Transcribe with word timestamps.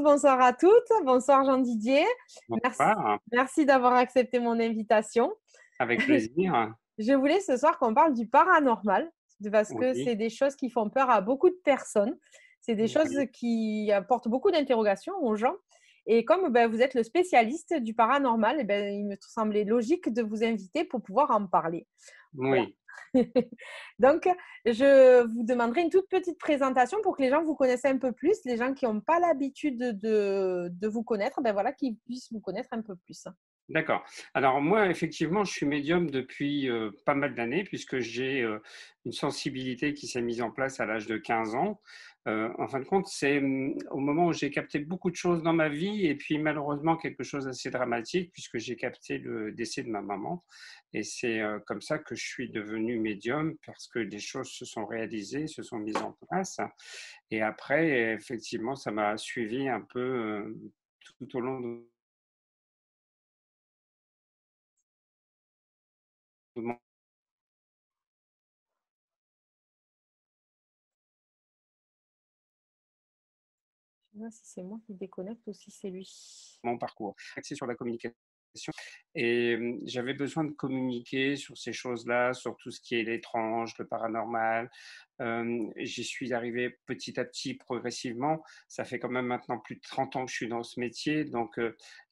bonsoir 0.00 0.40
à 0.40 0.52
toutes. 0.52 0.90
Bonsoir 1.04 1.44
Jean 1.44 1.58
Didier. 1.58 2.04
Bonsoir. 2.48 3.18
Merci, 3.32 3.66
d'avoir 3.66 3.94
accepté 3.94 4.38
mon 4.38 4.58
invitation. 4.58 5.32
Avec 5.78 6.04
plaisir. 6.04 6.72
Je 6.98 7.12
voulais 7.14 7.40
ce 7.40 7.56
soir 7.56 7.78
qu'on 7.78 7.94
parle 7.94 8.14
du 8.14 8.26
paranormal 8.26 9.10
parce 9.50 9.72
que 9.72 9.94
c'est 9.94 10.16
des 10.16 10.28
choses 10.28 10.54
qui 10.54 10.68
font 10.68 10.90
peur 10.90 11.08
à 11.08 11.20
beaucoup 11.22 11.48
de 11.48 11.58
personnes. 11.64 12.16
C'est 12.60 12.74
des 12.74 12.88
choses 12.88 13.16
qui 13.32 13.90
apportent 13.90 14.28
beaucoup 14.28 14.50
d'interrogations 14.50 15.14
aux 15.22 15.34
gens. 15.34 15.54
Et 16.06 16.24
comme 16.24 16.50
ben, 16.52 16.68
vous 16.68 16.80
êtes 16.80 16.94
le 16.94 17.02
spécialiste 17.02 17.74
du 17.74 17.94
paranormal, 17.94 18.58
eh 18.60 18.64
ben, 18.64 18.92
il 18.92 19.06
me 19.06 19.16
semblait 19.20 19.64
logique 19.64 20.12
de 20.12 20.22
vous 20.22 20.42
inviter 20.42 20.84
pour 20.84 21.02
pouvoir 21.02 21.30
en 21.30 21.46
parler. 21.46 21.86
Oui. 22.34 22.76
Donc, 23.98 24.28
je 24.64 25.22
vous 25.26 25.44
demanderai 25.44 25.82
une 25.82 25.90
toute 25.90 26.08
petite 26.08 26.38
présentation 26.38 26.98
pour 27.02 27.16
que 27.16 27.22
les 27.22 27.30
gens 27.30 27.42
vous 27.42 27.54
connaissent 27.54 27.84
un 27.84 27.98
peu 27.98 28.12
plus, 28.12 28.38
les 28.44 28.56
gens 28.56 28.74
qui 28.74 28.84
n'ont 28.84 29.00
pas 29.00 29.18
l'habitude 29.20 29.78
de, 29.78 30.68
de, 30.70 30.88
vous 30.88 31.02
connaître, 31.02 31.40
ben 31.42 31.52
voilà, 31.52 31.72
qu'ils 31.72 31.96
puissent 31.98 32.32
vous 32.32 32.40
connaître 32.40 32.68
un 32.72 32.82
peu 32.82 32.96
plus. 32.96 33.24
D'accord. 33.70 34.04
Alors 34.34 34.60
moi, 34.60 34.88
effectivement, 34.90 35.44
je 35.44 35.52
suis 35.52 35.64
médium 35.64 36.10
depuis 36.10 36.68
euh, 36.68 36.90
pas 37.06 37.14
mal 37.14 37.36
d'années 37.36 37.62
puisque 37.62 38.00
j'ai 38.00 38.42
euh, 38.42 38.58
une 39.04 39.12
sensibilité 39.12 39.94
qui 39.94 40.08
s'est 40.08 40.22
mise 40.22 40.42
en 40.42 40.50
place 40.50 40.80
à 40.80 40.86
l'âge 40.86 41.06
de 41.06 41.16
15 41.16 41.54
ans. 41.54 41.80
Euh, 42.26 42.50
en 42.58 42.66
fin 42.66 42.80
de 42.80 42.84
compte, 42.84 43.06
c'est 43.06 43.40
mm, 43.40 43.78
au 43.92 44.00
moment 44.00 44.26
où 44.26 44.32
j'ai 44.32 44.50
capté 44.50 44.80
beaucoup 44.80 45.08
de 45.08 45.14
choses 45.14 45.44
dans 45.44 45.52
ma 45.52 45.68
vie 45.68 46.04
et 46.06 46.16
puis 46.16 46.36
malheureusement 46.38 46.96
quelque 46.96 47.22
chose 47.22 47.44
d'assez 47.44 47.70
dramatique 47.70 48.32
puisque 48.32 48.58
j'ai 48.58 48.74
capté 48.74 49.18
le 49.18 49.52
décès 49.52 49.84
de 49.84 49.88
ma 49.88 50.02
maman. 50.02 50.44
Et 50.92 51.04
c'est 51.04 51.40
comme 51.66 51.80
ça 51.80 52.00
que 52.00 52.16
je 52.16 52.26
suis 52.26 52.50
devenu 52.50 52.98
médium 52.98 53.56
parce 53.64 53.86
que 53.86 54.00
des 54.00 54.18
choses 54.18 54.50
se 54.50 54.64
sont 54.64 54.84
réalisées, 54.84 55.46
se 55.46 55.62
sont 55.62 55.78
mises 55.78 55.98
en 55.98 56.16
place. 56.28 56.58
Et 57.30 57.40
après, 57.40 58.14
effectivement, 58.14 58.74
ça 58.74 58.90
m'a 58.90 59.16
suivi 59.16 59.68
un 59.68 59.82
peu 59.82 60.56
tout 61.18 61.36
au 61.36 61.40
long 61.40 61.60
de 61.60 61.89
mon 66.60 66.76
si 74.30 74.42
c'est 74.44 74.62
moi 74.62 74.78
qui 74.84 74.94
déconnecte 74.94 75.46
ou 75.46 75.52
si 75.52 75.70
c'est 75.70 75.90
lui. 75.90 76.58
Mon 76.62 76.78
parcours, 76.78 77.14
axé 77.36 77.54
sur 77.54 77.66
la 77.66 77.74
communication. 77.74 78.14
Et 79.14 79.78
j'avais 79.86 80.14
besoin 80.14 80.44
de 80.44 80.52
communiquer 80.52 81.36
sur 81.36 81.58
ces 81.58 81.72
choses-là, 81.72 82.32
sur 82.32 82.56
tout 82.56 82.70
ce 82.70 82.80
qui 82.80 82.94
est 82.94 83.02
l'étrange, 83.02 83.74
le 83.78 83.86
paranormal, 83.86 84.70
J'y 85.76 86.04
suis 86.04 86.32
arrivé 86.32 86.78
petit 86.86 87.20
à 87.20 87.24
petit, 87.26 87.52
progressivement. 87.54 88.42
Ça 88.68 88.84
fait 88.84 88.98
quand 88.98 89.10
même 89.10 89.26
maintenant 89.26 89.58
plus 89.58 89.76
de 89.76 89.82
30 89.82 90.16
ans 90.16 90.24
que 90.24 90.30
je 90.30 90.36
suis 90.36 90.48
dans 90.48 90.62
ce 90.62 90.80
métier, 90.80 91.24
donc 91.24 91.60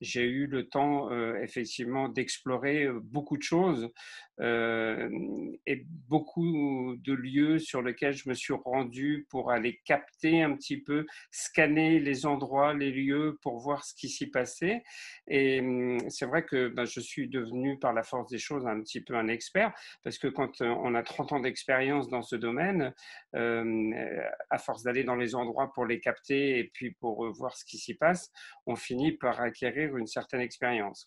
j'ai 0.01 0.25
eu 0.25 0.47
le 0.47 0.69
temps 0.69 1.11
effectivement 1.37 2.09
d'explorer 2.09 2.87
beaucoup 3.03 3.39
de 3.39 3.43
choses 3.43 3.91
et 4.41 5.87
beaucoup 6.09 6.97
de 6.99 7.13
lieux 7.15 7.59
sur 7.59 7.81
lesquels 7.83 8.13
je 8.13 8.29
me 8.29 8.35
suis 8.35 8.53
rendu 8.53 9.27
pour 9.31 9.51
aller 9.51 9.81
capter 9.85 10.43
un 10.43 10.55
petit 10.55 10.77
peu, 10.77 11.07
scanner 11.31 11.99
les 12.01 12.27
endroits, 12.27 12.75
les 12.75 12.93
lieux 12.93 13.39
pour 13.41 13.59
voir 13.59 13.85
ce 13.87 13.95
qui 13.95 14.11
s'y 14.11 14.27
passait. 14.27 14.83
Et 15.27 15.63
c'est 16.11 16.27
vrai 16.27 16.45
que 16.45 16.69
ben, 16.69 16.85
je 16.89 17.01
suis 17.01 17.29
devenu 17.29 17.79
par 17.79 17.93
la 17.93 18.03
force 18.03 18.29
des 18.31 18.39
choses 18.39 18.67
un 18.67 18.81
petit 18.81 19.01
peu 19.01 19.15
un 19.15 19.29
expert 19.29 19.73
parce 20.03 20.19
que 20.19 20.29
quand 20.29 20.61
on 20.61 20.95
a 20.95 21.03
30 21.03 21.33
ans 21.33 21.41
d'expérience 21.41 22.09
dans 22.09 22.23
ce 22.23 22.37
domaine, 22.37 22.93
à 23.33 24.59
force 24.59 24.83
d'aller 24.83 25.05
dans 25.05 25.17
les 25.17 25.35
endroits 25.35 25.73
pour 25.73 25.87
les 25.87 26.01
capter 26.01 26.59
et 26.59 26.65
puis 26.65 26.93
pour 26.93 27.31
voir 27.33 27.57
ce 27.57 27.65
qui 27.65 27.79
s'y 27.79 27.95
passe, 27.95 28.31
on 28.67 28.77
finit 28.77 29.13
par 29.13 29.41
acquérir 29.41 29.97
une 29.97 30.07
certaine 30.07 30.41
expérience. 30.41 31.07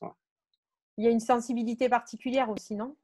Il 0.98 1.06
y 1.06 1.08
a 1.08 1.12
une 1.12 1.20
sensibilité 1.20 1.90
particulière 1.90 2.50
aussi, 2.50 2.76
non? 2.76 2.96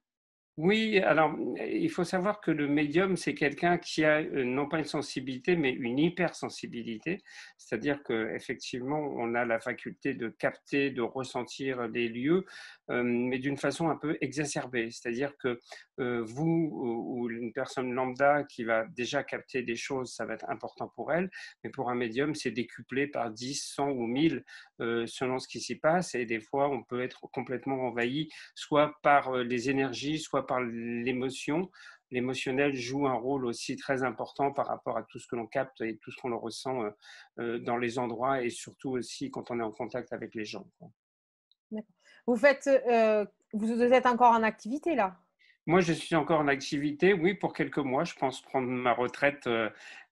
Oui, 0.57 0.97
alors 0.99 1.35
il 1.69 1.89
faut 1.91 2.03
savoir 2.03 2.41
que 2.41 2.49
le 2.49 2.67
médium, 2.67 3.15
c'est 3.15 3.35
quelqu'un 3.35 3.77
qui 3.77 4.03
a 4.03 4.21
euh, 4.21 4.43
non 4.43 4.67
pas 4.67 4.79
une 4.79 4.85
sensibilité, 4.85 5.55
mais 5.55 5.69
une 5.71 5.99
hypersensibilité. 5.99 7.21
C'est-à-dire 7.57 8.01
qu'effectivement, 8.03 8.99
on 8.99 9.35
a 9.35 9.45
la 9.45 9.59
faculté 9.59 10.15
de 10.15 10.29
capter, 10.29 10.89
de 10.89 11.03
ressentir 11.03 11.87
les 11.87 12.09
lieux, 12.09 12.43
mais 12.89 13.39
d'une 13.39 13.57
façon 13.57 13.89
un 13.89 13.95
peu 13.95 14.17
exacerbée. 14.21 14.89
C'est-à-dire 14.91 15.37
que 15.37 15.59
euh, 15.99 16.21
vous 16.23 16.69
ou 16.71 17.29
une 17.29 17.53
personne 17.53 17.93
lambda 17.93 18.43
qui 18.43 18.63
va 18.63 18.85
déjà 18.85 19.23
capter 19.23 19.63
des 19.63 19.75
choses, 19.75 20.13
ça 20.13 20.25
va 20.25 20.33
être 20.35 20.49
important 20.49 20.87
pour 20.87 21.11
elle, 21.11 21.29
mais 21.63 21.69
pour 21.69 21.89
un 21.89 21.95
médium, 21.95 22.35
c'est 22.35 22.51
décuplé 22.51 23.07
par 23.07 23.31
10, 23.31 23.73
100 23.75 23.89
ou 23.89 24.07
1000 24.07 24.43
selon 24.79 25.39
ce 25.39 25.47
qui 25.47 25.59
s'y 25.59 25.75
passe. 25.75 26.15
Et 26.15 26.25
des 26.25 26.39
fois, 26.39 26.69
on 26.69 26.83
peut 26.83 27.01
être 27.01 27.27
complètement 27.31 27.87
envahi, 27.87 28.29
soit 28.55 28.93
par 29.01 29.35
les 29.37 29.69
énergies, 29.69 30.19
soit 30.19 30.45
par 30.45 30.61
l'émotion. 30.61 31.69
L'émotionnel 32.11 32.73
joue 32.73 33.07
un 33.07 33.13
rôle 33.13 33.45
aussi 33.45 33.75
très 33.75 34.03
important 34.03 34.53
par 34.53 34.67
rapport 34.67 34.97
à 34.97 35.03
tout 35.03 35.19
ce 35.19 35.27
que 35.27 35.35
l'on 35.35 35.47
capte 35.47 35.81
et 35.81 35.97
tout 35.97 36.11
ce 36.11 36.17
qu'on 36.21 36.37
ressent 36.37 36.83
euh, 36.83 36.89
euh, 37.39 37.59
dans 37.59 37.77
les 37.77 37.99
endroits 37.99 38.41
et 38.43 38.49
surtout 38.49 38.91
aussi 38.91 39.29
quand 39.29 39.51
on 39.51 39.59
est 39.59 39.63
en 39.63 39.71
contact 39.71 40.13
avec 40.13 40.33
les 40.33 40.45
gens. 40.45 40.67
Vous 42.27 42.35
faites, 42.35 42.67
euh, 42.67 43.25
vous 43.53 43.81
êtes 43.81 44.05
encore 44.05 44.33
en 44.33 44.43
activité 44.43 44.93
là? 44.93 45.15
Moi, 45.65 45.81
je 45.81 45.91
suis 45.91 46.15
encore 46.15 46.39
en 46.39 46.47
activité, 46.47 47.13
oui, 47.13 47.33
pour 47.33 47.53
quelques 47.53 47.77
mois. 47.79 48.05
Je 48.05 48.13
pense 48.15 48.41
prendre 48.41 48.67
ma 48.69 48.93
retraite 48.93 49.49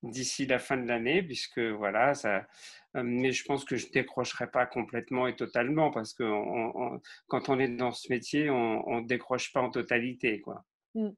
d'ici 0.03 0.45
la 0.45 0.59
fin 0.59 0.75
de 0.75 0.85
l'année, 0.85 1.23
puisque 1.23 1.59
voilà, 1.59 2.13
ça. 2.13 2.45
Mais 2.93 3.31
je 3.31 3.45
pense 3.45 3.63
que 3.63 3.77
je 3.77 3.87
ne 3.87 3.91
décrocherai 3.93 4.47
pas 4.47 4.65
complètement 4.65 5.27
et 5.27 5.35
totalement, 5.37 5.91
parce 5.91 6.13
que 6.13 6.23
quand 7.27 7.47
on 7.47 7.57
est 7.57 7.69
dans 7.69 7.93
ce 7.93 8.11
métier, 8.11 8.49
on 8.49 8.99
ne 8.99 9.07
décroche 9.07 9.53
pas 9.53 9.61
en 9.61 9.69
totalité, 9.69 10.41
quoi. 10.41 10.65
Mmh. 10.93 11.11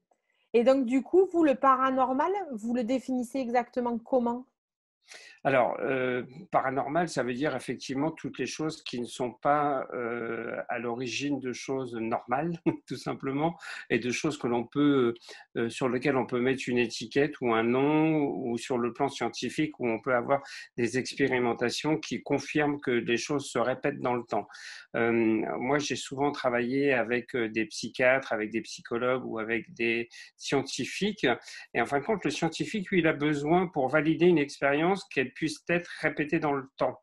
Et 0.54 0.62
donc, 0.62 0.86
du 0.86 1.02
coup, 1.02 1.28
vous, 1.32 1.42
le 1.42 1.56
paranormal, 1.56 2.32
vous 2.52 2.74
le 2.74 2.84
définissez 2.84 3.38
exactement 3.40 3.98
comment? 3.98 4.46
Alors, 5.44 5.78
euh, 5.80 6.24
paranormal, 6.50 7.08
ça 7.08 7.22
veut 7.22 7.32
dire 7.32 7.54
effectivement 7.54 8.10
toutes 8.10 8.38
les 8.38 8.46
choses 8.46 8.82
qui 8.82 9.00
ne 9.00 9.06
sont 9.06 9.32
pas 9.32 9.86
euh, 9.94 10.60
à 10.68 10.78
l'origine 10.78 11.38
de 11.40 11.52
choses 11.52 11.94
normales, 11.94 12.58
tout 12.88 12.96
simplement, 12.96 13.56
et 13.88 13.98
de 13.98 14.10
choses 14.10 14.36
que 14.36 14.46
l'on 14.48 14.64
peut, 14.64 15.14
euh, 15.56 15.68
sur 15.68 15.88
lesquelles 15.88 16.16
on 16.16 16.26
peut 16.26 16.40
mettre 16.40 16.64
une 16.66 16.78
étiquette 16.78 17.40
ou 17.40 17.54
un 17.54 17.62
nom, 17.62 18.18
ou 18.18 18.58
sur 18.58 18.78
le 18.78 18.92
plan 18.92 19.08
scientifique 19.08 19.78
où 19.78 19.88
on 19.88 20.00
peut 20.00 20.14
avoir 20.14 20.42
des 20.76 20.98
expérimentations 20.98 21.98
qui 21.98 22.22
confirment 22.22 22.80
que 22.80 22.90
les 22.90 23.16
choses 23.16 23.48
se 23.48 23.58
répètent 23.58 24.00
dans 24.00 24.14
le 24.14 24.24
temps. 24.24 24.48
moi, 24.94 25.78
j'ai 25.78 25.96
souvent 25.96 26.32
travaillé 26.32 26.92
avec 26.92 27.36
des 27.36 27.66
psychiatres, 27.66 28.32
avec 28.32 28.50
des 28.50 28.60
psychologues 28.62 29.24
ou 29.24 29.38
avec 29.38 29.72
des 29.74 30.08
scientifiques, 30.36 31.26
et 31.74 31.80
en 31.80 31.86
fin 31.86 32.00
de 32.00 32.04
compte, 32.04 32.24
le 32.24 32.30
scientifique, 32.30 32.90
lui, 32.90 33.00
il 33.00 33.06
a 33.06 33.12
besoin 33.12 33.66
pour 33.68 33.88
valider 33.88 34.26
une 34.26 34.38
expérience 34.38 34.97
qu'elle 35.06 35.32
puisse 35.32 35.62
être 35.68 35.90
répétée 36.00 36.38
dans 36.38 36.52
le 36.52 36.64
temps. 36.76 36.98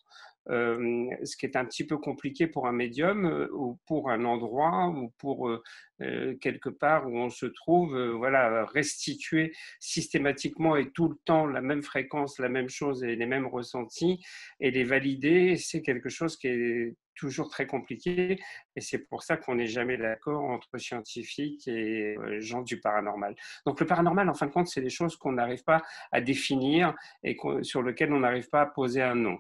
Euh, 0.50 1.10
ce 1.24 1.36
qui 1.38 1.48
est 1.48 1.56
un 1.56 1.66
petit 1.66 1.88
peu 1.88 1.98
compliqué 1.98 2.46
pour 2.46 2.68
un 2.68 2.72
médium 2.72 3.26
euh, 3.26 3.48
ou 3.52 3.80
pour 3.88 4.12
un 4.12 4.26
endroit 4.26 4.90
ou 4.90 5.12
pour 5.18 5.50
euh, 5.50 6.36
quelque 6.40 6.70
part 6.70 7.08
où 7.08 7.18
on 7.18 7.32
se 7.32 7.48
trouve, 7.48 7.98
voilà, 8.12 8.66
restituer 8.66 9.54
systématiquement 9.80 10.76
et 10.76 10.92
tout 10.92 11.08
le 11.08 11.16
temps 11.26 11.48
la 11.48 11.62
même 11.62 11.82
fréquence, 11.82 12.38
la 12.38 12.50
même 12.50 12.70
chose 12.70 13.04
et 13.04 13.16
les 13.16 13.26
mêmes 13.26 13.48
ressentis 13.48 14.24
et 14.60 14.70
les 14.70 14.84
valider, 14.84 15.56
c'est 15.56 15.82
quelque 15.82 16.10
chose 16.10 16.38
qui 16.38 16.48
est 16.48 16.96
toujours 17.16 17.50
très 17.50 17.68
compliqué 17.68 18.40
et 18.76 18.82
c'est 18.82 19.00
pour 19.00 19.24
ça 19.24 19.38
qu'on 19.38 19.56
n'est 19.56 19.68
jamais 19.68 19.98
d'accord 19.98 20.44
entre 20.44 20.78
scientifiques 20.78 21.68
et 21.68 22.16
gens 22.40 22.62
du 22.62 22.80
paranormal. 22.80 23.36
Donc 23.66 23.80
le 23.80 23.86
paranormal, 23.86 24.30
en 24.30 24.34
fin 24.34 24.48
de 24.48 24.52
compte, 24.52 24.68
c'est 24.68 24.82
des 24.82 24.90
choses 24.90 25.16
qu'on 25.16 25.34
n'arrive 25.34 25.64
pas 25.64 25.82
à 26.12 26.22
définir 26.22 26.94
et 27.24 27.38
sur 27.62 27.82
lesquelles 27.82 28.14
on 28.14 28.20
n'arrive 28.20 28.50
pas 28.50 28.62
à 28.62 28.66
poser 28.66 29.02
un 29.02 29.16
nom. 29.16 29.38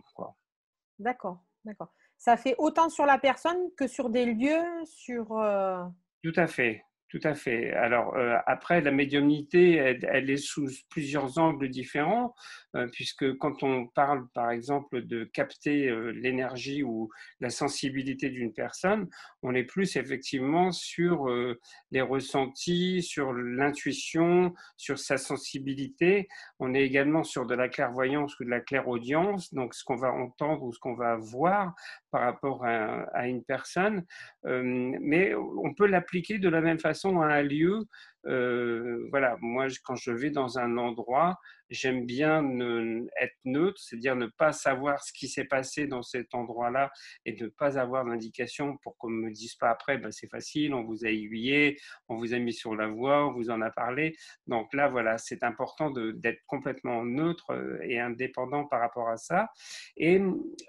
D'accord, 1.00 1.44
d'accord. 1.64 1.92
Ça 2.18 2.38
fait 2.38 2.56
autant 2.58 2.90
sur 2.90 3.06
la 3.06 3.18
personne 3.18 3.58
que 3.78 3.88
sur 3.88 4.10
des 4.10 4.26
lieux, 4.26 4.64
sur... 4.86 5.38
Euh 5.38 5.84
Tout 6.24 6.34
à 6.36 6.48
fait. 6.48 6.84
Tout 7.16 7.30
à 7.30 7.34
fait. 7.34 7.72
Alors 7.72 8.14
euh, 8.18 8.36
après, 8.46 8.82
la 8.82 8.92
médiumnité, 8.92 9.76
elle, 9.76 10.30
est 10.30 10.36
sous 10.36 10.68
plusieurs 10.90 11.38
angles 11.38 11.70
différents, 11.70 12.36
euh, 12.76 12.88
puisque 12.92 13.38
quand 13.38 13.64
on 13.64 13.88
parle, 13.88 14.28
par 14.34 14.52
exemple, 14.52 15.02
de 15.02 15.24
capter 15.24 15.88
euh, 15.88 16.10
l'énergie 16.10 16.84
ou 16.84 17.10
la 17.40 17.50
sensibilité 17.50 18.30
d'une 18.30 18.52
personne, 18.52 19.08
on 19.44 19.56
est 19.56 19.64
plus 19.64 19.96
effectivement 19.96 20.74
sur 20.74 21.28
les 21.92 22.02
ressentis, 22.02 23.02
sur 23.02 23.32
l'intuition, 23.32 24.54
sur 24.76 25.00
sa 25.00 25.18
sensibilité. 25.18 26.28
On 26.60 26.74
est 26.74 26.82
également 26.82 27.24
sur 27.24 27.46
de 27.46 27.56
la 27.56 27.70
clairvoyance 27.70 28.38
ou 28.40 28.44
de 28.44 28.50
la 28.50 28.60
clairaudience, 28.60 29.54
donc 29.54 29.74
ce 29.74 29.84
qu'on 29.86 29.96
va 29.96 30.12
entendre 30.12 30.64
ou 30.64 30.74
ce 30.74 30.80
qu'on 30.80 30.96
va 30.96 31.16
voir 31.16 31.76
par 32.12 32.22
rapport 32.22 32.66
à, 32.66 33.04
à 33.14 33.28
une 33.28 33.44
personne. 33.44 34.04
mais 34.44 35.34
on 35.36 35.74
peut 35.76 35.86
l'appliquer 35.86 36.40
de 36.40 36.50
la 36.50 36.62
même 36.62 36.80
façon 36.80 37.05
à 37.06 37.28
un 37.28 37.44
lieu. 37.44 37.86
Euh, 38.28 39.08
voilà, 39.12 39.38
moi, 39.40 39.68
quand 39.84 39.96
je 39.96 40.12
vais 40.12 40.32
dans 40.32 40.58
un 40.58 40.78
endroit, 40.78 41.38
j'aime 41.70 42.06
bien 42.06 42.44
être 43.20 43.36
neutre, 43.44 43.80
c'est-à-dire 43.80 44.16
ne 44.16 44.28
pas 44.28 44.52
savoir 44.52 45.04
ce 45.04 45.12
qui 45.14 45.28
s'est 45.28 45.46
passé 45.46 45.88
dans 45.88 46.02
cet 46.02 46.34
endroit-là 46.34 46.92
et 47.26 47.36
ne 47.36 47.48
pas 47.48 47.80
avoir 47.80 48.06
d'indication 48.06 48.78
pour 48.78 48.98
qu'on 48.98 49.10
ne 49.10 49.28
me 49.28 49.32
dise 49.32 49.56
pas 49.56 49.70
après, 49.70 49.98
ben, 49.98 50.12
c'est 50.12 50.30
facile, 50.30 50.74
on 50.74 50.84
vous 50.84 51.06
a 51.06 51.10
aiguillé, 51.10 51.78
on 52.08 52.18
vous 52.18 52.34
a 52.34 52.40
mis 52.40 52.54
sur 52.54 52.76
la 52.76 52.88
voie, 52.88 53.28
on 53.28 53.34
vous 53.34 53.50
en 53.50 53.62
a 53.62 53.72
parlé. 53.72 54.16
Donc 54.48 54.74
là, 54.74 54.90
voilà, 54.90 55.18
c'est 55.18 55.44
important 55.44 55.92
d'être 55.92 56.42
complètement 56.48 57.04
neutre 57.04 57.52
euh, 57.52 57.80
et 57.84 58.00
indépendant 58.00 58.66
par 58.66 58.80
rapport 58.80 59.10
à 59.10 59.18
ça 59.18 59.50
et 59.98 60.22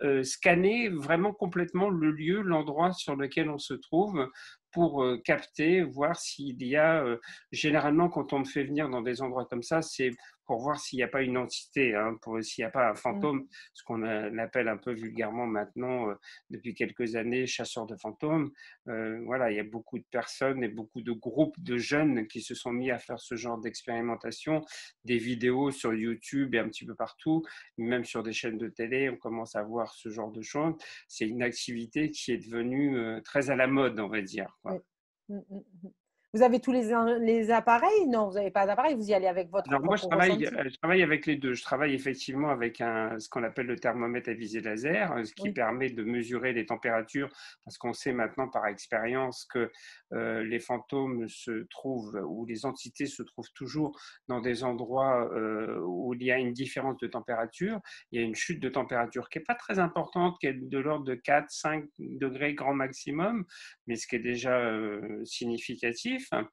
euh, 0.03 0.23
scanner 0.23 0.88
vraiment 0.88 1.33
complètement 1.33 1.91
le 1.91 2.11
lieu, 2.11 2.41
l'endroit 2.41 2.93
sur 2.93 3.17
lequel 3.17 3.50
on 3.50 3.59
se 3.59 3.75
trouve 3.75 4.29
pour 4.76 5.02
euh, 5.02 5.17
capter, 5.25 5.82
voir 5.82 6.17
s'il 6.17 6.62
y 6.62 6.76
a, 6.76 7.02
généralement 7.50 8.11
quand 8.11 8.34
on 8.34 8.40
me 8.40 8.44
fait 8.44 8.64
venir 8.64 8.90
dans 8.90 9.00
des 9.00 9.23
endroits 9.23 9.46
comme 9.46 9.62
ça, 9.62 9.81
c'est 9.81 10.11
pour 10.46 10.60
voir 10.60 10.78
s'il 10.81 10.98
n'y 10.98 11.02
a 11.02 11.08
pas 11.08 11.22
une 11.22 11.37
entité, 11.37 11.94
hein, 11.94 12.16
pour 12.22 12.43
s'il 12.43 12.62
n'y 12.62 12.66
a 12.66 12.70
pas 12.70 12.88
un 12.88 12.93
mmh. 12.93 12.96
fantôme, 12.96 13.46
ce 13.75 13.82
qu'on 13.84 14.02
appelle 14.38 14.69
un 14.69 14.76
peu 14.76 14.93
vulgairement 14.93 15.46
maintenant, 15.46 16.10
euh, 16.10 16.14
depuis 16.50 16.75
quelques 16.75 17.16
années, 17.16 17.46
chasseur 17.46 17.87
de 17.87 17.96
fantômes. 17.96 18.50
Euh, 18.88 19.20
voilà, 19.25 19.50
il 19.50 19.56
y 19.56 19.60
a 19.60 19.64
beaucoup 19.64 19.98
de 19.98 20.04
personnes 20.10 20.62
et 20.62 20.69
beaucoup 20.69 21.02
de 21.02 21.12
groupes 21.12 21.58
de 21.58 21.76
jeunes 21.76 22.26
qui 22.26 22.40
se 22.40 22.54
sont 22.54 22.72
mis 22.72 22.90
à 22.90 22.98
faire 22.98 23.19
ce 23.19 23.34
genre 23.34 23.58
d'expérimentation, 23.58 24.62
des 25.04 25.19
vidéos 25.19 25.70
sur 25.70 25.94
YouTube 25.94 26.54
et 26.54 26.58
un 26.58 26.69
petit 26.69 26.87
peu 26.87 26.94
partout, 26.94 27.44
même 27.78 28.04
sur 28.04 28.22
des 28.22 28.32
chaînes 28.32 28.58
de 28.58 28.69
télé, 28.69 29.10
on 29.10 29.16
commence 29.16 29.56
à 29.56 29.62
voir 29.62 29.92
ce 29.94 30.08
genre 30.08 30.31
de 30.31 30.42
choses. 30.42 30.75
C'est 31.08 31.26
une 31.26 31.42
activité 31.42 32.10
qui 32.10 32.32
est 32.32 32.38
devenue 32.38 32.99
euh, 32.99 33.20
très 33.20 33.50
à 33.50 33.56
la 33.56 33.66
mode, 33.66 33.99
on 34.00 34.08
va 34.08 34.22
dire. 34.22 34.56
Quoi. 34.62 34.81
Mmh, 35.28 35.38
mmh, 35.50 35.88
vous 36.37 36.43
avez 36.43 36.61
tous 36.61 36.73
les, 36.73 36.93
les 37.21 37.50
appareils? 37.50 38.06
Non, 38.09 38.29
vous 38.29 38.35
n'avez 38.35 38.50
pas 38.50 38.67
d'appareil, 38.67 38.94
vous 38.94 39.09
y 39.09 39.15
allez 39.15 39.27
avec 39.27 39.50
votre. 39.50 39.69
Alors 39.71 39.83
moi, 39.83 39.97
je 39.97 40.06
travaille, 40.06 40.47
euh, 40.47 40.69
je 40.69 40.77
travaille, 40.77 41.03
avec 41.03 41.25
les 41.25 41.37
deux. 41.37 41.55
Je 41.55 41.62
travaille 41.62 41.94
effectivement 41.94 42.50
avec 42.50 42.81
un, 42.81 43.19
ce 43.19 43.29
qu'on 43.29 43.43
appelle 43.43 43.67
le 43.67 43.79
thermomètre 43.79 44.29
à 44.29 44.35
visée 44.35 44.61
laser, 44.61 45.12
euh, 45.12 45.25
ce 45.25 45.33
qui 45.33 45.50
permet 45.50 45.88
de 45.91 46.05
mesurer 46.05 46.53
les 46.53 46.67
températures, 46.67 47.31
parce 47.65 47.79
qu'on 47.79 47.94
sait 47.94 48.12
maintenant 48.12 48.49
par 48.49 48.67
expérience 48.67 49.47
que 49.47 49.71
euh, 50.12 50.44
les 50.44 50.59
fantômes 50.59 51.27
se 51.29 51.65
trouvent, 51.71 52.21
ou 52.27 52.44
les 52.44 52.67
entités 52.67 53.06
se 53.06 53.23
trouvent 53.23 53.53
toujours 53.55 53.99
dans 54.29 54.41
des 54.41 54.62
endroits 54.62 55.31
où 55.87 56.15
il 56.15 56.23
y 56.23 56.31
a 56.31 56.38
une 56.38 56.53
différence 56.53 56.99
de 56.99 57.06
température. 57.06 57.81
Il 58.12 58.21
y 58.21 58.23
a 58.23 58.27
une 58.27 58.35
chute 58.35 58.61
de 58.61 58.69
température 58.69 59.29
qui 59.29 59.38
n'est 59.38 59.44
pas 59.44 59.55
très 59.55 59.79
importante, 59.79 60.37
qui 60.41 60.49
est 60.49 60.53
de 60.53 60.79
l'ordre 60.79 61.05
de 61.05 61.15
4-5 61.15 61.87
degrés 61.99 62.55
grand 62.55 62.75
maximum, 62.75 63.44
mais 63.87 63.97
ce 63.97 64.06
qui 64.06 64.17
est 64.17 64.21
déjà 64.21 64.71
significatif. 65.25 66.25
life 66.32 66.46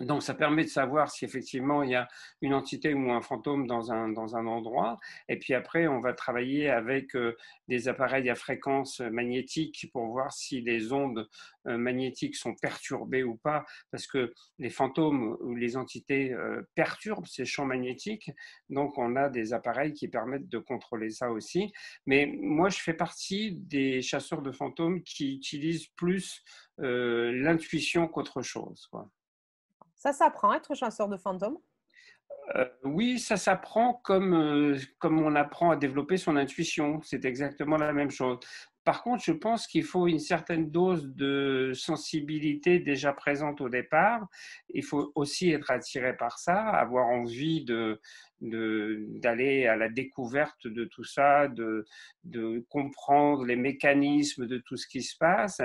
Donc, 0.00 0.22
ça 0.22 0.34
permet 0.34 0.64
de 0.64 0.68
savoir 0.68 1.10
si 1.10 1.24
effectivement 1.24 1.82
il 1.82 1.90
y 1.90 1.94
a 1.94 2.06
une 2.42 2.52
entité 2.52 2.92
ou 2.92 3.10
un 3.12 3.22
fantôme 3.22 3.66
dans 3.66 3.92
un, 3.92 4.08
dans 4.10 4.36
un 4.36 4.46
endroit. 4.46 4.98
Et 5.28 5.38
puis 5.38 5.54
après, 5.54 5.86
on 5.86 6.00
va 6.00 6.12
travailler 6.12 6.68
avec 6.68 7.16
euh, 7.16 7.36
des 7.68 7.88
appareils 7.88 8.28
à 8.28 8.34
fréquence 8.34 9.00
magnétique 9.00 9.88
pour 9.92 10.06
voir 10.08 10.32
si 10.32 10.60
les 10.60 10.92
ondes 10.92 11.26
euh, 11.66 11.78
magnétiques 11.78 12.36
sont 12.36 12.54
perturbées 12.54 13.22
ou 13.22 13.36
pas. 13.36 13.64
Parce 13.90 14.06
que 14.06 14.34
les 14.58 14.68
fantômes 14.68 15.36
ou 15.40 15.54
les 15.54 15.78
entités 15.78 16.32
euh, 16.32 16.62
perturbent 16.74 17.26
ces 17.26 17.46
champs 17.46 17.66
magnétiques. 17.66 18.30
Donc, 18.68 18.98
on 18.98 19.16
a 19.16 19.30
des 19.30 19.54
appareils 19.54 19.94
qui 19.94 20.08
permettent 20.08 20.48
de 20.48 20.58
contrôler 20.58 21.08
ça 21.08 21.30
aussi. 21.30 21.72
Mais 22.04 22.26
moi, 22.38 22.68
je 22.68 22.78
fais 22.78 22.94
partie 22.94 23.52
des 23.52 24.02
chasseurs 24.02 24.42
de 24.42 24.52
fantômes 24.52 25.02
qui 25.02 25.36
utilisent 25.36 25.88
plus 25.96 26.44
l'intuition 26.78 28.06
qu'autre 28.06 28.42
chose. 28.42 28.90
Ça 30.06 30.12
s'apprend, 30.12 30.54
être 30.54 30.72
chasseur 30.76 31.08
de 31.08 31.16
fantômes? 31.16 31.58
Euh, 32.54 32.64
oui, 32.84 33.18
ça 33.18 33.36
s'apprend 33.36 34.00
euh, 34.08 34.78
comme 35.00 35.20
on 35.20 35.34
apprend 35.34 35.72
à 35.72 35.76
développer 35.76 36.16
son 36.16 36.36
intuition. 36.36 37.00
C'est 37.02 37.24
exactement 37.24 37.76
la 37.76 37.92
même 37.92 38.12
chose. 38.12 38.38
Par 38.86 39.02
contre, 39.02 39.24
je 39.24 39.32
pense 39.32 39.66
qu'il 39.66 39.82
faut 39.82 40.06
une 40.06 40.20
certaine 40.20 40.70
dose 40.70 41.08
de 41.08 41.72
sensibilité 41.74 42.78
déjà 42.78 43.12
présente 43.12 43.60
au 43.60 43.68
départ. 43.68 44.28
Il 44.68 44.84
faut 44.84 45.10
aussi 45.16 45.50
être 45.50 45.72
attiré 45.72 46.16
par 46.16 46.38
ça, 46.38 46.68
avoir 46.68 47.08
envie 47.08 47.64
de, 47.64 48.00
d'aller 48.40 49.66
à 49.66 49.74
la 49.76 49.88
découverte 49.88 50.66
de 50.66 50.84
tout 50.84 51.02
ça, 51.02 51.48
de, 51.48 51.84
de 52.24 52.64
comprendre 52.68 53.44
les 53.44 53.56
mécanismes 53.56 54.46
de 54.46 54.58
tout 54.58 54.76
ce 54.76 54.86
qui 54.86 55.02
se 55.02 55.16
passe. 55.16 55.60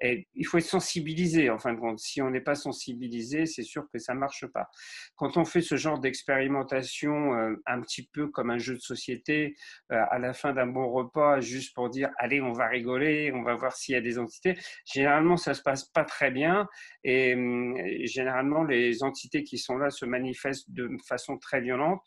Et 0.00 0.28
il 0.34 0.46
faut 0.46 0.58
être 0.58 0.64
sensibilisé, 0.64 1.50
en 1.50 1.58
fin 1.58 1.74
de 1.74 1.78
compte. 1.78 1.98
Si 1.98 2.22
on 2.22 2.30
n'est 2.30 2.40
pas 2.40 2.54
sensibilisé, 2.54 3.44
c'est 3.44 3.64
sûr 3.64 3.86
que 3.92 3.98
ça 3.98 4.14
ne 4.14 4.18
marche 4.18 4.46
pas. 4.46 4.70
Quand 5.16 5.36
on 5.36 5.44
fait 5.44 5.60
ce 5.60 5.76
genre 5.76 5.98
d'expérimentation, 5.98 7.34
euh, 7.34 7.54
un 7.66 7.82
petit 7.82 8.08
peu 8.12 8.28
comme 8.28 8.50
un 8.50 8.58
jeu 8.58 8.74
de 8.74 8.80
société, 8.80 9.56
euh, 9.90 10.02
à 10.10 10.18
la 10.18 10.32
fin 10.32 10.52
d'un 10.54 10.68
bon 10.68 10.90
repas, 10.90 11.40
juste 11.40 11.74
pour 11.74 11.90
dire, 11.90 12.10
allez, 12.18 12.40
on 12.40 12.52
va 12.52 12.61
rigoler, 12.68 13.32
on 13.32 13.42
va 13.42 13.54
voir 13.54 13.74
s'il 13.74 13.94
y 13.94 13.98
a 13.98 14.00
des 14.00 14.18
entités, 14.18 14.56
généralement, 14.84 15.36
ça 15.36 15.54
se 15.54 15.62
passe 15.62 15.84
pas 15.84 16.04
très 16.04 16.30
bien. 16.30 16.68
Et 17.04 17.34
hum, 17.34 17.76
généralement, 18.04 18.64
les 18.64 19.02
entités 19.02 19.44
qui 19.44 19.58
sont 19.58 19.76
là 19.76 19.90
se 19.90 20.04
manifestent 20.04 20.70
de 20.70 20.88
façon 21.06 21.38
très 21.38 21.60
violente. 21.60 22.02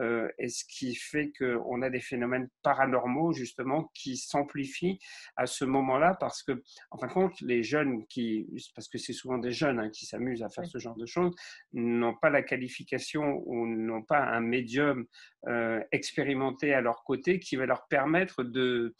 Euh, 0.00 0.28
et 0.38 0.48
ce 0.48 0.64
qui 0.64 0.94
fait 0.94 1.32
qu'on 1.38 1.82
a 1.82 1.90
des 1.90 2.00
phénomènes 2.00 2.48
paranormaux 2.62 3.32
justement 3.32 3.90
qui 3.94 4.16
s'amplifient 4.16 4.98
à 5.36 5.46
ce 5.46 5.64
moment-là 5.64 6.16
parce 6.20 6.44
que, 6.44 6.62
en 6.92 6.98
fin 6.98 7.08
de 7.08 7.12
compte, 7.12 7.40
les 7.40 7.64
jeunes 7.64 8.06
qui, 8.06 8.46
parce 8.76 8.88
que 8.88 8.98
c'est 8.98 9.12
souvent 9.12 9.38
des 9.38 9.50
jeunes 9.50 9.80
hein, 9.80 9.90
qui 9.90 10.06
s'amusent 10.06 10.42
à 10.42 10.48
faire 10.48 10.66
ce 10.66 10.78
genre 10.78 10.96
de 10.96 11.06
choses, 11.06 11.34
n'ont 11.72 12.14
pas 12.14 12.30
la 12.30 12.42
qualification 12.42 13.42
ou 13.46 13.66
n'ont 13.66 14.02
pas 14.02 14.20
un 14.20 14.40
médium 14.40 15.04
euh, 15.48 15.80
expérimenté 15.90 16.74
à 16.74 16.80
leur 16.80 17.02
côté 17.02 17.40
qui 17.40 17.56
va 17.56 17.66
leur 17.66 17.86
permettre 17.88 18.44
de, 18.44 18.94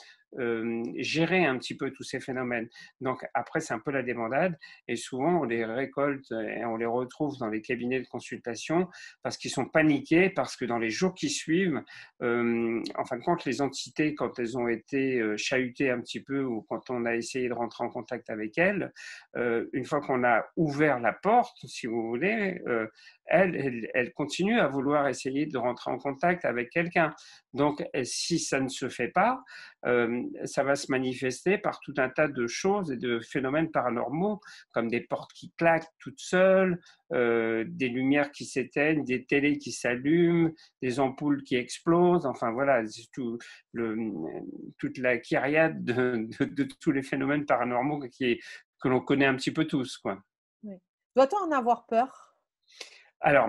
gérer 0.97 1.45
un 1.45 1.59
petit 1.59 1.77
peu 1.77 1.91
tous 1.91 2.03
ces 2.03 2.21
phénomènes. 2.21 2.69
Donc 3.01 3.25
après, 3.35 3.61
c'est 3.61 3.75
un 3.75 3.79
peu 3.79 3.91
la 3.91 4.03
débandade 4.03 4.59
et 4.87 4.97
souvent 4.97 5.41
on 5.41 5.45
les 5.45 5.65
récolte 5.65 6.31
et 6.33 6.65
on 6.65 6.77
les 6.77 6.87
retrouve 6.87 7.39
dans 7.39 7.49
les 7.49 7.63
cabinets 7.63 8.01
de 8.01 8.07
consultation 8.07 8.89
parce 9.23 9.37
qu'ils 9.37 9.51
sont 9.51 9.67
paniqués, 9.67 10.31
parce 10.31 10.57
que 10.57 10.65
dans 10.65 10.79
les 10.79 10.91
jours 10.91 11.15
qui 11.15 11.31
suivent, 11.31 11.83
en 12.21 13.05
fin 13.05 13.17
de 13.17 13.23
compte, 13.23 13.45
les 13.45 13.63
entités, 13.63 14.15
quand 14.15 14.39
elles 14.39 14.59
ont 14.59 14.69
été 14.69 15.23
chahutées 15.37 15.91
un 15.91 16.01
petit 16.01 16.23
peu 16.23 16.43
ou 16.43 16.63
quand 16.63 16.91
on 16.91 17.05
a 17.07 17.15
essayé 17.15 17.49
de 17.49 17.55
rentrer 17.55 17.85
en 17.85 17.91
contact 17.91 18.31
avec 18.31 18.59
elles, 18.59 18.93
une 19.35 19.85
fois 19.85 20.01
qu'on 20.01 20.25
a 20.25 20.45
ouvert 20.57 21.01
la 21.01 21.13
porte, 21.13 21.57
si 21.67 21.87
vous 21.87 22.07
voulez, 22.07 22.61
elle, 23.27 23.89
elle, 23.95 24.13
continue 24.13 24.59
à 24.59 24.69
vouloir 24.69 25.07
essayer 25.09 25.47
de 25.47 25.59
rentrer 25.59 25.91
en 25.91 25.99
contact 25.99 26.45
avec 26.45 26.71
quelqu'un. 26.71 27.15
Donc, 27.53 27.85
si 28.05 28.39
ça 28.39 28.61
ne 28.61 28.69
se 28.69 28.89
fait 28.89 29.09
pas, 29.09 29.43
ça 30.45 30.63
va 30.63 30.77
se 30.77 30.91
manifester 30.91 31.59
par 31.59 31.81
tout 31.81 31.95
un 31.99 32.09
tas 32.09 32.29
de 32.29 32.47
choses 32.47 32.91
et 32.91 32.97
de 32.97 33.21
phénomènes 33.21 33.71
paranormaux, 33.71 34.41
comme 34.73 34.89
des 34.89 35.01
portes 35.01 35.33
qui 35.33 35.53
claquent 35.57 35.89
toutes 35.99 36.21
seules, 36.21 36.81
euh, 37.13 37.65
des 37.67 37.89
lumières 37.89 38.31
qui 38.31 38.45
s'éteignent, 38.45 39.05
des 39.05 39.25
télés 39.25 39.59
qui 39.59 39.73
s'allument, 39.73 40.51
des 40.83 41.01
ampoules 41.01 41.43
qui 41.43 41.57
explosent. 41.57 42.27
Enfin, 42.27 42.53
voilà, 42.53 42.83
tout 43.13 43.39
le, 43.73 43.97
toute 44.79 44.99
la 44.99 45.19
kyriade 45.19 45.85
de, 45.85 46.29
de, 46.45 46.69
tous 46.81 46.93
les 46.93 47.03
phénomènes 47.03 47.47
paranormaux 47.47 48.01
qui, 48.11 48.41
que 48.81 48.89
l'on 48.89 49.01
connaît 49.01 49.27
un 49.27 49.37
petit 49.37 49.53
peu 49.53 49.67
tous. 49.67 49.99
Quoi. 49.99 50.23
Doit-on 51.17 51.49
en 51.49 51.53
avoir 51.53 51.87
peur? 51.87 52.37
Alors, 53.21 53.49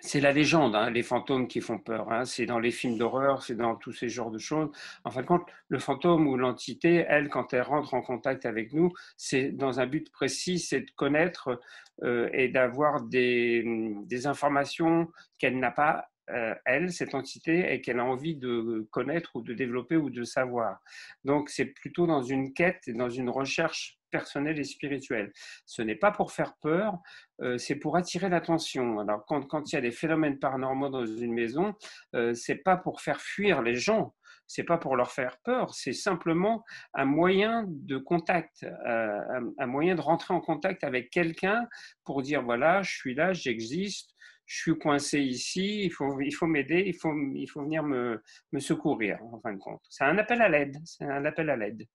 c'est 0.00 0.20
la 0.20 0.32
légende, 0.32 0.74
hein, 0.74 0.90
les 0.90 1.02
fantômes 1.02 1.48
qui 1.48 1.60
font 1.60 1.78
peur. 1.78 2.10
Hein. 2.12 2.24
C'est 2.24 2.46
dans 2.46 2.58
les 2.58 2.70
films 2.70 2.98
d'horreur, 2.98 3.42
c'est 3.42 3.54
dans 3.56 3.76
tous 3.76 3.92
ces 3.92 4.08
genres 4.08 4.30
de 4.30 4.38
choses. 4.38 4.70
En 5.04 5.10
fin 5.10 5.22
de 5.22 5.26
compte, 5.26 5.46
le 5.68 5.78
fantôme 5.78 6.26
ou 6.26 6.36
l'entité, 6.36 7.04
elle, 7.08 7.28
quand 7.28 7.52
elle 7.52 7.62
rentre 7.62 7.94
en 7.94 8.02
contact 8.02 8.46
avec 8.46 8.72
nous, 8.72 8.92
c'est 9.16 9.50
dans 9.50 9.80
un 9.80 9.86
but 9.86 10.10
précis, 10.10 10.58
c'est 10.58 10.80
de 10.80 10.90
connaître 10.96 11.60
euh, 12.02 12.28
et 12.32 12.48
d'avoir 12.48 13.02
des, 13.02 13.64
des, 14.06 14.26
informations 14.26 15.08
qu'elle 15.38 15.58
n'a 15.58 15.70
pas 15.70 16.08
euh, 16.30 16.54
elle, 16.64 16.92
cette 16.92 17.14
entité, 17.14 17.72
et 17.72 17.80
qu'elle 17.80 17.98
a 18.00 18.04
envie 18.04 18.36
de 18.36 18.86
connaître 18.90 19.36
ou 19.36 19.42
de 19.42 19.54
développer 19.54 19.96
ou 19.96 20.10
de 20.10 20.24
savoir. 20.24 20.80
Donc, 21.24 21.48
c'est 21.48 21.64
plutôt 21.64 22.06
dans 22.06 22.22
une 22.22 22.52
quête 22.52 22.86
et 22.86 22.92
dans 22.92 23.08
une 23.08 23.30
recherche 23.30 23.97
personnelle 24.10 24.58
et 24.58 24.64
spirituelle. 24.64 25.32
Ce 25.66 25.82
n'est 25.82 25.96
pas 25.96 26.10
pour 26.10 26.32
faire 26.32 26.54
peur, 26.60 26.98
euh, 27.40 27.58
c'est 27.58 27.76
pour 27.76 27.96
attirer 27.96 28.28
l'attention. 28.28 28.98
Alors, 29.00 29.24
quand, 29.26 29.72
il 29.72 29.74
y 29.74 29.78
a 29.78 29.80
des 29.80 29.90
phénomènes 29.90 30.38
paranormaux 30.38 30.88
dans 30.88 31.06
une 31.06 31.32
maison, 31.32 31.74
euh, 32.14 32.34
c'est 32.34 32.62
pas 32.62 32.76
pour 32.76 33.00
faire 33.00 33.20
fuir 33.20 33.62
les 33.62 33.74
gens, 33.74 34.14
c'est 34.46 34.64
pas 34.64 34.78
pour 34.78 34.96
leur 34.96 35.12
faire 35.12 35.38
peur, 35.44 35.74
c'est 35.74 35.92
simplement 35.92 36.64
un 36.94 37.04
moyen 37.04 37.64
de 37.68 37.98
contact, 37.98 38.64
euh, 38.64 38.68
un, 38.88 39.52
un, 39.58 39.66
moyen 39.66 39.94
de 39.94 40.00
rentrer 40.00 40.32
en 40.32 40.40
contact 40.40 40.84
avec 40.84 41.10
quelqu'un 41.10 41.66
pour 42.04 42.22
dire 42.22 42.42
voilà, 42.42 42.82
je 42.82 42.96
suis 42.96 43.14
là, 43.14 43.32
j'existe, 43.32 44.14
je 44.48 44.56
suis 44.56 44.78
coincé 44.78 45.20
ici, 45.20 45.84
il 45.84 45.92
faut, 45.92 46.20
il 46.20 46.32
faut 46.32 46.46
m'aider, 46.46 46.82
il 46.86 46.94
faut, 46.94 47.14
il 47.34 47.46
faut 47.46 47.62
venir 47.62 47.82
me, 47.82 48.22
me 48.52 48.60
secourir, 48.60 49.18
en 49.22 49.38
fin 49.40 49.52
de 49.52 49.58
compte. 49.58 49.82
C'est 49.90 50.04
un 50.04 50.16
appel 50.16 50.40
à 50.40 50.48
l'aide, 50.48 50.76
c'est 50.86 51.04
un 51.04 51.24
appel 51.26 51.50
à 51.50 51.56
l'aide. 51.56 51.86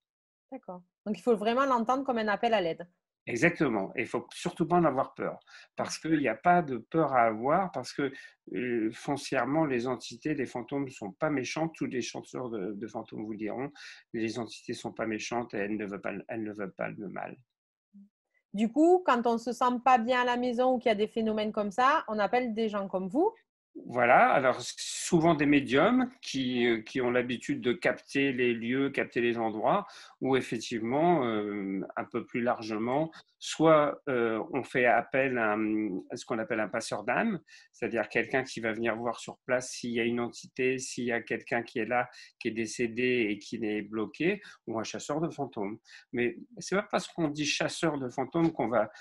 D'accord. 0.51 0.83
Donc, 1.05 1.17
il 1.17 1.21
faut 1.21 1.35
vraiment 1.35 1.65
l'entendre 1.65 2.03
comme 2.03 2.17
un 2.17 2.27
appel 2.27 2.53
à 2.53 2.61
l'aide. 2.61 2.87
Exactement. 3.25 3.91
Et 3.95 4.01
il 4.01 4.07
faut 4.07 4.27
surtout 4.33 4.67
pas 4.67 4.75
en 4.75 4.83
avoir 4.83 5.13
peur, 5.13 5.39
parce 5.77 5.97
qu'il 5.97 6.19
n'y 6.19 6.27
a 6.27 6.35
pas 6.35 6.61
de 6.61 6.77
peur 6.77 7.13
à 7.13 7.23
avoir, 7.23 7.71
parce 7.71 7.93
que 7.93 8.11
euh, 8.53 8.91
foncièrement, 8.91 9.65
les 9.65 9.87
entités, 9.87 10.33
les 10.33 10.45
fantômes 10.45 10.85
ne 10.85 10.89
sont 10.89 11.11
pas 11.11 11.29
méchantes. 11.29 11.73
Tous 11.75 11.85
les 11.85 12.01
chanteurs 12.01 12.49
de, 12.49 12.87
fantômes 12.87 13.25
vous 13.25 13.35
diront, 13.35 13.71
les 14.11 14.39
entités 14.39 14.73
ne 14.73 14.77
sont 14.77 14.91
pas 14.91 15.07
méchantes 15.07 15.53
et 15.53 15.57
elles 15.57 15.77
ne 15.77 15.85
veulent 15.85 16.01
pas, 16.01 16.13
elles 16.27 16.43
ne 16.43 16.51
veulent 16.51 16.73
pas 16.73 16.89
le 16.89 17.07
mal. 17.07 17.37
Du 18.53 18.71
coup, 18.71 19.01
quand 19.05 19.25
on 19.25 19.33
ne 19.33 19.37
se 19.39 19.53
sent 19.53 19.79
pas 19.83 19.97
bien 19.97 20.21
à 20.21 20.25
la 20.25 20.37
maison 20.37 20.73
ou 20.73 20.77
qu'il 20.77 20.89
y 20.89 20.91
a 20.91 20.95
des 20.95 21.07
phénomènes 21.07 21.53
comme 21.53 21.71
ça, 21.71 22.03
on 22.09 22.19
appelle 22.19 22.53
des 22.53 22.67
gens 22.67 22.87
comme 22.87 23.07
vous 23.07 23.33
voilà, 23.75 24.31
alors 24.31 24.57
souvent 24.61 25.33
des 25.33 25.47
médiums 25.47 26.09
qui, 26.21 26.67
euh, 26.67 26.81
qui 26.81 27.01
ont 27.01 27.09
l'habitude 27.09 27.59
de 27.59 27.73
capter 27.73 28.31
les 28.31 28.53
lieux, 28.53 28.91
capter 28.91 29.19
les 29.19 29.37
endroits, 29.39 29.87
ou 30.21 30.37
effectivement, 30.37 31.25
euh, 31.25 31.81
un 31.95 32.05
peu 32.05 32.23
plus 32.23 32.41
largement, 32.41 33.11
soit 33.39 33.99
euh, 34.09 34.41
on 34.53 34.63
fait 34.63 34.85
appel 34.85 35.37
à, 35.39 35.57
ce 36.13 36.23
qu'on 36.25 36.37
appelle 36.37 36.59
un 36.59 36.67
passeur 36.67 37.03
d'âme, 37.03 37.39
c'est-à-dire 37.71 38.09
quelqu'un 38.09 38.43
qui 38.43 38.59
va 38.59 38.73
venir 38.73 38.95
voir 38.95 39.19
sur 39.19 39.39
place 39.45 39.71
s'il 39.71 39.91
y 39.91 39.99
a 39.99 40.03
une 40.03 40.19
entité, 40.19 40.77
s'il 40.77 41.05
y 41.05 41.11
a 41.11 41.21
quelqu'un 41.21 41.63
qui 41.63 41.79
est 41.79 41.85
là, 41.85 42.09
qui 42.39 42.49
est 42.49 42.51
décédé 42.51 43.27
et 43.29 43.39
qui 43.39 43.55
est 43.55 43.81
bloqué, 43.81 44.41
ou 44.67 44.79
un 44.79 44.83
chasseur 44.83 45.19
de 45.19 45.29
fantômes. 45.29 45.79
Mais 46.11 46.37
c'est 46.59 46.75
pas 46.75 46.87
parce 46.89 47.07
qu'on 47.07 47.27
dit 47.27 47.45
chasseur 47.45 47.97
de 47.97 48.07
fantômes 48.09 48.51
qu'on 48.51 48.67
va 48.67 48.91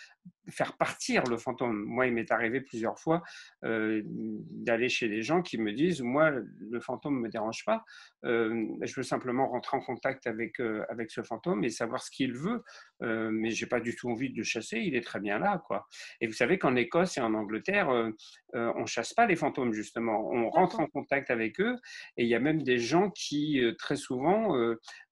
faire 0.50 0.76
partir 0.76 1.24
le 1.24 1.36
fantôme. 1.36 1.84
Moi, 1.84 2.06
il 2.06 2.14
m'est 2.14 2.30
arrivé 2.30 2.60
plusieurs 2.60 2.98
fois 2.98 3.22
euh, 3.64 4.02
d'aller 4.04 4.88
chez 4.88 5.08
des 5.08 5.22
gens 5.22 5.40
qui 5.40 5.56
me 5.58 5.72
disent, 5.72 6.02
moi, 6.02 6.30
le 6.30 6.80
fantôme 6.80 7.16
ne 7.16 7.20
me 7.20 7.28
dérange 7.28 7.64
pas, 7.64 7.84
euh, 8.24 8.66
je 8.82 8.94
veux 8.94 9.02
simplement 9.02 9.48
rentrer 9.48 9.76
en 9.76 9.80
contact 9.80 10.26
avec, 10.26 10.60
avec 10.88 11.10
ce 11.10 11.22
fantôme 11.22 11.64
et 11.64 11.70
savoir 11.70 12.02
ce 12.02 12.10
qu'il 12.10 12.34
veut, 12.34 12.62
mais 13.00 13.50
j'ai 13.50 13.66
pas 13.66 13.80
du 13.80 13.94
tout 13.96 14.10
envie 14.10 14.32
de 14.32 14.42
chasser, 14.42 14.78
il 14.78 14.94
est 14.94 15.04
très 15.04 15.20
bien 15.20 15.38
là. 15.38 15.62
Quoi. 15.66 15.86
Et 16.20 16.26
vous 16.26 16.32
savez 16.32 16.58
qu'en 16.58 16.76
Écosse 16.76 17.16
et 17.18 17.20
en 17.20 17.34
Angleterre, 17.34 17.90
euh, 17.90 18.10
euh, 18.54 18.72
on 18.76 18.86
chasse 18.86 19.14
pas 19.14 19.26
les 19.26 19.36
fantômes, 19.36 19.72
justement. 19.72 20.28
On 20.30 20.50
rentre 20.50 20.80
en 20.80 20.86
contact 20.86 21.30
avec 21.30 21.60
eux. 21.60 21.76
Et 22.16 22.24
il 22.24 22.28
y 22.28 22.34
a 22.34 22.40
même 22.40 22.62
des 22.62 22.78
gens 22.78 23.10
qui, 23.10 23.60
euh, 23.60 23.74
très 23.74 23.96
souvent, 23.96 24.54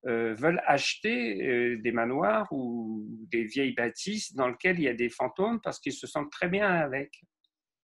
veulent 0.04 0.62
acheter 0.66 1.76
des 1.76 1.92
manoirs 1.92 2.48
ou 2.52 3.06
des 3.30 3.44
vieilles 3.44 3.74
bâtisses 3.74 4.34
dans 4.34 4.48
lesquelles 4.48 4.78
il 4.78 4.84
y 4.84 4.88
a 4.88 4.94
des 4.94 4.99
fantômes 5.08 5.60
parce 5.60 5.80
qu'ils 5.80 5.92
se 5.92 6.06
sentent 6.06 6.30
très 6.30 6.48
bien 6.48 6.68
avec. 6.68 7.22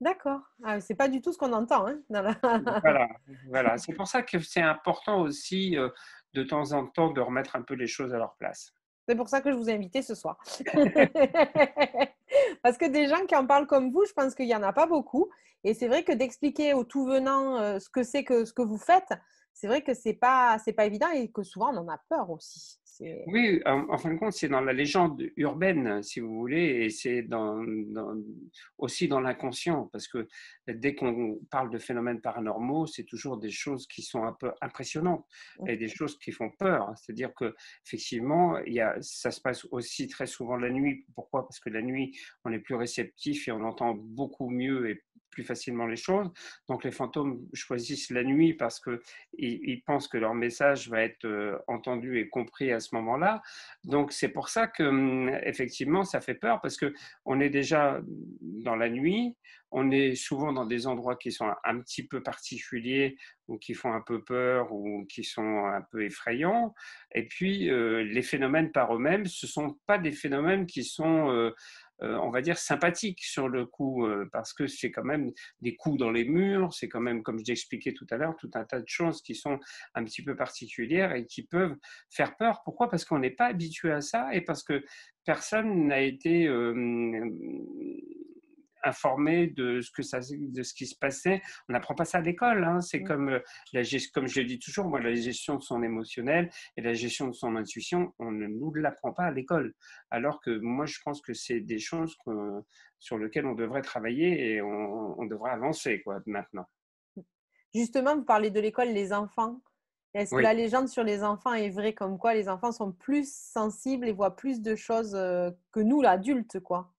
D'accord. 0.00 0.40
Ah, 0.62 0.80
c'est 0.80 0.94
pas 0.94 1.08
du 1.08 1.22
tout 1.22 1.32
ce 1.32 1.38
qu'on 1.38 1.52
entend. 1.52 1.86
Hein, 1.86 2.00
voilà, 2.10 3.08
voilà. 3.48 3.78
c'est 3.78 3.94
pour 3.94 4.06
ça 4.06 4.22
que 4.22 4.38
c'est 4.40 4.60
important 4.60 5.22
aussi 5.22 5.76
de 6.34 6.42
temps 6.42 6.72
en 6.72 6.86
temps 6.86 7.10
de 7.12 7.20
remettre 7.20 7.56
un 7.56 7.62
peu 7.62 7.74
les 7.74 7.86
choses 7.86 8.12
à 8.12 8.18
leur 8.18 8.36
place. 8.36 8.74
C'est 9.08 9.16
pour 9.16 9.28
ça 9.28 9.40
que 9.40 9.52
je 9.52 9.56
vous 9.56 9.70
ai 9.70 9.74
invité 9.74 10.02
ce 10.02 10.14
soir. 10.14 10.36
Parce 12.62 12.76
que 12.78 12.86
des 12.86 13.06
gens 13.08 13.24
qui 13.26 13.34
en 13.34 13.46
parlent 13.46 13.66
comme 13.66 13.90
vous, 13.90 14.04
je 14.06 14.12
pense 14.12 14.34
qu'il 14.34 14.46
n'y 14.46 14.54
en 14.54 14.62
a 14.62 14.72
pas 14.72 14.86
beaucoup. 14.86 15.28
Et 15.64 15.74
c'est 15.74 15.88
vrai 15.88 16.04
que 16.04 16.12
d'expliquer 16.12 16.74
aux 16.74 16.84
tout 16.84 17.06
venants 17.06 17.56
euh, 17.56 17.78
ce 17.78 17.88
que 17.88 18.02
c'est 18.02 18.24
que 18.24 18.44
ce 18.44 18.52
que 18.52 18.62
vous 18.62 18.78
faites, 18.78 19.12
c'est 19.52 19.66
vrai 19.66 19.82
que 19.82 19.94
ce 19.94 20.08
n'est 20.08 20.14
pas, 20.14 20.58
pas 20.76 20.86
évident 20.86 21.10
et 21.10 21.30
que 21.30 21.42
souvent 21.42 21.72
on 21.72 21.78
en 21.78 21.88
a 21.88 21.98
peur 22.08 22.30
aussi. 22.30 22.78
Oui, 23.26 23.60
en, 23.66 23.98
fin 23.98 24.12
de 24.12 24.18
compte, 24.18 24.32
c'est 24.32 24.48
dans 24.48 24.60
la 24.60 24.72
légende 24.72 25.22
urbaine, 25.36 26.02
si 26.02 26.20
vous 26.20 26.34
voulez, 26.34 26.84
et 26.84 26.90
c'est 26.90 27.22
dans, 27.22 27.64
aussi 28.78 29.08
dans 29.08 29.20
l'inconscient, 29.20 29.88
parce 29.92 30.08
que 30.08 30.28
dès 30.66 30.94
qu'on 30.94 31.38
parle 31.50 31.70
de 31.70 31.78
phénomènes 31.78 32.20
paranormaux, 32.20 32.86
c'est 32.86 33.04
toujours 33.04 33.38
des 33.38 33.50
choses 33.50 33.86
qui 33.86 34.02
sont 34.02 34.24
un 34.24 34.32
peu 34.32 34.52
impressionnantes 34.60 35.26
et 35.66 35.76
des 35.76 35.88
choses 35.88 36.18
qui 36.18 36.32
font 36.32 36.50
peur. 36.50 36.92
C'est-à-dire 36.96 37.34
que 37.34 37.54
effectivement, 37.84 38.58
il 38.58 38.74
y 38.74 38.80
a, 38.80 38.96
ça 39.00 39.30
se 39.30 39.40
passe 39.40 39.66
aussi 39.70 40.08
très 40.08 40.26
souvent 40.26 40.56
la 40.56 40.70
nuit. 40.70 41.04
Pourquoi? 41.14 41.46
Parce 41.46 41.60
que 41.60 41.70
la 41.70 41.82
nuit, 41.82 42.16
on 42.44 42.52
est 42.52 42.58
plus 42.58 42.74
réceptif 42.74 43.48
et 43.48 43.52
on 43.52 43.64
entend 43.64 43.94
beaucoup 43.94 44.50
mieux 44.50 44.90
et 44.90 45.02
plus 45.36 45.44
facilement 45.44 45.86
les 45.86 45.96
choses. 45.96 46.30
Donc 46.66 46.82
les 46.82 46.90
fantômes 46.90 47.46
choisissent 47.52 48.10
la 48.10 48.24
nuit 48.24 48.54
parce 48.54 48.80
qu'ils 48.80 48.98
ils 49.36 49.82
pensent 49.82 50.08
que 50.08 50.16
leur 50.16 50.34
message 50.34 50.88
va 50.88 51.02
être 51.02 51.26
euh, 51.26 51.58
entendu 51.66 52.18
et 52.18 52.30
compris 52.30 52.72
à 52.72 52.80
ce 52.80 52.94
moment-là. 52.94 53.42
Donc 53.84 54.12
c'est 54.12 54.30
pour 54.30 54.48
ça 54.48 54.66
que 54.66 54.82
hum, 54.82 55.28
effectivement 55.42 56.04
ça 56.04 56.22
fait 56.22 56.34
peur 56.34 56.60
parce 56.62 56.78
que 56.78 56.94
on 57.26 57.38
est 57.38 57.50
déjà 57.50 58.00
dans 58.40 58.76
la 58.76 58.88
nuit, 58.88 59.36
on 59.70 59.90
est 59.90 60.14
souvent 60.14 60.54
dans 60.54 60.64
des 60.64 60.86
endroits 60.86 61.16
qui 61.16 61.32
sont 61.32 61.52
un 61.64 61.80
petit 61.80 62.06
peu 62.06 62.22
particuliers 62.22 63.18
ou 63.48 63.58
qui 63.58 63.74
font 63.74 63.92
un 63.92 64.00
peu 64.00 64.24
peur 64.24 64.72
ou 64.72 65.04
qui 65.04 65.22
sont 65.22 65.66
un 65.66 65.82
peu 65.90 66.04
effrayants. 66.04 66.74
Et 67.14 67.26
puis 67.26 67.68
euh, 67.68 68.02
les 68.04 68.22
phénomènes 68.22 68.72
par 68.72 68.94
eux-mêmes, 68.94 69.26
ce 69.26 69.46
sont 69.46 69.78
pas 69.86 69.98
des 69.98 70.12
phénomènes 70.12 70.66
qui 70.66 70.82
sont 70.82 71.30
euh, 71.30 71.54
on 72.00 72.30
va 72.30 72.42
dire, 72.42 72.58
sympathique 72.58 73.22
sur 73.22 73.48
le 73.48 73.66
coup, 73.66 74.06
euh, 74.06 74.28
parce 74.32 74.52
que 74.52 74.66
c'est 74.66 74.90
quand 74.90 75.04
même 75.04 75.32
des 75.60 75.76
coups 75.76 75.98
dans 75.98 76.10
les 76.10 76.24
murs, 76.24 76.74
c'est 76.74 76.88
quand 76.88 77.00
même, 77.00 77.22
comme 77.22 77.38
je 77.38 77.44
l'expliquais 77.46 77.92
tout 77.92 78.06
à 78.10 78.16
l'heure, 78.16 78.36
tout 78.36 78.50
un 78.54 78.64
tas 78.64 78.80
de 78.80 78.88
choses 78.88 79.22
qui 79.22 79.34
sont 79.34 79.58
un 79.94 80.04
petit 80.04 80.22
peu 80.22 80.36
particulières 80.36 81.12
et 81.14 81.26
qui 81.26 81.42
peuvent 81.42 81.76
faire 82.10 82.36
peur. 82.36 82.62
Pourquoi? 82.64 82.90
Parce 82.90 83.04
qu'on 83.04 83.18
n'est 83.18 83.30
pas 83.30 83.46
habitué 83.46 83.92
à 83.92 84.00
ça 84.00 84.34
et 84.34 84.40
parce 84.42 84.62
que 84.62 84.84
personne 85.24 85.88
n'a 85.88 86.00
été 86.00 86.46
euh, 86.46 87.24
informé 88.84 89.48
de 89.48 89.80
ce, 89.80 89.90
que 89.90 90.02
ça, 90.02 90.20
de 90.20 90.62
ce 90.62 90.74
qui 90.74 90.86
se 90.86 90.96
passait. 90.96 91.42
On 91.68 91.72
n'apprend 91.72 91.94
pas 91.94 92.04
ça 92.04 92.18
à 92.18 92.20
l'école. 92.20 92.64
Hein. 92.64 92.80
C'est 92.80 93.00
mm. 93.00 93.04
comme, 93.04 93.28
euh, 93.30 93.40
la, 93.72 93.82
comme 94.12 94.26
je 94.26 94.40
le 94.40 94.46
dis 94.46 94.58
toujours, 94.58 94.86
moi, 94.86 95.00
la 95.00 95.14
gestion 95.14 95.56
de 95.56 95.62
son 95.62 95.82
émotionnel 95.82 96.50
et 96.76 96.82
la 96.82 96.92
gestion 96.92 97.28
de 97.28 97.34
son 97.34 97.56
intuition, 97.56 98.12
on 98.18 98.30
ne 98.30 98.46
nous 98.46 98.72
l'apprend 98.74 99.12
pas 99.12 99.24
à 99.24 99.30
l'école. 99.30 99.74
Alors 100.10 100.40
que 100.40 100.58
moi, 100.58 100.86
je 100.86 100.98
pense 101.04 101.20
que 101.20 101.34
c'est 101.34 101.60
des 101.60 101.78
choses 101.78 102.16
sur 102.98 103.18
lesquelles 103.18 103.46
on 103.46 103.54
devrait 103.54 103.82
travailler 103.82 104.54
et 104.54 104.62
on, 104.62 105.24
devrait 105.26 105.50
avancer 105.50 106.02
quoi, 106.02 106.20
maintenant. 106.26 106.66
Justement, 107.74 108.16
vous 108.16 108.24
parlez 108.24 108.50
de 108.50 108.60
l'école, 108.60 108.88
les 108.88 109.12
enfants. 109.12 109.60
Est-ce 110.14 110.34
que 110.34 110.40
la 110.40 110.54
légende 110.54 110.88
sur 110.88 111.04
les 111.04 111.22
enfants 111.22 111.52
est 111.52 111.68
vraie 111.68 111.92
comme 111.92 112.16
quoi 112.18 112.32
les 112.32 112.48
enfants 112.48 112.72
sont 112.72 112.90
plus 112.90 113.30
sensibles 113.30 114.08
et 114.08 114.12
voient 114.12 114.34
plus 114.34 114.62
de 114.62 114.74
choses 114.74 115.14
euh, 115.14 115.50
que 115.72 115.80
nous, 115.80 116.00
l'adulte, 116.00 116.58
quoi? 116.60 116.95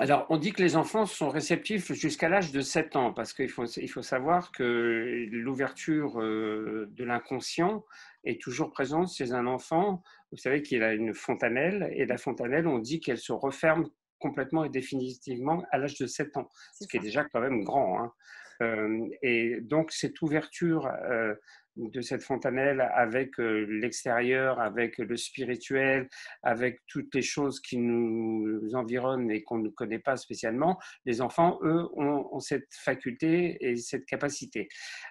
Alors, 0.00 0.24
on 0.30 0.38
dit 0.38 0.54
que 0.54 0.62
les 0.62 0.76
enfants 0.76 1.04
sont 1.04 1.28
réceptifs 1.28 1.92
jusqu'à 1.92 2.30
l'âge 2.30 2.52
de 2.52 2.62
7 2.62 2.96
ans, 2.96 3.12
parce 3.12 3.34
qu'il 3.34 3.50
faut, 3.50 3.66
il 3.66 3.86
faut 3.86 4.00
savoir 4.00 4.50
que 4.50 5.26
l'ouverture 5.30 6.18
euh, 6.22 6.88
de 6.92 7.04
l'inconscient 7.04 7.84
est 8.24 8.40
toujours 8.40 8.70
présente 8.70 9.12
chez 9.12 9.32
un 9.32 9.46
enfant. 9.46 10.02
Vous 10.32 10.38
savez 10.38 10.62
qu'il 10.62 10.82
a 10.82 10.94
une 10.94 11.12
fontanelle, 11.12 11.92
et 11.94 12.06
la 12.06 12.16
fontanelle, 12.16 12.66
on 12.66 12.78
dit 12.78 13.00
qu'elle 13.00 13.18
se 13.18 13.32
referme 13.32 13.90
complètement 14.18 14.64
et 14.64 14.70
définitivement 14.70 15.64
à 15.70 15.76
l'âge 15.76 15.98
de 15.98 16.06
7 16.06 16.34
ans, 16.38 16.48
ce 16.80 16.86
qui 16.88 16.96
est 16.96 17.00
déjà 17.00 17.24
quand 17.24 17.40
même 17.40 17.62
grand. 17.62 18.02
Hein. 18.02 18.12
Euh, 18.62 19.06
et 19.20 19.60
donc, 19.60 19.92
cette 19.92 20.22
ouverture 20.22 20.86
euh, 21.10 21.34
de 21.76 22.00
cette 22.00 22.22
fontanelle 22.22 22.80
avec 22.94 23.38
euh, 23.38 23.66
l'extérieur, 23.68 24.60
avec 24.60 24.98
le 24.98 25.16
spirituel, 25.16 26.08
avec 26.42 26.80
toutes 26.86 27.14
les 27.14 27.22
choses 27.22 27.60
qui 27.60 27.78
nous 27.78 28.74
environnent 28.74 29.30
et 29.30 29.42
qu'on 29.42 29.58
ne 29.58 29.68
connaît 29.68 29.98
pas 29.98 30.16
spécialement, 30.16 30.78
les 31.04 31.20
enfants, 31.20 31.58
eux, 31.62 31.88
ont, 31.96 32.38
cette 32.40 32.68
faculté 32.72 33.56
et 33.60 33.76
cette 33.76 34.04
capacité. 34.06 34.68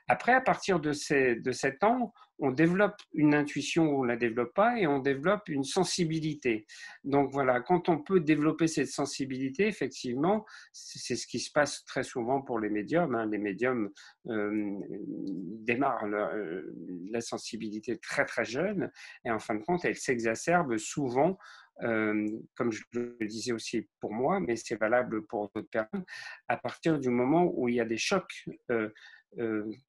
Après, 0.08 0.34
à 0.34 0.42
partir 0.42 0.80
de, 0.80 0.92
ces, 0.92 1.36
de 1.36 1.52
7 1.52 1.84
ans, 1.84 2.14
on 2.40 2.52
développe 2.52 2.96
une 3.14 3.34
intuition 3.34 3.90
ou 3.90 4.02
on 4.02 4.04
la 4.04 4.16
développe 4.16 4.54
pas 4.54 4.80
et 4.80 4.88
on 4.88 5.00
développe 5.00 5.50
une 5.50 5.64
sensibilité. 5.64 6.66
Donc 7.04 7.32
voilà, 7.32 7.60
quand 7.62 7.90
on 7.90 8.00
peut 8.00 8.20
développer 8.20 8.68
cette 8.68 8.88
sensibilité, 8.88 9.68
effectivement, 9.68 10.46
c'est 10.72 11.16
ce 11.16 11.28
qui 11.28 11.40
se 11.40 11.52
passe 11.52 11.84
très 11.86 12.04
souvent 12.04 12.42
pour 12.42 12.60
les 12.60 12.70
médiums. 12.70 13.16
Hein. 13.16 13.28
Les 13.28 13.38
médiums 13.38 13.90
euh, 14.28 14.80
démarrent 15.62 16.06
euh, 16.06 16.62
la 17.12 17.22
sensibilité 17.22 17.98
très 17.98 18.26
très 18.26 18.46
jeune 18.46 18.92
et 19.26 19.32
en 19.32 19.40
fin 19.40 19.56
de 19.56 19.64
compte, 19.64 19.86
elle 19.86 19.98
s'exacerbe 19.98 20.78
souvent 20.78 21.38
euh, 21.82 22.28
comme 22.56 22.74
je 22.74 22.84
le 22.92 23.16
disais 23.22 23.54
aussi 23.54 23.88
pour 24.02 24.12
moi, 24.12 24.42
mais 24.42 24.58
c'est 24.58 24.76
valable 24.76 25.26
pour 25.26 25.50
d'autres 25.56 25.70
personnes, 25.70 26.04
à 26.50 26.58
partir 26.58 27.00
du 27.00 27.10
moment 27.10 27.50
où 27.56 27.70
il 27.70 27.76
y 27.76 27.80
a 27.80 27.86
des 27.86 27.98
chocs 27.98 28.46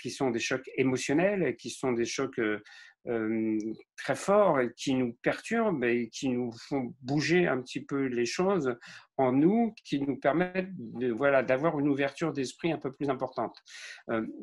qui 0.00 0.10
sont 0.10 0.30
des 0.30 0.38
chocs 0.38 0.68
émotionnels, 0.76 1.56
qui 1.56 1.70
sont 1.70 1.92
des 1.92 2.04
chocs 2.04 2.38
euh, 2.38 2.62
euh, 3.06 3.58
très 3.96 4.14
forts 4.14 4.60
et 4.60 4.72
qui 4.76 4.94
nous 4.94 5.14
perturbent 5.22 5.82
et 5.84 6.10
qui 6.10 6.28
nous 6.28 6.52
font 6.68 6.94
bouger 7.00 7.46
un 7.46 7.62
petit 7.62 7.80
peu 7.80 8.04
les 8.04 8.26
choses 8.26 8.76
en 9.16 9.32
nous, 9.32 9.74
qui 9.84 10.00
nous 10.02 10.16
permettent 10.16 10.74
de, 10.76 11.10
voilà, 11.10 11.42
d'avoir 11.42 11.78
une 11.80 11.88
ouverture 11.88 12.32
d'esprit 12.32 12.72
un 12.72 12.78
peu 12.78 12.92
plus 12.92 13.08
importante. 13.08 13.56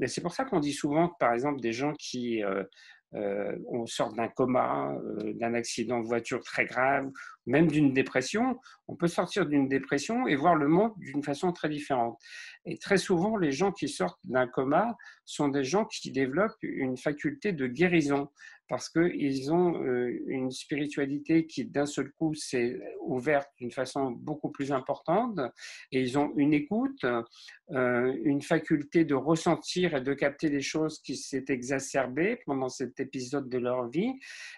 et 0.02 0.08
c'est 0.08 0.22
pour 0.22 0.34
ça 0.34 0.46
qu'on 0.46 0.60
dit 0.60 0.74
souvent 0.74 1.10
que, 1.10 1.18
par 1.20 1.34
exemple, 1.34 1.62
des 1.62 1.74
gens 1.74 1.94
qui 1.94 2.42
euh, 3.16 3.58
on 3.70 3.86
sort 3.86 4.14
d'un 4.14 4.28
coma, 4.28 4.92
euh, 4.92 5.34
d'un 5.34 5.54
accident 5.54 6.02
de 6.02 6.08
voiture 6.08 6.44
très 6.44 6.66
grave, 6.66 7.10
même 7.46 7.68
d'une 7.68 7.94
dépression, 7.94 8.60
on 8.88 8.96
peut 8.96 9.08
sortir 9.08 9.46
d'une 9.46 9.70
dépression 9.70 10.28
et 10.28 10.36
voir 10.36 10.56
le 10.56 10.68
monde 10.68 10.92
d'une 10.98 11.24
façon 11.24 11.54
très 11.54 11.70
différente. 11.70 12.20
Et 12.66 12.78
très 12.78 12.98
souvent, 12.98 13.38
les 13.38 13.52
gens 13.52 13.72
qui 13.72 13.88
sortent 13.88 14.20
d'un 14.26 14.48
coma 14.48 14.98
sont 15.24 15.48
des 15.48 15.64
gens 15.64 15.86
qui 15.86 16.12
développent 16.12 16.62
une 16.62 16.98
faculté 16.98 17.54
de 17.54 17.68
guérison. 17.68 18.30
Parce 18.68 18.90
qu'ils 18.90 19.52
ont 19.52 19.82
euh, 19.84 20.20
une 20.28 20.52
spiritualité 20.52 21.46
qui, 21.46 21.66
d'un 21.66 21.86
seul 21.86 22.12
coup, 22.12 22.34
s'est 22.34 22.80
ouverte 23.02 23.50
d'une 23.58 23.72
façon 23.72 24.12
beaucoup 24.12 24.50
plus 24.50 24.72
importante 24.72 25.40
et 25.92 26.02
ils 26.02 26.18
ont 26.18 26.34
une 26.36 26.54
écoute, 26.54 27.06
euh, 27.72 28.14
une 28.24 28.42
faculté 28.42 29.06
de 29.06 29.16
ressentir 29.16 29.96
et 29.96 30.02
de 30.02 30.14
capter 30.14 30.50
les 30.50 30.62
choses 30.62 31.00
qui 31.02 31.16
s'est 31.16 31.46
exacerbée 31.50 32.40
pendant 32.46 32.70
cet 32.70 33.00
épisode 33.00 33.50
de 33.50 33.58
leur 33.58 33.88
vie. 33.88 34.14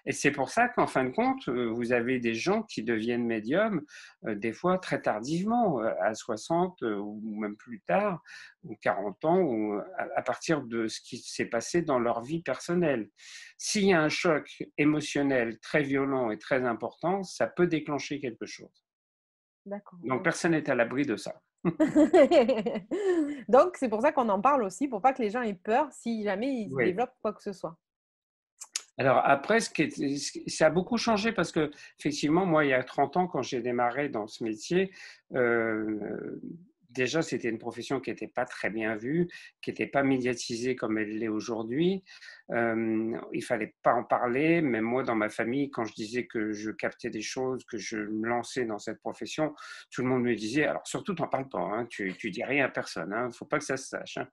Et 0.05 0.11
c'est 0.11 0.31
pour 0.31 0.49
ça 0.49 0.69
qu'en 0.69 0.87
fin 0.87 1.05
de 1.05 1.11
compte, 1.11 1.47
euh, 1.47 1.69
vous 1.71 1.91
avez 1.91 2.19
des 2.19 2.33
gens 2.33 2.63
qui 2.63 2.83
deviennent 2.83 3.25
médiums, 3.25 3.81
des 4.23 4.53
fois 4.53 4.77
très 4.77 5.01
tardivement, 5.01 5.79
à 5.79 6.13
60 6.13 6.81
ou 6.81 7.39
même 7.39 7.55
plus 7.55 7.81
tard, 7.81 8.21
ou 8.63 8.75
40 8.81 9.25
ans, 9.25 9.39
ou 9.39 9.79
à 10.15 10.21
partir 10.21 10.61
de 10.61 10.87
ce 10.87 10.99
qui 11.01 11.17
s'est 11.17 11.45
passé 11.45 11.81
dans 11.81 11.99
leur 11.99 12.21
vie 12.21 12.41
personnelle. 12.41 13.09
S'il 13.57 13.85
y 13.85 13.93
a 13.93 14.01
un 14.01 14.09
choc 14.09 14.63
émotionnel 14.77 15.59
très 15.59 15.83
violent 15.83 16.31
et 16.31 16.37
très 16.37 16.65
important, 16.65 17.23
ça 17.23 17.47
peut 17.47 17.67
déclencher 17.67 18.19
quelque 18.19 18.45
chose. 18.45 18.85
Donc 20.03 20.23
personne 20.23 20.51
n'est 20.51 20.69
à 20.69 20.75
l'abri 20.75 21.05
de 21.05 21.15
ça. 21.15 21.41
Donc 23.49 23.75
c'est 23.75 23.89
pour 23.89 24.01
ça 24.01 24.11
qu'on 24.11 24.29
en 24.29 24.41
parle 24.41 24.63
aussi, 24.63 24.87
pour 24.87 25.01
pas 25.01 25.13
que 25.13 25.21
les 25.21 25.29
gens 25.29 25.41
aient 25.41 25.53
peur 25.53 25.91
si 25.91 26.23
jamais 26.23 26.47
ils 26.53 26.75
développent 26.75 27.15
quoi 27.21 27.33
que 27.33 27.43
ce 27.43 27.53
soit. 27.53 27.77
Alors 28.97 29.21
après, 29.23 29.59
ça 29.61 30.65
a 30.65 30.69
beaucoup 30.69 30.97
changé 30.97 31.31
parce 31.31 31.53
que 31.53 31.71
effectivement, 31.99 32.45
moi, 32.45 32.65
il 32.65 32.71
y 32.71 32.73
a 32.73 32.83
30 32.83 33.15
ans, 33.15 33.27
quand 33.27 33.41
j'ai 33.41 33.61
démarré 33.61 34.09
dans 34.09 34.27
ce 34.27 34.43
métier, 34.43 34.91
euh, 35.35 36.37
déjà, 36.89 37.22
c'était 37.22 37.50
une 37.50 37.58
profession 37.58 38.00
qui 38.00 38.10
n'était 38.10 38.27
pas 38.27 38.46
très 38.46 38.69
bien 38.69 38.96
vue, 38.96 39.27
qui 39.62 39.69
n'était 39.69 39.88
pas 39.88 40.03
médiatisée 40.03 40.75
comme 40.75 40.98
elle 40.98 41.17
l'est 41.17 41.27
aujourd'hui. 41.27 42.03
Euh, 42.51 43.17
il 43.34 43.43
fallait 43.43 43.75
pas 43.84 43.93
en 43.93 44.03
parler. 44.03 44.62
Même 44.62 44.86
moi, 44.86 45.03
dans 45.03 45.15
ma 45.15 45.29
famille, 45.29 45.69
quand 45.69 45.86
je 45.86 45.93
disais 45.93 46.25
que 46.25 46.51
je 46.51 46.72
captais 46.72 47.10
des 47.10 47.22
choses, 47.22 47.63
que 47.65 47.77
je 47.77 47.98
me 47.98 48.27
lançais 48.27 48.65
dans 48.65 48.79
cette 48.79 49.00
profession, 49.00 49.53
tout 49.91 50.01
le 50.01 50.08
monde 50.08 50.24
me 50.24 50.36
disait 50.36 50.65
alors 50.65 50.86
surtout, 50.88 51.13
t'en 51.13 51.27
parles 51.27 51.50
pas. 51.50 51.60
Hein, 51.60 51.86
tu, 51.89 52.13
tu 52.17 52.31
dis 52.31 52.43
rien 52.43 52.65
à 52.65 52.69
personne. 52.69 53.10
Il 53.12 53.17
hein, 53.17 53.29
faut 53.31 53.46
pas 53.46 53.60
que 53.60 53.65
ça 53.65 53.77
se 53.77 53.88
sache. 53.88 54.17
Hein. 54.17 54.27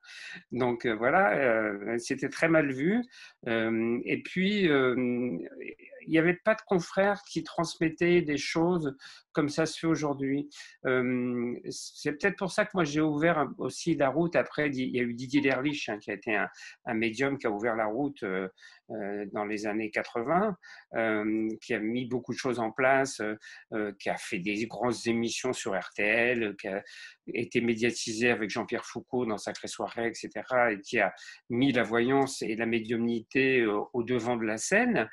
Donc 0.52 0.86
euh, 0.86 0.94
voilà, 0.94 1.36
euh, 1.36 1.98
c'était 1.98 2.28
très 2.28 2.48
mal 2.48 2.72
vu. 2.72 3.02
Euh, 3.48 4.00
et 4.04 4.22
puis 4.22 4.68
il 6.06 6.12
n'y 6.12 6.18
avait 6.18 6.38
pas 6.44 6.54
de 6.54 6.62
confrères 6.66 7.22
qui 7.28 7.42
transmettaient 7.42 8.22
des 8.22 8.38
choses 8.38 8.96
comme 9.32 9.48
ça 9.50 9.66
se 9.66 9.78
fait 9.78 9.86
aujourd'hui. 9.86 10.48
c'est 10.82 12.12
peut-être 12.12 12.38
pour 12.38 12.50
ça 12.50 12.64
que 12.64 12.70
moi 12.72 12.84
j'ai 12.84 13.02
ouvert 13.02 13.46
aussi 13.58 13.94
la 13.94 14.08
route. 14.08 14.34
Après, 14.34 14.70
il 14.70 14.96
y 14.96 14.98
a 14.98 15.02
eu 15.02 15.12
Didier 15.12 15.42
Derlich 15.42 15.90
qui 16.00 16.10
a 16.10 16.14
été 16.14 16.34
un, 16.34 16.94
médium 16.94 17.36
qui 17.36 17.46
a 17.46 17.50
ouvert 17.50 17.76
la 17.76 17.86
route 17.86 18.22
euh, 18.22 18.48
euh, 18.85 18.85
dans 18.88 19.44
les 19.44 19.66
années 19.66 19.90
80, 19.90 20.56
euh, 20.94 21.48
qui 21.60 21.74
a 21.74 21.78
mis 21.78 22.06
beaucoup 22.06 22.32
de 22.32 22.38
choses 22.38 22.58
en 22.58 22.70
place, 22.70 23.20
qui 23.98 24.08
a 24.08 24.16
fait 24.16 24.38
des 24.38 24.66
grosses 24.66 25.06
émissions 25.06 25.52
sur 25.52 25.78
RTL, 25.78 26.54
qui 26.56 26.68
a 26.68 26.82
été 27.34 27.60
médiatisé 27.60 28.30
avec 28.30 28.50
Jean-Pierre 28.50 28.84
Foucault 28.84 29.26
dans 29.26 29.38
Sacré 29.38 29.68
Soirée, 29.68 30.08
etc., 30.08 30.30
et 30.72 30.80
qui 30.80 30.98
a 30.98 31.12
mis 31.50 31.72
la 31.72 31.82
voyance 31.82 32.42
et 32.42 32.54
la 32.56 32.66
médiumnité 32.66 33.66
au 33.66 34.02
devant 34.02 34.36
de 34.36 34.44
la 34.44 34.58
scène, 34.58 35.08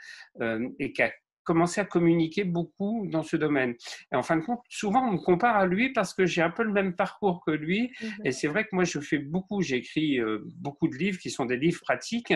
et 0.80 0.94
qui 0.94 1.02
a 1.02 1.12
commencé 1.44 1.82
à 1.82 1.86
communiquer 1.86 2.44
beaucoup 2.44 3.08
dans 3.08 3.24
ce 3.24 3.38
domaine. 3.38 3.76
Et 4.12 4.16
en 4.16 4.24
fin 4.24 4.38
de 4.38 4.42
compte, 4.42 4.62
souvent 4.70 5.08
on 5.08 5.14
me 5.14 5.18
compare 5.18 5.56
à 5.56 5.66
lui 5.66 5.92
parce 5.92 6.14
que 6.14 6.26
j'ai 6.26 6.42
un 6.42 6.50
peu 6.50 6.64
le 6.64 6.72
même 6.72 6.96
parcours 6.96 7.44
que 7.46 7.52
lui. 7.52 7.92
Mhm. 8.02 8.10
Et 8.26 8.32
c'est 8.32 8.48
vrai 8.48 8.64
que 8.64 8.70
moi, 8.74 8.84
je 8.84 9.00
fais 9.00 9.20
beaucoup, 9.20 9.62
j'écris 9.62 10.20
euh, 10.20 10.40
beaucoup 10.58 10.88
de 10.88 10.96
livres 10.96 11.20
qui 11.20 11.30
sont 11.30 11.46
des 11.46 11.58
livres 11.58 11.82
pratiques 11.82 12.34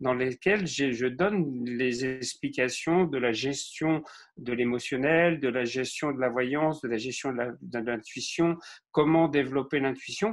dans 0.00 0.14
lesquels 0.14 0.66
je 0.66 1.06
donne 1.06 1.64
les 1.64 2.04
explications 2.04 3.04
de 3.04 3.18
la 3.18 3.32
gestion 3.32 4.02
de 4.36 4.52
l'émotionnel, 4.52 5.40
de 5.40 5.48
la 5.48 5.64
gestion 5.64 6.12
de 6.12 6.20
la 6.20 6.28
voyance, 6.28 6.80
de 6.80 6.88
la 6.88 6.96
gestion 6.96 7.32
de 7.32 7.78
l'intuition, 7.78 8.56
comment 8.92 9.28
développer 9.28 9.80
l'intuition. 9.80 10.32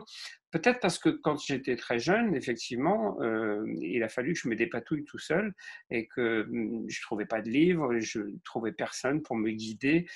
Peut-être 0.57 0.79
parce 0.79 0.97
que 0.97 1.09
quand 1.09 1.37
j'étais 1.37 1.75
très 1.75 1.99
jeune, 1.99 2.33
effectivement, 2.33 3.21
euh, 3.21 3.63
il 3.79 4.01
a 4.01 4.09
fallu 4.09 4.33
que 4.33 4.39
je 4.39 4.47
me 4.47 4.55
dépatouille 4.55 5.03
tout 5.03 5.19
seul 5.19 5.53
et 5.91 6.07
que 6.07 6.47
hum, 6.49 6.85
je 6.87 6.99
ne 6.99 7.01
trouvais 7.03 7.27
pas 7.27 7.43
de 7.43 7.49
livre, 7.49 7.99
je 7.99 8.21
ne 8.21 8.39
trouvais 8.43 8.71
personne 8.71 9.21
pour 9.21 9.35
me 9.35 9.51
guider, 9.51 10.07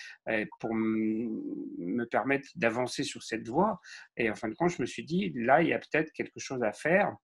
pour 0.60 0.73
me 0.73 2.06
permettre 2.06 2.49
d'avancer 2.56 3.04
sur 3.04 3.21
cette 3.21 3.47
voie. 3.47 3.80
Et 4.17 4.32
en 4.32 4.36
fin 4.36 4.49
de 4.49 4.56
compte, 4.56 4.71
je 4.71 4.82
me 4.82 4.88
suis 4.88 5.04
dit, 5.04 5.32
là, 5.36 5.62
il 5.62 5.69
y 5.69 5.73
a 5.73 5.80
peut-être 5.80 6.12
quelque 6.12 6.39
chose 6.39 6.63
à 6.63 6.73
faire. 6.73 7.15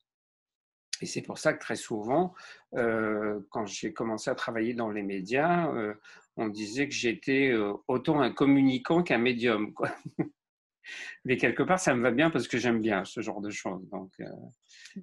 Et 1.01 1.07
c'est 1.07 1.23
pour 1.23 1.39
ça 1.39 1.53
que 1.53 1.59
très 1.59 1.75
souvent, 1.75 2.35
euh, 2.75 3.39
quand 3.49 3.65
j'ai 3.65 3.93
commencé 3.93 4.29
à 4.29 4.35
travailler 4.35 4.75
dans 4.75 4.91
les 4.91 5.03
médias, 5.03 5.73
euh, 5.73 5.95
on 6.35 6.49
disait 6.49 6.87
que 6.87 6.93
j'étais 6.93 7.55
autant 7.87 8.21
un 8.21 8.31
communicant 8.31 9.01
qu'un 9.01 9.17
médium. 9.17 9.73
Quoi. 9.73 9.89
Mais 11.25 11.37
quelque 11.37 11.63
part, 11.63 11.79
ça 11.79 11.95
me 11.95 12.01
va 12.01 12.11
bien 12.11 12.29
parce 12.29 12.47
que 12.47 12.57
j'aime 12.57 12.81
bien 12.81 13.03
ce 13.05 13.21
genre 13.21 13.41
de 13.41 13.49
choses. 13.49 13.87
Donc, 13.89 14.11
euh, 14.19 14.25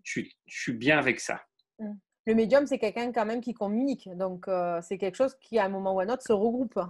je, 0.02 0.22
suis, 0.46 0.72
bien 0.72 0.98
avec 0.98 1.20
ça. 1.20 1.40
Mmh. 1.78 1.92
Le 2.26 2.34
médium, 2.34 2.66
c'est 2.66 2.78
quelqu'un 2.78 3.12
quand 3.12 3.26
même 3.26 3.40
qui 3.40 3.52
communique. 3.52 4.08
Donc, 4.16 4.48
euh, 4.48 4.80
c'est 4.82 4.98
quelque 4.98 5.16
chose 5.16 5.36
qui, 5.40 5.58
à 5.58 5.64
un 5.64 5.68
moment 5.68 5.94
ou 5.94 6.00
à 6.00 6.04
un 6.04 6.08
autre, 6.08 6.22
se 6.22 6.32
regroupe. 6.32 6.80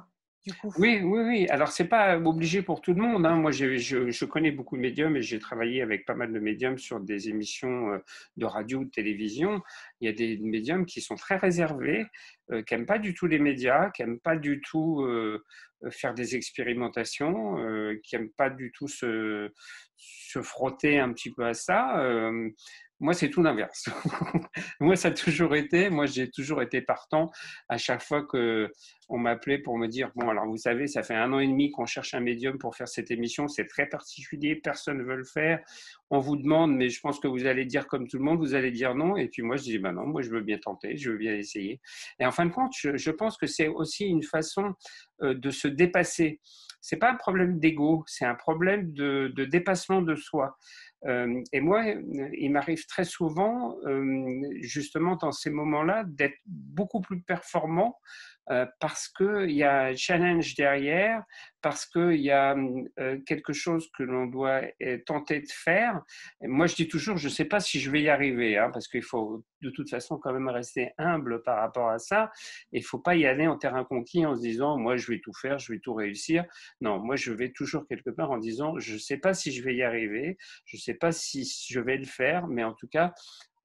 Oui, 0.77 1.01
oui, 1.03 1.21
oui. 1.23 1.47
Alors, 1.49 1.69
c'est 1.69 1.89
pas 1.89 2.19
obligé 2.19 2.61
pour 2.61 2.83
tout 2.83 2.93
le 2.93 3.01
monde. 3.01 3.25
Hein. 3.25 3.37
Moi, 3.37 3.51
je, 3.51 4.25
connais 4.27 4.51
beaucoup 4.51 4.77
de 4.77 4.83
médiums 4.83 5.17
et 5.17 5.23
j'ai 5.23 5.39
travaillé 5.39 5.81
avec 5.81 6.05
pas 6.05 6.15
mal 6.15 6.33
de 6.33 6.39
médiums 6.39 6.77
sur 6.77 7.01
des 7.01 7.31
émissions 7.31 7.93
euh, 7.93 7.99
de 8.37 8.45
radio 8.45 8.81
ou 8.81 8.85
de 8.85 8.91
télévision. 8.91 9.63
Il 10.01 10.07
y 10.07 10.11
a 10.11 10.13
des 10.13 10.37
médiums 10.39 10.85
qui 10.85 11.01
sont 11.01 11.15
très 11.15 11.37
réservés, 11.37 12.05
qui 12.67 12.75
n'aiment 12.75 12.85
pas 12.85 12.99
du 12.99 13.15
tout 13.15 13.27
les 13.27 13.39
médias, 13.39 13.91
qui 13.91 14.03
n'aiment 14.03 14.21
pas 14.21 14.37
du 14.37 14.61
tout 14.61 15.03
euh, 15.85 15.91
faire 15.91 16.15
des 16.15 16.37
expérimentations, 16.37 17.59
euh, 17.59 17.99
qui 18.03 18.17
n'aiment 18.17 18.31
pas 18.31 18.51
du 18.51 18.73
tout 18.73 18.89
se, 18.89 19.51
frotter 20.43 20.99
un 20.99 21.13
petit 21.13 21.31
peu 21.33 21.47
à 21.47 21.55
ça. 21.55 22.03
Euh, 22.95 23.05
moi, 23.05 23.15
c'est 23.15 23.31
tout 23.31 23.43
l'inverse. 23.43 23.89
moi, 24.81 24.97
ça 24.97 25.09
a 25.09 25.11
toujours 25.11 25.55
été, 25.55 25.91
moi, 25.91 26.07
j'ai 26.07 26.31
toujours 26.31 26.63
été 26.63 26.81
partant 26.81 27.31
à 27.69 27.79
chaque 27.79 28.03
fois 28.03 28.25
que 28.25 28.71
on 29.11 29.19
m'appelait 29.19 29.59
pour 29.59 29.77
me 29.77 29.87
dire 29.87 30.11
bon, 30.15 30.29
alors 30.31 30.47
vous 30.47 30.57
savez, 30.57 30.87
ça 30.87 31.03
fait 31.03 31.15
un 31.15 31.31
an 31.33 31.39
et 31.39 31.47
demi 31.47 31.71
qu'on 31.71 31.85
cherche 31.85 32.15
un 32.15 32.21
médium 32.21 32.57
pour 32.57 32.75
faire 32.75 32.89
cette 32.89 33.11
émission, 33.11 33.49
c'est 33.49 33.67
très 33.67 33.87
particulier, 33.87 34.57
personne 34.57 34.99
ne 34.99 35.03
veut 35.03 35.17
le 35.17 35.25
faire. 35.25 35.61
On 36.11 36.21
vous 36.21 36.37
demande, 36.37 36.75
mais 36.75 36.89
je 36.89 37.01
pense 37.01 37.21
que 37.21 37.29
vous 37.29 37.47
allez 37.47 37.67
dire 37.67 37.87
comme 37.87 38.09
tout 38.09 38.19
le 38.19 38.25
monde, 38.25 38.39
vous 38.39 38.55
allez 38.55 38.71
dire 38.71 38.95
non. 38.95 39.17
Et 39.17 39.29
puis 39.29 39.43
moi, 39.43 39.57
je 39.57 39.63
dis 39.63 39.79
ben 39.79 39.93
non, 39.93 40.07
moi, 40.07 40.23
je 40.23 40.31
veux 40.31 40.43
bien 40.43 40.59
tenter, 40.59 40.97
je 40.97 41.11
veux 41.11 41.19
bien 41.19 41.35
essayer. 41.35 41.81
Et 42.19 42.27
en 42.27 42.33
fin 42.33 42.47
de 42.47 42.53
compte, 42.53 42.73
je, 42.75 43.11
pense 43.11 43.37
que 43.37 43.47
c'est 43.47 43.69
aussi 43.69 44.07
une 44.07 44.23
façon 44.23 44.75
de 45.21 45.51
se 45.51 45.69
dépasser. 45.69 46.41
C'est 46.87 46.99
pas 46.99 47.11
un 47.11 47.15
problème 47.15 47.59
d'ego, 47.59 48.05
c'est 48.07 48.27
un 48.27 48.35
problème 48.35 48.93
de, 48.93 49.33
dépassement 49.47 50.03
de 50.03 50.15
soi. 50.17 50.59
Euh, 51.07 51.43
et 51.53 51.61
moi, 51.61 51.85
il 51.85 52.51
m'arrive 52.51 52.87
très 52.87 53.05
souvent, 53.05 53.77
euh, 53.85 54.41
justement 54.61 55.17
dans 55.17 55.33
ces 55.33 55.51
moments-là, 55.51 56.05
d'être 56.07 56.39
beaucoup 56.47 57.01
plus 57.01 57.21
performant 57.21 57.99
parce 58.81 59.09
qu'il 59.09 59.51
y 59.51 59.63
a 59.63 59.85
un 59.87 59.97
challenge 59.97 60.55
derrière, 60.55 61.23
parce 61.65 61.87
qu'il 61.87 62.21
y 62.21 62.31
a 62.31 62.55
euh, 63.01 63.19
quelque 63.25 63.55
chose 63.55 63.91
que 63.97 64.03
l'on 64.03 64.27
doit 64.27 64.61
euh, 64.83 64.99
tenter 65.07 65.41
de 65.41 65.51
faire. 65.51 66.03
moi, 66.43 66.67
je 66.67 66.75
dis 66.75 66.89
toujours, 66.89 67.17
je 67.17 67.29
ne 67.29 67.33
sais 67.33 67.47
pas 67.47 67.59
si 67.59 67.81
je 67.81 67.91
vais 67.91 68.03
y 68.03 68.11
arriver, 68.11 68.59
hein, 68.59 68.69
parce 68.71 68.87
qu'il 68.87 69.03
faut 69.03 69.43
de 69.63 69.71
toute 69.71 69.89
façon 69.89 70.19
quand 70.19 70.35
même 70.35 70.51
rester 70.51 70.91
humble 70.99 71.43
par 71.43 71.61
rapport 71.61 71.89
à 71.89 71.99
ça. 71.99 72.31
Il 72.73 72.81
ne 72.81 72.85
faut 72.85 72.99
pas 72.99 73.17
y 73.17 73.25
aller 73.25 73.47
en 73.47 73.57
terrain 73.57 73.83
conquis 73.83 74.27
en 74.27 74.37
se 74.37 74.43
disant, 74.43 74.77
moi, 74.77 74.99
je 74.99 75.11
vais 75.11 75.21
tout 75.21 75.33
faire, 75.33 75.59
je 75.59 75.73
vais 75.73 75.79
tout 75.79 75.95
réussir. 75.95 76.45
Non, 76.83 76.99
moi, 76.99 77.17
je 77.17 77.33
vais 77.33 77.51
toujours 77.51 77.87
quelque 77.87 78.11
part 78.11 78.31
en 78.31 78.37
disant, 78.37 78.79
je 78.79 78.93
ne 78.93 78.99
sais 78.99 79.17
pas 79.17 79.33
si 79.33 79.51
je 79.51 79.63
vais 79.63 79.75
y 79.75 79.83
arriver, 79.83 80.37
je 80.67 80.77
ne 80.77 80.81
sais 80.83 80.95
pas 80.95 81.13
si 81.13 81.51
je 81.71 81.81
vais 81.81 81.97
le 81.97 82.05
faire, 82.05 82.47
mais 82.47 82.63
en 82.63 82.75
tout 82.75 82.89
cas, 82.89 83.15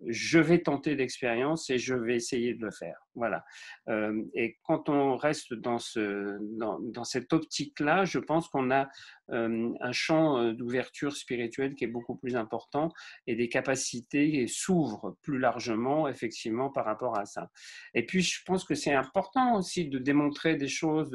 je 0.08 0.40
vais 0.40 0.60
tenter 0.60 0.96
l'expérience 0.96 1.70
et 1.70 1.78
je 1.78 1.96
vais 1.96 2.16
essayer 2.16 2.54
de 2.54 2.64
le 2.64 2.72
faire. 2.72 2.98
Voilà. 3.20 3.44
Euh, 3.90 4.24
et 4.34 4.58
quand 4.64 4.88
on 4.88 5.18
reste 5.18 5.54
dans, 5.54 5.78
ce, 5.78 6.38
dans, 6.58 6.80
dans 6.80 7.04
cette 7.04 7.34
optique-là, 7.34 8.06
je 8.06 8.18
pense 8.18 8.48
qu'on 8.48 8.72
a 8.72 8.88
euh, 9.32 9.74
un 9.82 9.92
champ 9.92 10.38
euh, 10.38 10.54
d'ouverture 10.54 11.14
spirituelle 11.14 11.76
qui 11.76 11.84
est 11.84 11.88
beaucoup 11.88 12.16
plus 12.16 12.38
important 12.38 12.94
et 13.28 13.36
des 13.36 13.50
capacités 13.50 14.48
s'ouvrent 14.48 15.18
plus 15.22 15.38
largement, 15.38 16.08
effectivement, 16.08 16.70
par 16.70 16.86
rapport 16.86 17.20
à 17.20 17.26
ça. 17.26 17.50
Et 17.94 18.06
puis, 18.06 18.22
je 18.22 18.42
pense 18.46 18.64
que 18.64 18.74
c'est 18.74 18.94
important 18.94 19.58
aussi 19.58 19.90
de 19.90 20.00
démontrer 20.00 20.56
des 20.56 20.70
choses, 20.70 21.12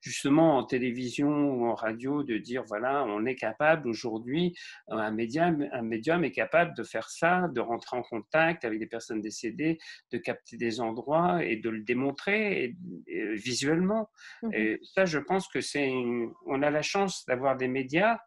justement 0.00 0.56
en 0.56 0.64
télévision 0.64 1.28
ou 1.28 1.66
en 1.66 1.74
radio, 1.74 2.22
de 2.22 2.38
dire, 2.38 2.64
voilà, 2.66 3.04
on 3.04 3.26
est 3.26 3.36
capable 3.36 3.88
aujourd'hui, 3.88 4.56
un 4.88 5.10
médium 5.10 6.24
est 6.24 6.32
capable 6.32 6.74
de 6.74 6.82
faire 6.82 7.10
ça, 7.10 7.48
de 7.48 7.60
rentrer 7.60 7.98
en 7.98 8.02
contact 8.02 8.64
avec 8.64 8.78
des 8.78 8.86
personnes 8.86 9.20
décédées, 9.20 9.78
de 10.12 10.18
capter 10.18 10.56
des 10.56 10.80
endroits 10.80 11.25
et 11.40 11.56
de 11.56 11.70
le 11.70 11.82
démontrer 11.82 12.74
visuellement. 13.34 14.10
Mmh 14.42 14.50
et 14.52 14.80
ça, 14.82 15.04
je 15.04 15.18
pense 15.18 15.48
que 15.48 15.60
c'est, 15.60 15.90
on 16.46 16.62
a 16.62 16.70
la 16.70 16.82
chance 16.82 17.24
d'avoir 17.26 17.56
des 17.56 17.68
médias. 17.68 18.18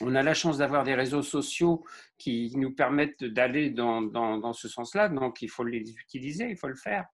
On 0.00 0.14
a 0.14 0.22
la 0.22 0.34
chance 0.34 0.58
d'avoir 0.58 0.84
des 0.84 0.94
réseaux 0.94 1.22
sociaux 1.22 1.84
qui 2.18 2.52
nous 2.56 2.72
permettent 2.72 3.24
d'aller 3.24 3.70
dans, 3.70 4.00
dans, 4.00 4.38
dans, 4.38 4.52
ce 4.52 4.68
sens-là, 4.68 5.08
donc 5.08 5.42
il 5.42 5.48
faut 5.48 5.64
les 5.64 5.90
utiliser, 5.90 6.48
il 6.50 6.56
faut 6.56 6.68
le 6.68 6.76
faire. 6.76 7.06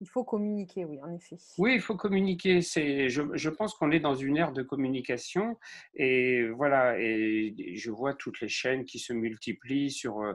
Il 0.00 0.08
faut 0.08 0.24
communiquer, 0.24 0.84
oui, 0.84 0.98
en 1.02 1.14
effet. 1.14 1.36
Oui, 1.56 1.74
il 1.74 1.80
faut 1.80 1.96
communiquer. 1.96 2.62
C'est, 2.62 3.08
je, 3.08 3.48
pense 3.48 3.74
qu'on 3.74 3.92
est 3.92 4.00
dans 4.00 4.16
une 4.16 4.36
ère 4.36 4.52
de 4.52 4.62
communication 4.62 5.56
et 5.94 6.48
voilà. 6.48 6.98
Et 6.98 7.54
je 7.76 7.90
vois 7.92 8.12
toutes 8.14 8.40
les 8.40 8.48
chaînes 8.48 8.84
qui 8.84 8.98
se 8.98 9.12
multiplient 9.12 9.92
sur 9.92 10.20
euh, 10.20 10.32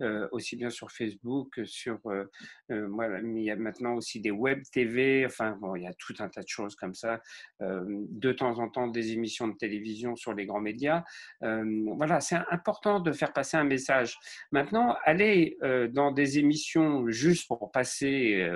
euh, 0.00 0.28
aussi 0.30 0.54
bien 0.54 0.70
sur 0.70 0.92
Facebook, 0.92 1.60
sur 1.64 1.98
euh, 2.06 2.24
voilà, 2.68 3.20
il 3.20 3.42
y 3.42 3.50
a 3.50 3.56
maintenant 3.56 3.94
aussi 3.94 4.20
des 4.20 4.30
web 4.30 4.62
TV. 4.72 5.26
Enfin, 5.26 5.58
bon, 5.60 5.74
il 5.74 5.82
y 5.82 5.88
a 5.88 5.94
tout 5.94 6.14
un 6.20 6.28
tas 6.28 6.42
de 6.42 6.48
choses 6.48 6.76
comme 6.76 6.94
ça. 6.94 7.20
de 7.60 8.32
temps 8.32 8.58
en 8.60 8.68
temps, 8.68 8.86
des 8.86 9.12
émissions 9.12 9.48
de 9.48 9.56
télévision 9.56 10.14
sur 10.14 10.34
les 10.34 10.46
grands 10.46 10.60
médias. 10.60 11.02
voilà, 11.40 12.20
c'est 12.20 12.38
important 12.50 13.00
de 13.00 13.12
faire 13.12 13.32
passer 13.32 13.56
un 13.56 13.64
message. 13.64 14.16
Maintenant, 14.52 14.96
aller 15.04 15.58
dans 15.92 16.12
des 16.12 16.38
émissions 16.38 17.08
juste 17.08 17.48
pour 17.48 17.70
passer 17.72 18.48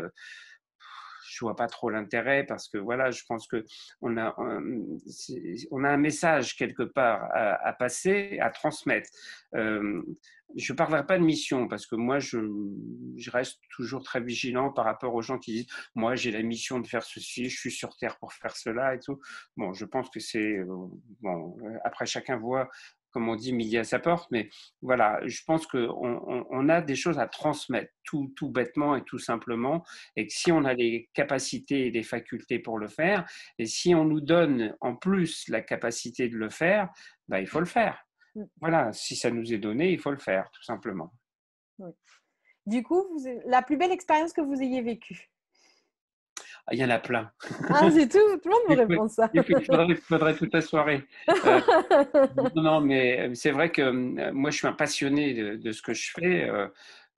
je 1.35 1.45
vois 1.45 1.57
pas 1.57 1.67
trop 1.67 1.91
l'intérêt 1.91 2.45
parce 2.45 2.69
que 2.69 2.79
voilà, 2.79 3.11
je 3.11 3.23
pense 3.29 3.47
que 3.49 3.65
on 4.01 4.17
a, 4.17 4.35
on 4.39 5.85
a 5.85 5.89
un 5.89 5.97
message 5.97 6.57
quelque 6.57 6.85
part 6.85 7.29
à, 7.33 7.73
passer, 7.73 8.39
à 8.41 8.51
transmettre. 8.51 9.11
Euh, 9.57 10.03
je 10.57 10.73
ne 10.73 10.77
parlerai 10.77 11.05
pas 11.05 11.19
de 11.19 11.25
mission 11.25 11.67
parce 11.67 11.87
que 11.87 11.97
moi, 11.97 12.21
je, 12.21 12.39
je, 13.17 13.31
reste 13.31 13.59
toujours 13.71 14.05
très 14.05 14.21
vigilant 14.21 14.71
par 14.71 14.85
rapport 14.85 15.15
aux 15.15 15.23
gens 15.23 15.39
qui 15.39 15.53
disent 15.53 15.67
Moi, 15.95 16.15
j'ai 16.15 16.31
la 16.31 16.43
mission 16.43 16.79
de 16.79 16.87
faire 16.87 17.03
ceci, 17.03 17.49
je 17.49 17.59
suis 17.59 17.73
sur 17.73 17.97
Terre 17.97 18.19
pour 18.19 18.33
faire 18.33 18.57
cela 18.57 18.95
et 18.95 19.01
tout. 19.01 19.21
Bon, 19.57 19.73
je 19.73 19.85
pense 19.85 20.09
que 20.11 20.21
c'est. 20.21 20.59
Euh, 20.59 20.67
bon, 21.21 21.57
après, 21.85 22.07
chacun 22.07 22.37
voit 22.37 22.69
comme 23.15 23.29
on 23.29 23.37
dit, 23.37 23.53
midi 23.53 23.79
à 23.79 23.85
sa 23.85 24.01
porte. 24.01 24.29
Mais 24.33 24.51
voilà, 24.83 25.21
je 25.25 25.41
pense 25.47 25.67
qu'on 25.67 26.45
on, 26.51 26.69
a 26.69 26.83
des 26.83 26.97
choses 26.97 27.19
à 27.19 27.29
transmettre 27.29 27.93
tout, 28.03 28.33
tout, 28.37 28.51
bêtement 28.51 28.97
et 28.97 29.05
tout 29.05 29.21
simplement. 29.21 29.85
Et 30.17 30.27
que 30.27 30.33
si 30.33 30.51
on 30.51 30.65
a 30.65 30.75
les 30.75 31.09
capacités 31.15 31.87
et 31.87 31.91
les 31.93 32.03
facultés 32.03 32.59
pour 32.59 32.79
le 32.79 32.89
faire, 32.89 33.25
et 33.59 33.67
si 33.67 33.95
on 33.95 34.05
nous 34.05 34.21
donne 34.21 34.77
en 34.81 34.97
plus 34.97 35.49
la 35.49 35.63
capacité 35.63 36.29
de 36.29 36.37
le 36.37 36.51
faire, 36.51 36.91
bah, 37.29 37.41
il 37.41 37.47
faut 37.47 37.61
le 37.61 37.67
faire. 37.67 38.05
Mm. 38.35 38.43
Voilà, 38.61 38.93
si 38.93 39.15
ça 39.15 39.31
nous 39.31 39.55
est 39.55 39.59
donné, 39.59 39.93
il 39.93 40.01
faut 40.01 40.11
le 40.11 40.19
faire, 40.19 40.51
tout 40.53 40.65
simplement. 40.65 41.13
Du 42.67 42.83
coup, 42.83 43.05
la 43.47 43.63
plus 43.63 43.77
belle 43.77 43.93
expérience 43.93 44.33
que 44.33 44.41
vous 44.41 44.61
ayez 44.61 44.83
vécue? 44.83 45.31
Il 46.73 46.79
y 46.79 46.85
en 46.85 46.91
a 46.91 46.99
plein. 46.99 47.31
Ah, 47.69 47.91
c'est 47.91 48.09
tout? 48.09 48.19
Tout 48.43 48.49
le 48.49 48.51
monde 48.51 48.79
me 48.89 48.95
répond 48.95 49.09
ça. 49.09 49.31
Il 49.35 49.43
faudrait, 49.43 49.95
faudrait, 49.97 50.35
toute 50.35 50.55
la 50.55 50.61
soirée. 50.61 51.05
Euh, 51.29 51.61
non, 52.57 52.81
mais 52.81 53.35
c'est 53.35 53.51
vrai 53.51 53.71
que 53.71 53.83
euh, 53.83 54.33
moi, 54.33 54.51
je 54.51 54.59
suis 54.59 54.67
un 54.67 54.73
passionné 54.73 55.35
de, 55.35 55.57
de 55.57 55.73
ce 55.73 55.83
que 55.83 55.93
je 55.93 56.11
fais. 56.13 56.51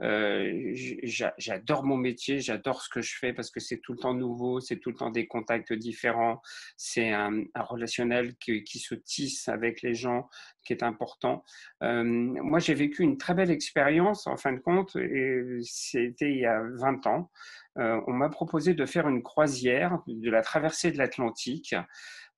Euh, 0.03 0.73
j'adore 0.75 1.85
mon 1.85 1.97
métier, 1.97 2.41
j'adore 2.41 2.83
ce 2.83 2.89
que 2.89 3.01
je 3.01 3.17
fais 3.17 3.33
parce 3.33 3.51
que 3.51 3.61
c'est 3.61 3.79
tout 3.79 3.93
le 3.93 3.99
temps 3.99 4.15
nouveau, 4.15 4.61
c'est 4.61 4.77
tout 4.77 4.91
le 4.91 4.97
temps 4.97 5.11
des 5.11 5.27
contacts 5.27 5.73
différents, 5.73 6.43
c'est 6.77 7.13
un, 7.13 7.45
relationnel 7.55 8.37
qui, 8.37 8.63
qui, 8.65 8.79
se 8.79 8.95
tisse 8.95 9.49
avec 9.49 9.83
les 9.83 9.95
gens 9.95 10.29
qui 10.65 10.73
est 10.73 10.83
important. 10.83 11.45
Euh, 11.83 12.03
moi, 12.05 12.59
j'ai 12.59 12.75
vécu 12.75 13.03
une 13.03 13.17
très 13.17 13.35
belle 13.35 13.51
expérience 13.51 14.27
en 14.27 14.37
fin 14.37 14.53
de 14.53 14.59
compte, 14.59 14.97
et 14.97 15.43
c'était 15.63 16.31
il 16.31 16.41
y 16.41 16.47
a 16.47 16.61
20 16.79 17.07
ans. 17.07 17.31
Euh, 17.79 18.01
on 18.07 18.13
m'a 18.13 18.29
proposé 18.29 18.75
de 18.75 18.87
faire 18.87 19.09
une 19.09 19.23
croisière 19.23 20.01
de 20.07 20.31
la 20.31 20.43
traversée 20.43 20.93
de 20.93 20.99
l'Atlantique. 20.99 21.75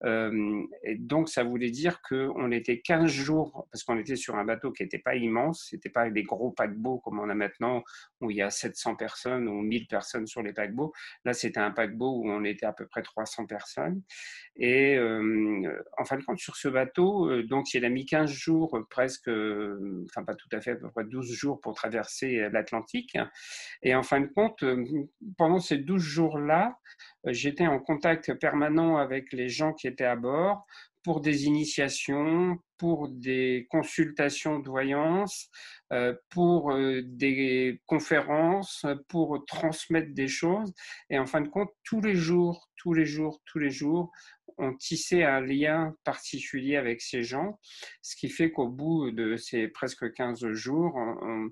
Euh, 0.04 0.62
et 0.84 0.96
donc, 0.96 1.28
ça 1.28 1.42
voulait 1.42 1.70
dire 1.70 2.00
qu'on 2.02 2.50
était 2.52 2.80
15 2.80 3.11
jours, 3.11 3.66
parce 3.72 3.84
qu'on 3.84 3.98
était 3.98 4.16
sur 4.16 4.37
un 4.37 4.44
bateau 4.44 4.70
qui 4.72 4.82
n'était 4.82 4.98
pas 4.98 5.16
immense, 5.16 5.68
c'était 5.70 5.88
pas 5.88 6.08
des 6.11 6.22
gros 6.22 6.50
paquebots 6.50 6.98
comme 6.98 7.18
on 7.18 7.28
a 7.28 7.34
maintenant, 7.34 7.82
où 8.20 8.30
il 8.30 8.37
y 8.37 8.42
a 8.42 8.50
700 8.50 8.96
personnes 8.96 9.48
ou 9.48 9.61
1000 9.61 9.87
personnes 9.87 10.26
sur 10.26 10.42
les 10.42 10.52
paquebots. 10.52 10.92
Là, 11.24 11.32
c'était 11.32 11.61
un 11.61 11.70
paquebot 11.70 12.22
où 12.22 12.30
on 12.30 12.44
était 12.44 12.66
à 12.66 12.72
peu 12.72 12.87
près 12.87 13.02
300 13.02 13.46
personnes. 13.46 14.02
Et 14.56 14.96
euh, 14.96 15.84
en 15.96 16.04
fin 16.04 16.16
de 16.16 16.24
compte, 16.24 16.38
sur 16.38 16.56
ce 16.56 16.68
bateau, 16.68 17.30
euh, 17.30 17.42
donc 17.42 17.74
il 17.74 17.84
a 17.84 17.88
mis 17.88 18.06
15 18.06 18.30
jours, 18.30 18.87
presque, 18.90 19.28
enfin 19.28 20.24
pas 20.24 20.34
tout 20.34 20.48
à 20.52 20.61
fait, 20.61 20.72
à 20.72 20.76
peu 20.76 20.90
près 20.90 21.04
12 21.04 21.32
jours 21.32 21.61
pour 21.61 21.74
traverser 21.74 22.48
l'Atlantique. 22.50 23.16
Et 23.82 23.94
en 23.94 24.02
fin 24.02 24.20
de 24.20 24.26
compte, 24.26 24.64
pendant 25.37 25.58
ces 25.58 25.78
12 25.78 26.00
jours-là, 26.02 26.78
j'étais 27.26 27.66
en 27.66 27.78
contact 27.78 28.35
permanent 28.35 28.96
avec 28.96 29.33
les 29.33 29.48
gens 29.48 29.72
qui 29.72 29.87
étaient 29.87 30.04
à 30.04 30.16
bord 30.16 30.66
pour 31.02 31.20
des 31.20 31.46
initiations, 31.46 32.59
pour 32.78 33.08
des 33.08 33.66
consultations 33.70 34.60
de 34.60 34.68
voyance, 34.68 35.50
euh, 35.92 36.14
pour 36.30 36.72
euh, 36.72 37.02
des 37.04 37.80
conférences, 37.86 38.86
pour 39.08 39.44
transmettre 39.46 40.14
des 40.14 40.28
choses. 40.28 40.72
Et 41.10 41.18
en 41.18 41.26
fin 41.26 41.40
de 41.40 41.48
compte, 41.48 41.70
tous 41.84 42.00
les 42.00 42.14
jours, 42.14 42.68
tous 42.76 42.94
les 42.94 43.06
jours, 43.06 43.40
tous 43.46 43.58
les 43.58 43.70
jours, 43.70 44.10
on 44.56 44.74
tissait 44.74 45.22
un 45.22 45.40
lien 45.40 45.94
particulier 46.04 46.76
avec 46.76 47.00
ces 47.00 47.22
gens, 47.22 47.60
ce 48.02 48.16
qui 48.16 48.28
fait 48.28 48.50
qu'au 48.50 48.68
bout 48.68 49.12
de 49.12 49.36
ces 49.36 49.68
presque 49.68 50.12
15 50.12 50.52
jours, 50.52 50.96
on, 50.96 51.48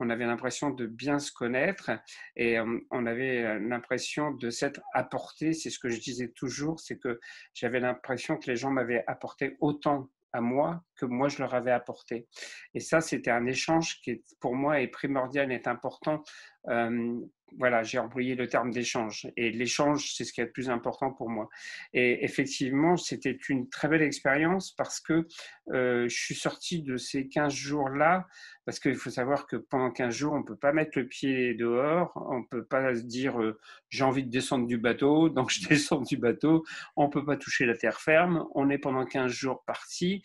on 0.00 0.10
avait 0.10 0.26
l'impression 0.26 0.70
de 0.70 0.86
bien 0.86 1.18
se 1.18 1.30
connaître 1.30 1.90
et 2.34 2.58
euh, 2.58 2.78
on 2.90 3.06
avait 3.06 3.60
l'impression 3.60 4.32
de 4.32 4.50
s'être 4.50 4.80
apporté. 4.94 5.52
C'est 5.52 5.70
ce 5.70 5.78
que 5.78 5.90
je 5.90 6.00
disais 6.00 6.28
toujours, 6.28 6.80
c'est 6.80 6.98
que 6.98 7.20
j'avais 7.54 7.80
l'impression 7.80 8.36
que 8.36 8.50
les 8.50 8.56
gens 8.56 8.70
m'avaient 8.70 9.04
apporté 9.06 9.56
autant 9.60 10.08
à 10.32 10.40
moi 10.40 10.82
que 10.96 11.06
moi 11.06 11.28
je 11.28 11.38
leur 11.38 11.54
avais 11.54 11.72
apporté. 11.72 12.26
Et 12.74 12.80
ça, 12.80 13.00
c'était 13.00 13.30
un 13.30 13.46
échange 13.46 14.00
qui, 14.02 14.22
pour 14.40 14.54
moi, 14.54 14.80
est 14.80 14.88
primordial, 14.88 15.52
est 15.52 15.66
important 15.66 16.22
euh, 16.68 17.20
voilà, 17.58 17.82
j'ai 17.82 17.98
employé 17.98 18.34
le 18.34 18.48
terme 18.48 18.70
d'échange. 18.70 19.26
Et 19.36 19.50
l'échange, 19.50 20.12
c'est 20.14 20.24
ce 20.24 20.32
qui 20.32 20.40
est 20.40 20.44
le 20.44 20.50
plus 20.50 20.70
important 20.70 21.10
pour 21.12 21.28
moi. 21.28 21.48
Et 21.92 22.24
effectivement, 22.24 22.96
c'était 22.96 23.36
une 23.48 23.68
très 23.68 23.88
belle 23.88 24.02
expérience 24.02 24.72
parce 24.72 25.00
que 25.00 25.26
euh, 25.72 26.08
je 26.08 26.16
suis 26.16 26.34
sorti 26.34 26.82
de 26.82 26.96
ces 26.96 27.28
15 27.28 27.52
jours-là, 27.52 28.26
parce 28.64 28.80
qu'il 28.80 28.96
faut 28.96 29.10
savoir 29.10 29.46
que 29.46 29.56
pendant 29.56 29.90
15 29.90 30.14
jours, 30.14 30.32
on 30.32 30.38
ne 30.38 30.44
peut 30.44 30.56
pas 30.56 30.72
mettre 30.72 30.98
le 30.98 31.06
pied 31.06 31.54
dehors, 31.54 32.12
on 32.30 32.40
ne 32.40 32.44
peut 32.44 32.64
pas 32.64 32.94
se 32.94 33.02
dire 33.02 33.40
euh, 33.40 33.58
j'ai 33.88 34.04
envie 34.04 34.24
de 34.24 34.30
descendre 34.30 34.66
du 34.66 34.78
bateau, 34.78 35.28
donc 35.28 35.50
je 35.50 35.66
descends 35.68 36.02
du 36.02 36.16
bateau, 36.16 36.64
on 36.96 37.06
ne 37.06 37.10
peut 37.10 37.24
pas 37.24 37.36
toucher 37.36 37.66
la 37.66 37.76
terre 37.76 38.00
ferme, 38.00 38.46
on 38.54 38.70
est 38.70 38.78
pendant 38.78 39.04
15 39.04 39.30
jours 39.30 39.62
parti. 39.64 40.22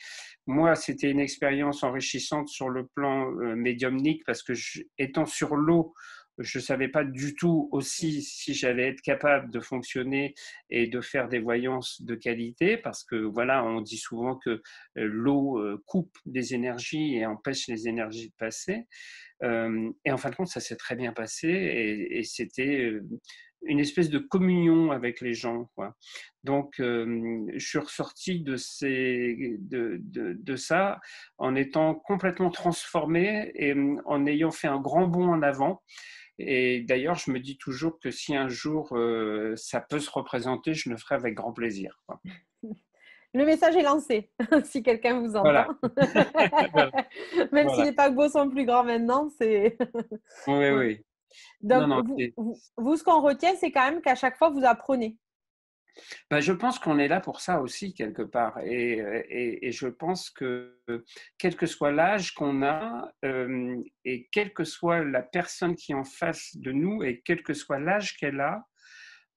Moi, 0.47 0.75
c'était 0.75 1.09
une 1.09 1.19
expérience 1.19 1.83
enrichissante 1.83 2.47
sur 2.49 2.69
le 2.69 2.85
plan 2.85 3.31
médiumnique 3.31 4.23
parce 4.25 4.43
que 4.43 4.53
étant 4.97 5.25
sur 5.25 5.55
l'eau, 5.55 5.93
je 6.37 6.57
ne 6.57 6.63
savais 6.63 6.87
pas 6.87 7.03
du 7.03 7.35
tout 7.35 7.69
aussi 7.71 8.21
si 8.21 8.53
j'allais 8.53 8.89
être 8.89 9.01
capable 9.01 9.51
de 9.51 9.59
fonctionner 9.59 10.35
et 10.69 10.87
de 10.87 11.01
faire 11.01 11.29
des 11.29 11.39
voyances 11.39 12.01
de 12.01 12.15
qualité, 12.15 12.77
parce 12.77 13.03
que 13.03 13.15
voilà, 13.15 13.63
on 13.63 13.81
dit 13.81 13.97
souvent 13.97 14.35
que 14.35 14.49
euh, 14.49 14.61
l'eau 14.95 15.59
euh, 15.59 15.81
coupe 15.85 16.17
des 16.25 16.53
énergies 16.53 17.15
et 17.15 17.25
empêche 17.25 17.67
les 17.67 17.87
énergies 17.87 18.29
de 18.29 18.35
passer. 18.37 18.87
Euh, 19.43 19.91
et 20.03 20.11
en 20.11 20.17
fin 20.17 20.29
de 20.29 20.35
compte, 20.35 20.47
ça 20.47 20.59
s'est 20.59 20.75
très 20.75 20.95
bien 20.95 21.13
passé 21.13 21.47
et, 21.49 22.23
c'était 22.23 22.93
une 23.63 23.79
espèce 23.79 24.09
de 24.09 24.19
communion 24.19 24.91
avec 24.91 25.21
les 25.21 25.33
gens. 25.33 25.69
Donc, 26.43 26.75
je 26.77 27.45
suis 27.57 27.79
ressorti 27.79 28.41
de, 28.41 28.55
ces, 28.55 29.57
de, 29.59 29.99
de, 30.01 30.55
ça 30.55 30.99
en 31.37 31.55
étant 31.55 31.95
complètement 31.95 32.49
transformé 32.49 33.51
et 33.55 33.75
en 34.05 34.25
ayant 34.25 34.51
fait 34.51 34.67
un 34.67 34.79
grand 34.79 35.07
bond 35.07 35.27
en 35.27 35.41
avant. 35.41 35.81
Et 36.37 36.81
d'ailleurs, 36.81 37.15
je 37.15 37.31
me 37.31 37.39
dis 37.39 37.57
toujours 37.57 37.99
que 37.99 38.11
si 38.11 38.35
un 38.35 38.49
jour 38.49 38.95
euh, 38.97 39.55
ça 39.55 39.79
peut 39.79 39.99
se 39.99 40.09
représenter, 40.09 40.73
je 40.73 40.89
le 40.89 40.97
ferai 40.97 41.15
avec 41.15 41.35
grand 41.35 41.53
plaisir. 41.53 41.99
Le 43.33 43.43
message 43.43 43.75
est 43.75 43.81
lancé, 43.81 44.31
si 44.63 44.81
quelqu'un 44.81 45.19
vous 45.19 45.35
entend. 45.35 45.75
Même 47.51 47.69
si 47.69 47.83
les 47.83 47.91
paquebots 47.91 48.29
sont 48.29 48.49
plus 48.49 48.65
grands 48.65 48.85
maintenant, 48.85 49.27
c'est. 49.37 49.77
oui, 50.47 50.69
oui. 50.69 51.05
Donc, 51.59 52.07
vous, 52.77 52.95
ce 52.95 53.03
qu'on 53.03 53.19
retient, 53.19 53.53
c'est 53.57 53.71
quand 53.73 53.91
même 53.91 54.01
qu'à 54.01 54.15
chaque 54.15 54.37
fois, 54.37 54.51
vous 54.51 54.63
apprenez. 54.63 55.17
Ben, 56.29 56.39
je 56.39 56.51
pense 56.51 56.79
qu'on 56.79 56.99
est 56.99 57.07
là 57.07 57.21
pour 57.21 57.39
ça 57.39 57.61
aussi, 57.61 57.93
quelque 57.93 58.21
part. 58.21 58.59
Et, 58.63 59.01
et, 59.61 59.71
je 59.71 59.87
pense 59.87 60.29
que 60.29 60.77
quel 61.37 61.55
que 61.55 61.65
soit 61.65 61.91
l'âge 61.91 62.33
qu'on 62.33 62.63
a, 62.63 63.11
euh, 63.23 63.81
et 64.03 64.27
quelle 64.31 64.53
que 64.53 64.63
soit 64.63 65.03
la 65.03 65.21
personne 65.21 65.75
qui 65.75 65.93
est 65.93 65.95
en 65.95 66.03
face 66.03 66.55
de 66.57 66.71
nous, 66.71 67.03
et 67.03 67.21
quel 67.23 67.43
que 67.43 67.53
soit 67.53 67.79
l'âge 67.79 68.17
qu'elle 68.17 68.41
a, 68.41 68.65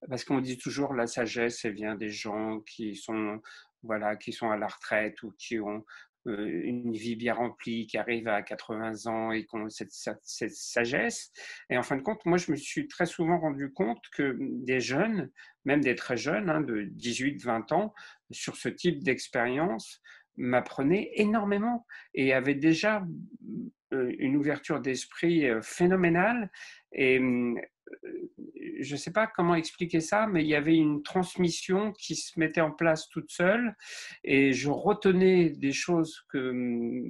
parce 0.07 0.23
qu'on 0.23 0.39
dit 0.39 0.57
toujours 0.57 0.93
la 0.93 1.07
sagesse, 1.07 1.65
elle 1.65 1.73
vient 1.73 1.95
des 1.95 2.09
gens 2.09 2.59
qui 2.61 2.95
sont, 2.95 3.41
voilà, 3.83 4.15
qui 4.15 4.31
sont 4.31 4.49
à 4.49 4.57
la 4.57 4.67
retraite 4.67 5.21
ou 5.23 5.31
qui 5.37 5.59
ont 5.59 5.77
euh, 5.77 5.81
une 6.25 6.91
vie 6.93 7.15
bien 7.15 7.33
remplie, 7.33 7.87
qui 7.87 7.97
arrive 7.97 8.27
à 8.27 8.41
80 8.41 9.07
ans 9.07 9.31
et 9.31 9.45
qui 9.45 9.55
ont 9.55 9.69
cette, 9.69 9.91
cette, 9.91 10.53
sagesse. 10.53 11.31
Et 11.69 11.77
en 11.77 11.83
fin 11.83 11.95
de 11.95 12.01
compte, 12.01 12.25
moi, 12.25 12.37
je 12.37 12.51
me 12.51 12.57
suis 12.57 12.87
très 12.87 13.05
souvent 13.05 13.39
rendu 13.39 13.71
compte 13.71 14.03
que 14.13 14.37
des 14.39 14.79
jeunes, 14.79 15.29
même 15.65 15.81
des 15.81 15.95
très 15.95 16.17
jeunes, 16.17 16.49
hein, 16.49 16.61
de 16.61 16.83
18-20 16.97 17.73
ans, 17.73 17.93
sur 18.31 18.55
ce 18.57 18.69
type 18.69 19.03
d'expérience, 19.03 20.01
m'apprenaient 20.37 21.11
énormément 21.15 21.85
et 22.13 22.33
avaient 22.33 22.55
déjà 22.55 23.05
euh, 23.93 24.13
une 24.19 24.37
ouverture 24.37 24.79
d'esprit 24.79 25.47
euh, 25.47 25.61
phénoménale. 25.61 26.49
Et 26.91 27.19
je 28.79 28.93
ne 28.93 28.97
sais 28.97 29.11
pas 29.11 29.27
comment 29.27 29.55
expliquer 29.55 29.99
ça, 29.99 30.27
mais 30.27 30.43
il 30.43 30.47
y 30.47 30.55
avait 30.55 30.75
une 30.75 31.03
transmission 31.03 31.91
qui 31.93 32.15
se 32.15 32.39
mettait 32.39 32.61
en 32.61 32.71
place 32.71 33.09
toute 33.09 33.29
seule 33.31 33.75
et 34.23 34.53
je 34.53 34.69
retenais 34.69 35.49
des 35.49 35.71
choses 35.71 36.25
que 36.29 37.03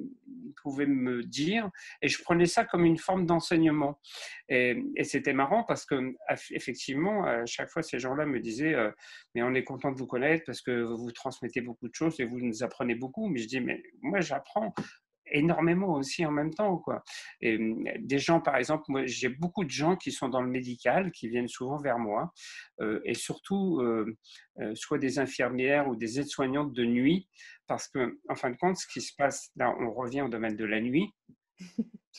pouvaient 0.62 0.86
me 0.86 1.22
dire 1.22 1.70
et 2.02 2.08
je 2.08 2.22
prenais 2.22 2.46
ça 2.46 2.64
comme 2.64 2.84
une 2.84 2.98
forme 2.98 3.26
d'enseignement. 3.26 4.00
Et, 4.48 4.82
c'était 5.02 5.32
marrant 5.32 5.64
parce 5.64 5.84
que 5.86 6.14
effectivement, 6.50 7.24
à 7.24 7.46
chaque 7.46 7.70
fois, 7.70 7.82
ces 7.82 7.98
gens-là 7.98 8.26
me 8.26 8.40
disaient 8.40 8.74
euh, 8.74 8.90
Mais 9.34 9.42
on 9.42 9.54
est 9.54 9.64
content 9.64 9.90
de 9.90 9.98
vous 9.98 10.06
connaître 10.06 10.44
parce 10.46 10.60
que 10.60 10.82
vous 10.82 11.10
transmettez 11.10 11.60
beaucoup 11.60 11.88
de 11.88 11.94
choses 11.94 12.20
et 12.20 12.24
vous 12.24 12.38
nous 12.38 12.62
apprenez 12.62 12.94
beaucoup. 12.94 13.28
Mais 13.28 13.40
je 13.40 13.48
dis 13.48 13.60
Mais 13.60 13.82
moi, 14.02 14.20
j'apprends 14.20 14.74
énormément 15.32 15.94
aussi 15.94 16.24
en 16.24 16.30
même 16.30 16.52
temps. 16.52 16.78
Quoi. 16.78 17.02
Et 17.40 17.58
mmh, 17.58 17.84
des 18.00 18.18
gens, 18.18 18.40
par 18.40 18.56
exemple, 18.56 18.84
moi, 18.88 19.06
j'ai 19.06 19.28
beaucoup 19.28 19.64
de 19.64 19.70
gens 19.70 19.96
qui 19.96 20.12
sont 20.12 20.28
dans 20.28 20.42
le 20.42 20.48
médical, 20.48 21.10
qui 21.12 21.28
viennent 21.28 21.48
souvent 21.48 21.78
vers 21.78 21.98
moi, 21.98 22.32
euh, 22.80 23.00
et 23.04 23.14
surtout 23.14 23.80
euh, 23.80 24.16
euh, 24.60 24.74
soit 24.74 24.98
des 24.98 25.18
infirmières 25.18 25.88
ou 25.88 25.96
des 25.96 26.20
aides-soignantes 26.20 26.72
de 26.72 26.84
nuit, 26.84 27.28
parce 27.66 27.88
que, 27.88 28.18
en 28.28 28.34
fin 28.34 28.50
de 28.50 28.56
compte, 28.56 28.76
ce 28.76 28.86
qui 28.86 29.00
se 29.00 29.14
passe, 29.16 29.50
là, 29.56 29.74
on 29.80 29.92
revient 29.92 30.22
au 30.22 30.28
domaine 30.28 30.56
de 30.56 30.64
la 30.64 30.80
nuit. 30.80 31.12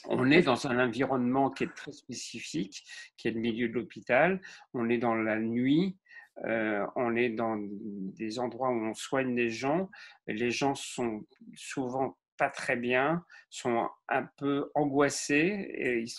On 0.05 0.31
est 0.31 0.43
dans 0.43 0.67
un 0.67 0.79
environnement 0.79 1.49
qui 1.49 1.65
est 1.65 1.75
très 1.75 1.91
spécifique, 1.91 2.83
qui 3.17 3.27
est 3.27 3.31
le 3.31 3.41
milieu 3.41 3.67
de 3.67 3.73
l'hôpital. 3.73 4.39
On 4.73 4.89
est 4.89 4.97
dans 4.97 5.15
la 5.15 5.37
nuit, 5.37 5.97
on 6.43 7.15
est 7.15 7.29
dans 7.29 7.57
des 7.59 8.39
endroits 8.39 8.69
où 8.69 8.85
on 8.85 8.93
soigne 8.93 9.35
les 9.35 9.49
gens. 9.49 9.89
Les 10.27 10.49
gens 10.49 10.75
sont 10.75 11.25
souvent 11.55 12.17
pas 12.41 12.49
très 12.49 12.75
bien, 12.75 13.23
sont 13.51 13.87
un 14.09 14.23
peu 14.37 14.71
angoissés 14.73 15.69
et 15.75 15.99
ils 15.99 16.09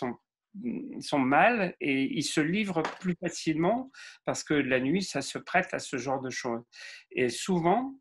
sont 1.02 1.18
mal 1.18 1.74
et 1.80 2.02
ils 2.16 2.22
se 2.22 2.40
livrent 2.40 2.84
plus 3.00 3.16
facilement 3.20 3.90
parce 4.24 4.44
que 4.44 4.54
la 4.54 4.78
nuit, 4.78 5.02
ça 5.02 5.20
se 5.20 5.38
prête 5.38 5.74
à 5.74 5.80
ce 5.80 5.96
genre 5.96 6.20
de 6.20 6.30
choses. 6.30 6.62
Et 7.10 7.28
souvent, 7.28 7.96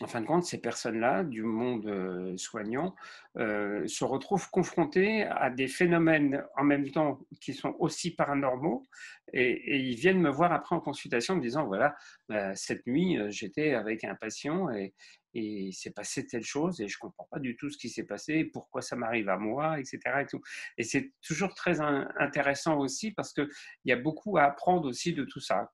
en 0.00 0.06
fin 0.06 0.20
de 0.20 0.26
compte, 0.26 0.44
ces 0.44 0.60
personnes-là 0.60 1.24
du 1.24 1.42
monde 1.42 1.86
euh, 1.86 2.36
soignant 2.36 2.94
euh, 3.36 3.86
se 3.86 4.04
retrouvent 4.04 4.48
confrontées 4.50 5.24
à 5.24 5.50
des 5.50 5.66
phénomènes 5.66 6.44
en 6.56 6.64
même 6.64 6.90
temps 6.90 7.20
qui 7.40 7.52
sont 7.52 7.74
aussi 7.78 8.14
paranormaux 8.14 8.86
et, 9.32 9.78
ils 9.78 9.96
viennent 9.96 10.20
me 10.20 10.30
voir 10.30 10.52
après 10.52 10.76
en 10.76 10.80
consultation 10.80 11.36
me 11.36 11.40
disant, 11.40 11.66
voilà, 11.66 11.96
bah, 12.28 12.54
cette 12.54 12.86
nuit, 12.86 13.18
euh, 13.18 13.30
j'étais 13.30 13.74
avec 13.74 14.04
un 14.04 14.14
patient 14.14 14.70
et, 14.70 14.94
et 15.38 15.68
il 15.68 15.72
s'est 15.72 15.90
passé 15.90 16.26
telle 16.26 16.44
chose 16.44 16.80
et 16.80 16.88
je 16.88 16.96
ne 16.96 17.00
comprends 17.00 17.28
pas 17.30 17.38
du 17.38 17.56
tout 17.56 17.70
ce 17.70 17.78
qui 17.78 17.88
s'est 17.88 18.04
passé, 18.04 18.44
pourquoi 18.44 18.82
ça 18.82 18.96
m'arrive 18.96 19.28
à 19.28 19.38
moi, 19.38 19.78
etc. 19.78 20.00
Et, 20.20 20.36
et 20.78 20.84
c'est 20.84 21.12
toujours 21.22 21.54
très 21.54 21.80
intéressant 21.80 22.78
aussi 22.78 23.12
parce 23.12 23.32
qu'il 23.32 23.48
y 23.84 23.92
a 23.92 23.96
beaucoup 23.96 24.38
à 24.38 24.44
apprendre 24.44 24.88
aussi 24.88 25.12
de 25.12 25.24
tout 25.24 25.40
ça. 25.40 25.70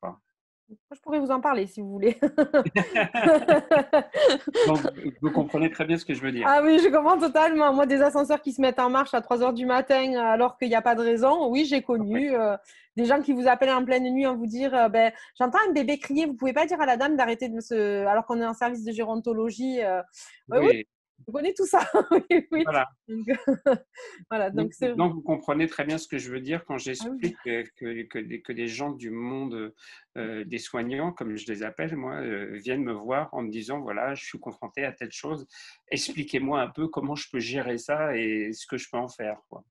Je 0.70 1.00
pourrais 1.00 1.18
vous 1.18 1.30
en 1.30 1.40
parler 1.40 1.66
si 1.66 1.80
vous 1.80 1.90
voulez. 1.90 2.18
Donc, 4.66 4.80
vous 5.20 5.30
comprenez 5.30 5.70
très 5.70 5.84
bien 5.84 5.98
ce 5.98 6.04
que 6.04 6.14
je 6.14 6.22
veux 6.22 6.32
dire. 6.32 6.46
Ah 6.48 6.62
oui, 6.62 6.78
je 6.78 6.88
comprends 6.88 7.18
totalement. 7.18 7.72
Moi, 7.74 7.86
des 7.86 8.00
ascenseurs 8.00 8.40
qui 8.40 8.52
se 8.52 8.60
mettent 8.60 8.78
en 8.78 8.90
marche 8.90 9.12
à 9.12 9.20
3 9.20 9.42
heures 9.42 9.52
du 9.52 9.66
matin 9.66 10.14
alors 10.14 10.56
qu'il 10.56 10.68
n'y 10.68 10.74
a 10.74 10.82
pas 10.82 10.94
de 10.94 11.02
raison, 11.02 11.50
oui, 11.50 11.64
j'ai 11.64 11.82
connu. 11.82 12.34
Euh, 12.34 12.56
des 12.96 13.06
gens 13.06 13.20
qui 13.20 13.32
vous 13.32 13.48
appellent 13.48 13.72
en 13.72 13.84
pleine 13.84 14.08
nuit 14.12 14.26
en 14.26 14.36
vous 14.36 14.46
dire 14.46 14.74
euh, 14.74 14.88
ben, 14.88 15.12
J'entends 15.38 15.58
un 15.68 15.72
bébé 15.72 15.98
crier, 15.98 16.26
vous 16.26 16.34
pouvez 16.34 16.52
pas 16.52 16.64
dire 16.64 16.80
à 16.80 16.86
la 16.86 16.96
dame 16.96 17.16
d'arrêter 17.16 17.48
de 17.48 17.60
se. 17.60 18.06
Alors 18.06 18.24
qu'on 18.24 18.40
est 18.40 18.46
en 18.46 18.54
service 18.54 18.84
de 18.84 18.92
gérontologie. 18.92 19.82
Euh, 19.82 20.00
oui. 20.48 20.86
Vous 21.26 21.32
connaissez 21.32 21.54
tout 21.54 21.66
ça. 21.66 21.80
oui, 22.10 22.46
oui. 22.50 22.62
Voilà. 22.64 22.88
voilà 24.30 24.50
donc, 24.50 24.72
donc, 24.96 25.14
vous 25.14 25.22
comprenez 25.22 25.66
très 25.66 25.84
bien 25.84 25.98
ce 25.98 26.06
que 26.06 26.18
je 26.18 26.30
veux 26.30 26.40
dire 26.40 26.64
quand 26.64 26.74
ah 26.74 26.78
j'explique 26.78 27.36
que, 27.44 27.62
que, 27.76 28.36
que, 28.36 28.52
des 28.52 28.68
gens 28.68 28.90
du 28.90 29.10
monde 29.10 29.72
euh, 30.16 30.44
des 30.44 30.58
soignants, 30.58 31.12
comme 31.12 31.36
je 31.36 31.46
les 31.46 31.62
appelle, 31.62 31.96
moi, 31.96 32.20
viennent 32.52 32.84
me 32.84 32.92
voir 32.92 33.28
en 33.32 33.42
me 33.42 33.50
disant 33.50 33.80
voilà, 33.80 34.14
je 34.14 34.24
suis 34.24 34.38
confronté 34.38 34.84
à 34.84 34.92
telle 34.92 35.12
chose, 35.12 35.46
expliquez-moi 35.88 36.60
un 36.60 36.68
peu 36.68 36.88
comment 36.88 37.14
je 37.14 37.28
peux 37.30 37.40
gérer 37.40 37.78
ça 37.78 38.16
et 38.16 38.52
ce 38.52 38.66
que 38.66 38.76
je 38.76 38.88
peux 38.90 38.98
en 38.98 39.08
faire. 39.08 39.40
Quoi. 39.48 39.64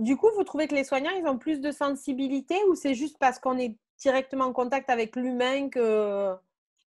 Du 0.00 0.16
coup, 0.16 0.28
vous 0.36 0.44
trouvez 0.44 0.66
que 0.66 0.74
les 0.74 0.84
soignants, 0.84 1.12
ils 1.16 1.26
ont 1.26 1.38
plus 1.38 1.60
de 1.60 1.70
sensibilité 1.70 2.56
ou 2.68 2.74
c'est 2.74 2.94
juste 2.94 3.18
parce 3.18 3.38
qu'on 3.38 3.58
est 3.58 3.76
directement 3.98 4.46
en 4.46 4.52
contact 4.52 4.90
avec 4.90 5.16
l'humain 5.16 5.68
que... 5.68 6.34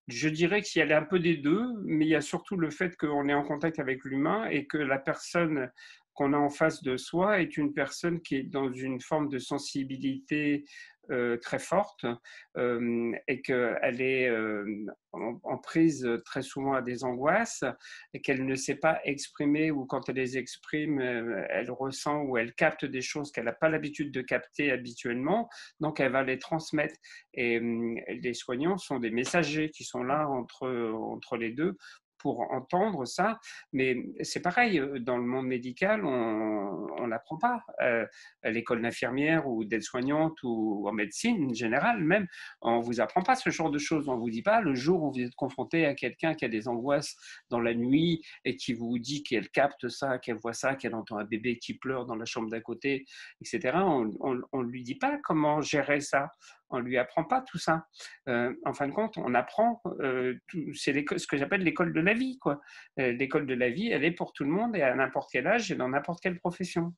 Je 0.10 0.30
dirais 0.30 0.62
qu'il 0.62 0.86
y 0.86 0.92
a 0.92 0.98
un 0.98 1.04
peu 1.04 1.20
des 1.20 1.38
deux, 1.38 1.64
mais 1.84 2.06
il 2.06 2.10
y 2.10 2.16
a 2.16 2.22
surtout 2.22 2.58
le 2.58 2.70
fait 2.70 2.98
qu'on 2.98 3.30
est 3.30 3.34
en 3.34 3.44
contact 3.44 3.80
avec 3.80 4.04
l'humain 4.04 4.48
et 4.50 4.66
que 4.66 4.78
la 4.78 4.98
personne 4.98 5.72
qu'on 6.20 6.34
a 6.34 6.38
en 6.38 6.50
face 6.50 6.84
de 6.84 6.98
soi 6.98 7.40
est 7.40 7.56
une 7.56 7.74
personne 7.74 8.20
qui 8.20 8.36
est 8.36 8.44
dans 8.44 8.70
une 8.70 9.00
forme 9.00 9.30
de 9.30 9.40
sensibilité 9.40 10.66
euh, 11.12 11.38
très 11.38 11.60
forte 11.60 12.06
euh, 12.58 13.14
et 13.30 13.42
qu'elle 13.42 14.02
est 14.02 14.28
euh, 14.28 14.86
en, 15.14 15.58
prise 15.58 16.06
très 16.26 16.42
souvent 16.42 16.74
à 16.74 16.82
des 16.82 17.06
angoisses 17.06 17.64
et 18.14 18.20
qu'elle 18.20 18.46
ne 18.46 18.56
sait 18.56 18.76
pas 18.76 19.00
exprimer 19.06 19.72
ou 19.72 19.86
quand 19.86 20.10
elle 20.10 20.18
les 20.18 20.38
exprime, 20.38 21.00
elle 21.00 21.72
ressent 21.72 22.22
ou 22.24 22.38
elle 22.38 22.54
capte 22.54 22.84
des 22.84 23.02
choses 23.02 23.32
qu'elle 23.32 23.46
n'a 23.46 23.54
pas 23.54 23.70
l'habitude 23.70 24.12
de 24.12 24.22
capter 24.22 24.72
habituellement, 24.72 25.50
donc 25.80 26.02
elle 26.02 26.12
va 26.12 26.24
les 26.24 26.38
transmettre. 26.38 26.96
Et 27.34 27.62
les 27.62 28.34
soignants 28.34 28.78
sont 28.78 29.00
des 29.00 29.10
messagers 29.10 29.70
qui 29.72 29.86
sont 29.86 30.04
là 30.04 30.28
entre, 30.28 30.68
entre 30.94 31.38
les 31.38 31.52
deux 31.52 31.78
pour 32.20 32.52
entendre 32.52 33.06
ça. 33.06 33.40
Mais 33.74 33.98
c'est 34.22 34.42
pareil, 34.42 34.80
euh, 34.80 35.00
dans 35.00 35.18
le 35.18 35.24
monde 35.24 35.48
médical, 35.48 36.06
on 36.06 37.08
n'apprend 37.08 37.38
pas. 37.38 37.64
Euh, 37.82 38.06
à 38.44 38.52
l'école 38.52 38.82
d'infirmière 38.82 39.48
ou 39.48 39.66
d'aide-soignante 39.66 40.38
ou 40.44 40.88
en 40.88 40.94
médecine 40.94 41.54
générale 41.54 42.04
même, 42.04 42.28
on 42.62 42.80
vous 42.80 43.02
apprend 43.02 43.22
pas 43.22 43.36
ce 43.36 43.50
genre 43.50 43.72
de 43.72 43.80
choses. 43.80 44.08
On 44.08 44.18
vous 44.18 44.30
dit 44.30 44.42
pas 44.42 44.62
le 44.62 44.76
jour 44.76 45.04
où 45.04 45.12
vous 45.12 45.20
êtes 45.20 45.36
confronté 45.36 45.86
à 45.86 45.94
quelqu'un 45.94 46.36
qui 46.36 46.46
a 46.46 46.48
des 46.48 46.68
angoisses 46.68 47.16
dans 47.50 47.60
la 47.60 47.74
nuit 47.74 48.24
et 48.46 48.56
qui 48.56 48.74
vous 48.74 49.00
dit 49.00 49.24
qu'elle 49.24 49.50
capte 49.50 49.90
ça, 49.90 50.20
qu'elle 50.20 50.38
voit 50.38 50.54
ça, 50.54 50.76
qu'elle 50.76 50.96
entend 50.96 51.18
un 51.18 51.26
bébé 51.26 51.58
qui 51.58 51.74
pleure 51.74 52.06
dans 52.06 52.16
la 52.16 52.26
chambre 52.26 52.50
d'à 52.50 52.62
côté, 52.62 53.06
etc. 53.42 53.78
On 53.84 54.06
ne 54.06 54.64
lui 54.64 54.84
dit 54.84 54.96
pas 54.96 55.18
comment 55.24 55.62
gérer 55.62 56.00
ça 56.00 56.30
on 56.70 56.80
lui 56.80 56.98
apprend 56.98 57.24
pas 57.24 57.42
tout 57.42 57.58
ça. 57.58 57.88
Euh, 58.28 58.54
en 58.66 58.74
fin 58.74 58.88
de 58.88 58.94
compte, 58.94 59.18
on 59.18 59.34
apprend, 59.34 59.82
euh, 60.00 60.36
c'est 60.74 60.94
ce 61.18 61.28
que 61.28 61.38
j'appelle 61.38 61.64
l'école 61.64 61.94
de 61.94 62.00
la 62.00 62.14
vie. 62.14 62.38
quoi. 62.40 62.62
Euh, 63.00 63.12
l'école 63.14 63.46
de 63.46 63.54
la 63.54 63.70
vie, 63.70 63.90
elle 63.90 64.04
est 64.04 64.12
pour 64.12 64.34
tout 64.34 64.44
le 64.44 64.52
monde 64.52 64.76
et 64.76 64.82
à 64.82 64.94
n'importe 64.96 65.30
quel 65.32 65.48
âge 65.48 65.72
et 65.72 65.76
dans 65.76 65.90
n'importe 65.90 66.22
quelle 66.22 66.40
profession. 66.40 66.94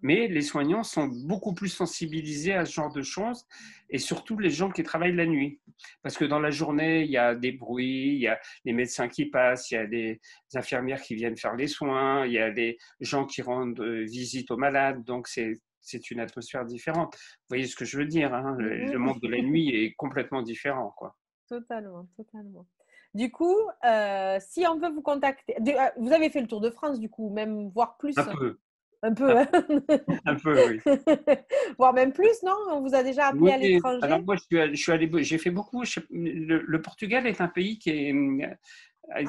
Mais 0.00 0.26
les 0.26 0.42
soignants 0.42 0.82
sont 0.82 1.06
beaucoup 1.06 1.54
plus 1.54 1.68
sensibilisés 1.68 2.54
à 2.54 2.64
ce 2.64 2.72
genre 2.72 2.92
de 2.92 3.02
choses 3.02 3.46
et 3.90 3.98
surtout 3.98 4.36
les 4.38 4.50
gens 4.50 4.70
qui 4.70 4.82
travaillent 4.82 5.14
la 5.14 5.26
nuit. 5.26 5.60
Parce 6.02 6.16
que 6.16 6.24
dans 6.24 6.40
la 6.40 6.50
journée, 6.50 7.02
il 7.02 7.10
y 7.10 7.16
a 7.16 7.34
des 7.36 7.52
bruits, 7.52 8.14
il 8.14 8.20
y 8.20 8.28
a 8.28 8.40
les 8.64 8.72
médecins 8.72 9.08
qui 9.08 9.26
passent, 9.26 9.70
il 9.70 9.74
y 9.74 9.76
a 9.76 9.86
des 9.86 10.20
infirmières 10.54 11.00
qui 11.00 11.14
viennent 11.14 11.36
faire 11.36 11.54
les 11.54 11.68
soins, 11.68 12.26
il 12.26 12.32
y 12.32 12.38
a 12.38 12.50
des 12.50 12.78
gens 13.00 13.24
qui 13.24 13.42
rendent 13.42 13.80
visite 13.80 14.50
aux 14.50 14.56
malades. 14.56 15.04
Donc 15.04 15.28
c'est 15.28 15.60
c'est 15.82 16.10
une 16.10 16.20
atmosphère 16.20 16.64
différente. 16.64 17.14
Vous 17.14 17.46
voyez 17.50 17.66
ce 17.66 17.76
que 17.76 17.84
je 17.84 17.98
veux 17.98 18.06
dire 18.06 18.32
hein 18.34 18.56
le, 18.58 18.98
monde 18.98 19.20
de 19.20 19.28
la 19.28 19.42
nuit 19.42 19.68
est 19.70 19.94
complètement 19.94 20.42
différent. 20.42 20.94
Quoi. 20.96 21.16
Totalement, 21.48 22.06
totalement. 22.16 22.66
Du 23.14 23.30
coup, 23.30 23.56
euh, 23.84 24.38
si 24.40 24.66
on 24.66 24.78
veut 24.78 24.88
vous 24.88 25.02
contacter, 25.02 25.54
euh, 25.58 25.88
vous 25.98 26.12
avez 26.12 26.30
fait 26.30 26.40
le 26.40 26.46
tour 26.46 26.60
de 26.62 26.70
France, 26.70 26.98
du 26.98 27.10
coup, 27.10 27.30
même 27.30 27.68
voire 27.68 27.98
plus. 27.98 28.16
Un 28.16 28.24
peu. 28.24 28.58
Un 29.04 29.14
peu, 29.14 29.36
un, 29.36 29.42
hein 29.42 29.48
un 30.26 30.36
peu, 30.36 30.56
oui. 30.68 30.80
voire 31.78 31.92
même 31.92 32.12
plus, 32.12 32.42
non? 32.44 32.54
On 32.70 32.80
vous 32.80 32.94
a 32.94 33.02
déjà 33.02 33.26
appelé 33.26 33.50
à 33.50 33.58
l'étranger 33.58 33.98
Alors 34.02 34.22
moi, 34.22 34.36
je 34.36 34.74
suis 34.74 34.92
allé, 34.92 35.10
j'ai 35.24 35.38
fait 35.38 35.50
beaucoup. 35.50 35.82
le, 36.10 36.76
Portugal 36.80 37.26
est 37.26 37.40
un 37.40 37.48
pays 37.48 37.78
qui 37.78 37.90
est 37.90 38.14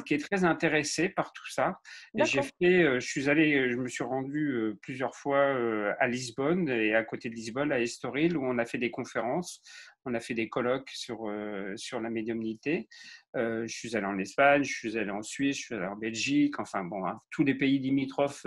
qui 0.05 0.13
est 0.13 0.19
très 0.19 0.43
intéressé 0.43 1.09
par 1.09 1.33
tout 1.33 1.49
ça. 1.49 1.79
j'ai 2.13 2.41
fait, 2.41 2.83
euh, 2.83 2.99
je 2.99 3.07
suis 3.07 3.29
allé, 3.29 3.55
euh, 3.55 3.71
je 3.71 3.77
me 3.77 3.87
suis 3.87 4.03
rendu 4.03 4.73
plusieurs 4.81 5.15
fois 5.15 5.55
à 5.99 6.07
Lisbonne 6.07 6.69
et 6.69 6.95
à 6.95 7.03
côté 7.03 7.29
de 7.29 7.35
Lisbonne, 7.35 7.71
à 7.71 7.79
Estoril, 7.79 8.37
où 8.37 8.45
on 8.45 8.57
a 8.57 8.65
fait 8.65 8.77
des 8.77 8.91
conférences, 8.91 9.61
on 10.05 10.13
a 10.13 10.19
fait 10.19 10.33
des 10.33 10.49
colloques 10.49 10.89
sur, 10.89 11.31
sur 11.75 12.01
la 12.01 12.09
médiumnité. 12.09 12.87
je 13.35 13.65
suis 13.67 13.95
allé 13.95 14.05
en 14.05 14.17
Espagne, 14.17 14.63
je 14.63 14.73
suis 14.73 14.97
allé 14.97 15.11
en 15.11 15.21
Suisse, 15.21 15.57
je 15.57 15.61
suis 15.63 15.75
allé 15.75 15.85
en 15.85 15.95
Belgique, 15.95 16.59
enfin 16.59 16.83
bon, 16.83 17.05
hein, 17.05 17.19
tous 17.31 17.43
les 17.43 17.55
pays 17.55 17.79
limitrophes 17.79 18.45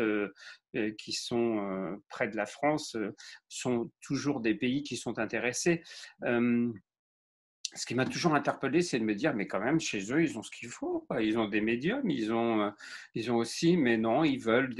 qui 0.98 1.12
sont 1.12 1.98
près 2.08 2.28
de 2.28 2.36
la 2.36 2.46
France 2.46 2.96
sont 3.48 3.90
toujours 4.00 4.40
des 4.40 4.54
pays 4.54 4.82
qui 4.82 4.96
sont 4.96 5.18
intéressés 5.18 5.82
ce 7.76 7.86
qui 7.86 7.94
m'a 7.94 8.06
toujours 8.06 8.34
interpellé, 8.34 8.80
c'est 8.82 8.98
de 8.98 9.04
me 9.04 9.14
dire, 9.14 9.34
mais 9.34 9.46
quand 9.46 9.60
même, 9.60 9.80
chez 9.80 10.12
eux, 10.12 10.22
ils 10.22 10.38
ont 10.38 10.42
ce 10.42 10.50
qu'il 10.50 10.68
faut. 10.68 11.06
Ils 11.20 11.38
ont 11.38 11.46
des 11.46 11.60
médiums, 11.60 12.08
ils 12.08 12.32
ont, 12.32 12.62
euh, 12.62 12.70
ils 13.14 13.30
ont 13.30 13.36
aussi, 13.36 13.76
mais 13.76 13.96
non, 13.96 14.24
ils 14.24 14.38
veulent 14.38 14.74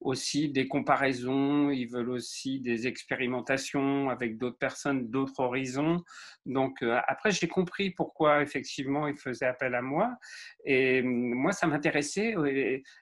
aussi 0.00 0.48
des 0.48 0.66
comparaisons, 0.66 1.70
ils 1.70 1.86
veulent 1.86 2.10
aussi 2.10 2.60
des 2.60 2.86
expérimentations 2.86 4.10
avec 4.10 4.36
d'autres 4.36 4.58
personnes, 4.58 5.08
d'autres 5.10 5.40
horizons. 5.40 6.02
Donc, 6.46 6.82
euh, 6.82 6.98
après, 7.06 7.30
j'ai 7.30 7.48
compris 7.48 7.90
pourquoi, 7.90 8.42
effectivement, 8.42 9.06
ils 9.06 9.16
faisaient 9.16 9.46
appel 9.46 9.74
à 9.74 9.82
moi. 9.82 10.16
Et 10.64 11.00
hum, 11.00 11.34
moi, 11.34 11.52
ça 11.52 11.66
m'intéressait, 11.66 12.34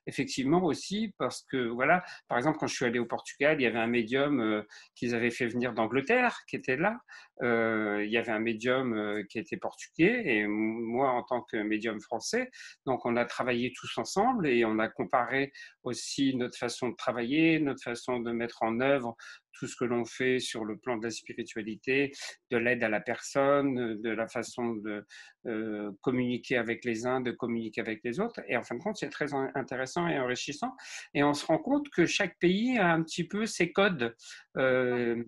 effectivement, 0.06 0.62
aussi, 0.64 1.14
parce 1.18 1.42
que, 1.50 1.68
voilà, 1.68 2.04
par 2.28 2.38
exemple, 2.38 2.58
quand 2.58 2.66
je 2.66 2.74
suis 2.74 2.84
allé 2.84 2.98
au 2.98 3.06
Portugal, 3.06 3.56
il 3.58 3.64
y 3.64 3.66
avait 3.66 3.78
un 3.78 3.86
médium 3.86 4.40
euh, 4.40 4.62
qu'ils 4.94 5.14
avaient 5.14 5.30
fait 5.30 5.46
venir 5.46 5.72
d'Angleterre, 5.72 6.40
qui 6.46 6.56
était 6.56 6.76
là. 6.76 6.98
il 7.40 8.10
y 8.10 8.18
avait 8.18 8.32
un 8.32 8.40
médium 8.40 9.24
qui 9.28 9.37
était 9.38 9.56
portugais 9.56 10.22
et 10.24 10.46
moi 10.46 11.10
en 11.10 11.22
tant 11.22 11.42
que 11.42 11.56
médium 11.56 12.00
français. 12.00 12.50
Donc 12.86 13.06
on 13.06 13.16
a 13.16 13.24
travaillé 13.24 13.72
tous 13.74 13.98
ensemble 13.98 14.46
et 14.46 14.64
on 14.64 14.78
a 14.78 14.88
comparé 14.88 15.52
aussi 15.82 16.34
notre 16.36 16.58
façon 16.58 16.90
de 16.90 16.96
travailler, 16.96 17.58
notre 17.58 17.82
façon 17.82 18.20
de 18.20 18.32
mettre 18.32 18.62
en 18.62 18.80
œuvre 18.80 19.16
tout 19.58 19.66
ce 19.66 19.76
que 19.76 19.84
l'on 19.84 20.04
fait 20.04 20.38
sur 20.38 20.64
le 20.64 20.78
plan 20.78 20.96
de 20.96 21.04
la 21.04 21.10
spiritualité, 21.10 22.12
de 22.50 22.56
l'aide 22.56 22.84
à 22.84 22.88
la 22.88 23.00
personne, 23.00 24.00
de 24.00 24.10
la 24.10 24.28
façon 24.28 24.74
de 24.74 25.04
euh, 25.46 25.90
communiquer 26.00 26.56
avec 26.56 26.84
les 26.84 27.06
uns, 27.06 27.20
de 27.20 27.32
communiquer 27.32 27.80
avec 27.80 28.00
les 28.04 28.20
autres. 28.20 28.40
Et 28.48 28.56
en 28.56 28.62
fin 28.62 28.76
de 28.76 28.82
compte, 28.82 28.96
c'est 28.96 29.10
très 29.10 29.34
intéressant 29.34 30.06
et 30.08 30.18
enrichissant. 30.18 30.74
Et 31.14 31.24
on 31.24 31.34
se 31.34 31.44
rend 31.44 31.58
compte 31.58 31.88
que 31.90 32.06
chaque 32.06 32.38
pays 32.38 32.78
a 32.78 32.92
un 32.92 33.02
petit 33.02 33.26
peu 33.26 33.46
ses 33.46 33.72
codes. 33.72 34.14
Euh, 34.56 35.22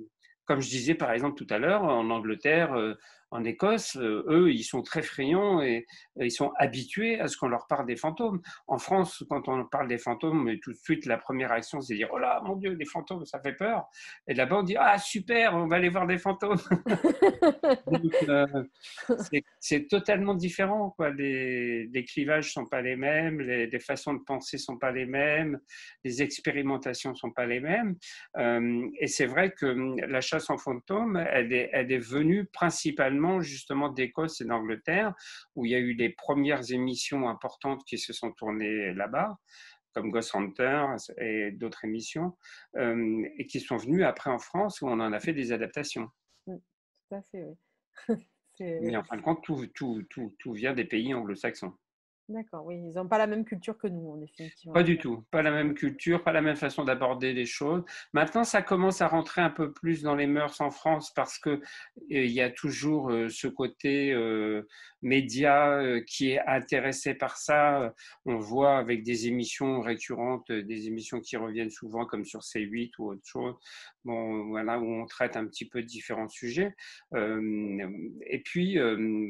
comme 0.45 0.61
je 0.61 0.69
disais 0.69 0.95
par 0.95 1.13
exemple 1.13 1.37
tout 1.37 1.53
à 1.53 1.59
l'heure, 1.59 1.85
en 1.85 2.11
Angleterre, 2.11 2.73
euh, 2.75 2.95
en 3.31 3.45
Écosse, 3.45 3.97
euh, 3.97 4.25
eux, 4.29 4.51
ils 4.51 4.65
sont 4.65 4.83
très 4.83 5.03
friands 5.03 5.63
et, 5.63 5.87
ils 6.17 6.33
sont 6.33 6.53
habitués 6.57 7.21
à 7.21 7.29
ce 7.29 7.37
qu'on 7.37 7.49
leur 7.49 7.67
parle 7.67 7.87
des 7.87 7.97
fantômes. 7.97 8.41
En 8.67 8.79
France, 8.79 9.25
quand 9.31 9.49
on 9.49 9.65
parle 9.65 9.89
des 9.89 9.99
fantômes, 9.99 10.59
tout 10.63 10.73
de 10.73 10.77
suite, 10.77 11.07
la 11.07 11.17
première 11.17 11.51
réaction, 11.51 11.81
c'est 11.81 11.95
de 11.95 11.99
dire 11.99 12.09
Oh 12.13 12.19
là, 12.19 12.43
mon 12.45 12.57
Dieu, 12.57 12.75
des 12.75 12.85
fantômes, 12.85 13.25
ça 13.25 13.41
fait 13.41 13.53
peur. 13.53 13.89
Et 14.27 14.35
là-bas, 14.35 14.59
on 14.59 14.63
dit 14.63 14.77
Ah, 14.77 14.99
super, 14.99 15.55
on 15.55 15.67
va 15.67 15.77
aller 15.77 15.89
voir 15.89 16.07
des 16.07 16.19
fantômes. 16.19 16.59
Euh, 18.29 18.47
c'est 19.61 19.89
totalement 19.89 20.35
différent. 20.35 20.91
Quoi. 20.91 21.11
Les, 21.11 22.05
clivages 22.07 22.47
ne 22.47 22.51
sont 22.51 22.67
pas 22.67 22.83
les 22.83 22.97
mêmes, 22.97 23.41
les, 23.41 23.79
façons 23.79 24.15
de 24.15 24.21
penser 24.21 24.57
ne 24.57 24.61
sont 24.61 24.79
pas 24.79 24.91
les 24.91 25.07
mêmes, 25.07 25.59
les 26.05 26.23
expérimentations 26.23 27.11
ne 27.11 27.17
sont 27.17 27.31
pas 27.31 27.47
les 27.47 27.61
mêmes. 27.61 27.97
Euh, 28.37 28.87
et 28.99 29.07
c'est 29.07 29.27
vrai 29.27 29.53
que 29.53 29.67
hum, 29.67 29.97
la 30.01 30.21
chasse 30.21 30.51
en 30.51 30.59
fantômes, 30.59 31.17
elle 31.17 31.53
est, 31.53 31.71
elle 31.73 31.91
est 31.93 31.99
venue 31.99 32.45
principalement 32.47 33.20
justement 33.41 33.89
d'Écosse 33.89 34.41
et 34.41 34.45
d'Angleterre, 34.45 35.15
où 35.55 35.65
il 35.65 35.73
y 35.73 35.75
a 35.75 35.79
eu 35.79 35.93
les 35.93 36.11
premières 36.11 36.73
émissions 36.73 37.29
importantes 37.29 37.83
qui 37.87 37.99
se 37.99 38.13
sont 38.13 38.33
tournées 38.33 38.93
là-bas 38.95 39.39
comme 39.95 40.11
Ghost 40.11 40.35
Hunter 40.35 40.87
et 41.19 41.51
d'autres 41.53 41.85
émissions, 41.85 42.37
euh, 42.77 43.25
et 43.39 43.47
qui 43.47 43.61
sont 43.61 43.77
venues 43.77 44.05
après 44.05 44.31
en 44.31 44.39
France 44.39 44.81
où 44.81 44.89
on 44.89 45.01
en 45.01 45.13
a 45.13 45.21
fait 45.21 45.33
des 45.33 45.53
adaptations. 45.53 46.09
Tout 46.47 46.63
à 47.11 47.23
fait, 47.23 47.45
oui. 47.45 47.57
Mais 48.61 48.97
en 48.97 49.03
fin 49.03 49.17
de 49.17 49.23
compte, 49.23 49.43
tout, 49.43 49.67
tout, 49.75 50.03
tout, 50.11 50.37
tout 50.39 50.53
vient 50.53 50.75
des 50.75 50.85
pays 50.85 51.15
anglo-saxons. 51.15 51.73
D'accord, 52.31 52.65
oui, 52.65 52.77
ils 52.77 52.93
n'ont 52.93 53.09
pas 53.09 53.19
la 53.19 53.27
même 53.27 53.45
culture 53.45 53.77
que 53.77 53.89
nous, 53.89 54.13
en 54.13 54.17
définitive. 54.17 54.71
Pas 54.73 54.85
du 54.85 54.99
tout, 54.99 55.25
pas 55.33 55.43
la 55.43 55.51
même 55.51 55.75
culture, 55.75 56.23
pas 56.23 56.31
la 56.31 56.41
même 56.41 56.55
façon 56.55 56.85
d'aborder 56.85 57.33
les 57.33 57.45
choses. 57.45 57.83
Maintenant, 58.13 58.45
ça 58.45 58.63
commence 58.63 59.03
à 59.03 59.09
rentrer 59.09 59.41
un 59.41 59.51
peu 59.51 59.73
plus 59.73 60.03
dans 60.03 60.15
les 60.15 60.29
mœurs 60.29 60.61
en 60.61 60.71
France 60.71 61.13
parce 61.13 61.41
que 61.41 61.51
euh, 61.51 61.61
il 62.09 62.31
y 62.31 62.41
a 62.41 62.49
toujours 62.49 63.11
euh, 63.11 63.29
ce 63.29 63.49
côté 63.49 64.13
euh, 64.13 64.63
média 65.03 65.81
qui 66.07 66.31
est 66.31 66.41
intéressé 66.47 67.15
par 67.15 67.37
ça. 67.37 67.93
On 68.27 68.37
voit 68.37 68.79
avec 68.79 69.03
des 69.03 69.27
émissions 69.27 69.81
récurrentes, 69.81 70.53
des 70.53 70.87
émissions 70.87 71.19
qui 71.19 71.37
reviennent 71.37 71.71
souvent 71.71 72.07
comme 72.07 72.25
sur 72.25 72.43
C8 72.43 72.93
ou 73.01 73.11
autre 73.11 73.25
chose. 73.25 73.57
Bon, 74.05 74.47
voilà 74.47 74.79
où 74.79 74.85
on 74.85 75.07
traite 75.07 75.37
un 75.37 75.47
petit 75.47 75.69
peu 75.69 75.83
différents 75.83 76.29
sujets. 76.29 76.77
et 77.13 78.43
puis 78.45 78.79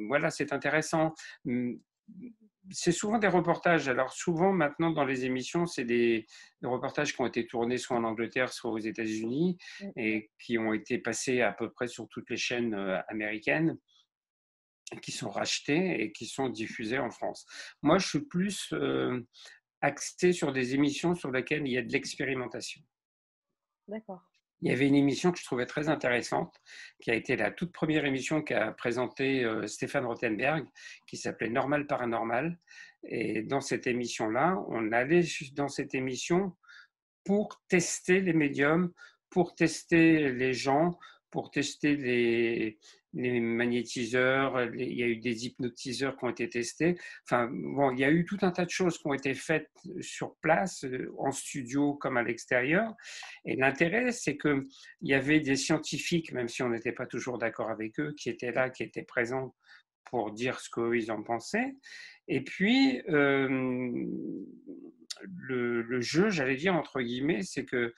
voilà, 0.09 0.29
c'est 0.29 0.53
intéressant 0.53 1.15
c'est 2.71 2.93
souvent 2.93 3.19
des 3.19 3.29
reportages. 3.29 3.89
Alors 3.89 4.13
souvent 4.13 4.53
maintenant 4.53 4.91
dans 4.91 5.05
les 5.05 5.25
émissions, 5.25 5.67
c'est 5.67 5.85
des, 5.85 6.27
reportages 6.63 7.15
qui 7.15 7.21
ont 7.21 7.27
été 7.27 7.47
tournés 7.47 7.79
soit 7.79 7.97
en 7.97 8.05
Angleterre, 8.05 8.53
soit 8.53 8.71
aux 8.71 8.79
États-Unis 8.79 9.57
mmh. 9.81 9.89
et 9.97 10.31
qui 10.39 10.59
ont 10.59 10.73
été 10.73 10.99
passés 10.99 11.41
à 11.41 11.53
peu 11.53 11.71
près 11.71 11.89
sur 11.89 12.09
toutes 12.09 12.29
les 12.31 12.37
chaînes 12.37 12.75
euh, 12.75 13.01
américaines 13.09 13.79
qui 15.03 15.13
sont 15.13 15.31
rachetés 15.31 16.03
et 16.03 16.13
qui 16.13 16.27
sont 16.27 16.49
diffusés 16.49 16.99
en 16.99 17.11
France. 17.11 17.47
Moi, 17.83 17.99
je 17.99 18.09
suis 18.09 18.27
plus 18.27 18.73
euh, 18.73 19.21
axé 19.81 20.33
sur 20.33 20.53
des 20.53 20.75
émissions 20.75 21.15
sur 21.15 21.31
lesquelles 21.31 21.67
il 21.67 21.73
y 21.73 21.79
a 21.79 21.83
de 21.83 21.93
l'expérimentation. 21.93 22.83
D'accord 23.87 24.30
il 24.63 24.71
y 24.71 24.73
avait 24.73 24.87
une 24.87 24.95
émission 24.95 25.33
que 25.33 25.39
je 25.39 25.45
trouvais 25.45 25.67
très 25.67 25.89
intéressante, 25.89 26.55
qui 27.01 27.11
a 27.11 27.15
été 27.15 27.37
la 27.37 27.51
toute 27.51 27.73
première 27.73 28.05
émission 28.05 28.43
qu'a 28.43 28.73
présentée 28.73 29.45
euh, 29.45 29.67
Stéphane 29.67 30.05
Rothenberg, 30.05 30.67
qui 31.07 31.17
s'appelait 31.17 31.49
Normal 31.49 31.87
Paranormal. 31.87 32.59
Et 33.05 33.43
dans 33.43 33.63
cette 33.63 33.87
émission-là, 33.87 34.63
on 34.69 34.93
allait 34.93 35.25
dans 35.55 35.69
cette 35.69 35.95
émission 35.95 36.57
pour 37.25 37.63
tester 37.69 38.21
les 38.21 38.35
médiums, 38.35 38.93
pour 39.31 39.55
tester 39.55 40.31
les 40.33 40.53
gens, 40.53 40.99
pour 41.31 41.51
tester 41.51 41.97
les, 41.97 42.79
les 43.13 43.41
magnétiseurs, 43.41 44.73
il 44.75 44.93
y 44.93 45.03
a 45.03 45.07
eu 45.07 45.17
des 45.17 45.47
hypnotiseurs 45.47 46.17
qui 46.17 46.25
ont 46.25 46.31
été 46.31 46.49
testés. 46.49 46.97
Enfin, 47.25 47.49
bon, 47.53 47.91
il 47.91 47.99
y 47.99 48.05
a 48.05 48.11
eu 48.11 48.25
tout 48.25 48.39
un 48.43 48.51
tas 48.51 48.65
de 48.65 48.71
choses 48.71 48.99
qui 48.99 49.07
ont 49.07 49.15
été 49.15 49.35
faites 49.35 49.71
sur 50.01 50.37
place, 50.37 50.85
euh, 50.85 51.13
en 51.19 51.33
studio 51.33 51.95
comme 51.95 52.17
à 52.17 52.23
l'extérieur. 52.23 52.95
Et 53.45 53.57
l'intérêt, 53.57 54.13
c'est 54.13 54.37
qu'il 54.39 54.65
y 55.03 55.15
avait 55.15 55.41
des 55.41 55.57
scientifiques, 55.57 56.33
même 56.33 56.49
si 56.49 56.63
on 56.63 56.69
n'était 56.69 56.93
pas 56.93 57.07
toujours 57.07 57.39
d'accord 57.39 57.71
avec 57.71 57.99
eux, 57.99 58.15
qui 58.17 58.31
étaient 58.31 58.53
là, 58.53 58.71
qui 58.71 58.85
étaient 58.85 59.03
présents 59.03 59.55
pour 60.05 60.33
dire 60.33 60.61
ce 60.61 60.71
qu'ils 60.71 61.11
en 61.11 61.23
pensaient. 61.23 61.77
Et 62.29 62.43
puis, 62.43 63.03
euh, 63.09 64.07
le, 65.25 66.01
jeu, 66.01 66.31
j'allais 66.31 66.57
dire 66.57 66.75
entre 66.75 67.01
guillemets, 67.01 67.43
c'est 67.43 67.65
que 67.65 67.93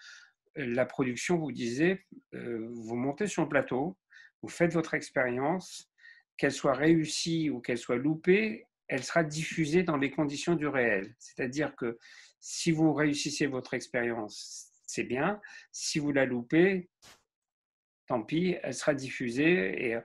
la 0.55 0.85
production 0.85 1.37
vous 1.37 1.53
disait, 1.53 2.05
euh, 2.35 2.68
vous 2.70 2.96
montez 2.96 3.27
sur 3.27 3.42
le 3.42 3.48
plateau, 3.48 3.96
vous 4.42 4.48
faites 4.48 4.72
votre 4.74 4.94
expérience, 4.94 5.90
qu'elle 6.37 6.52
soit 6.52 6.74
réussie 6.74 7.50
ou 7.50 7.61
qu'elle 7.61 7.78
soit 7.78 7.96
loupée, 7.96 8.66
elle 8.88 9.05
sera 9.05 9.24
diffusée 9.24 9.83
dans 9.85 9.96
les 9.96 10.11
conditions 10.11 10.55
du 10.55 10.66
réel. 10.66 11.14
C'est-à-dire 11.18 11.74
que 11.76 11.98
si 12.40 12.72
vous 12.72 12.92
réussissez 12.92 13.46
votre 13.46 13.74
expérience, 13.74 14.70
c'est 14.87 15.05
bien. 15.05 15.40
Si 15.70 15.98
vous 15.98 16.12
la 16.12 16.26
loupez, 16.26 16.90
tant 18.07 18.22
pis, 18.22 18.57
elle 18.62 18.74
sera 18.74 18.94
diffusée. 18.94 19.87
Et 19.87 19.98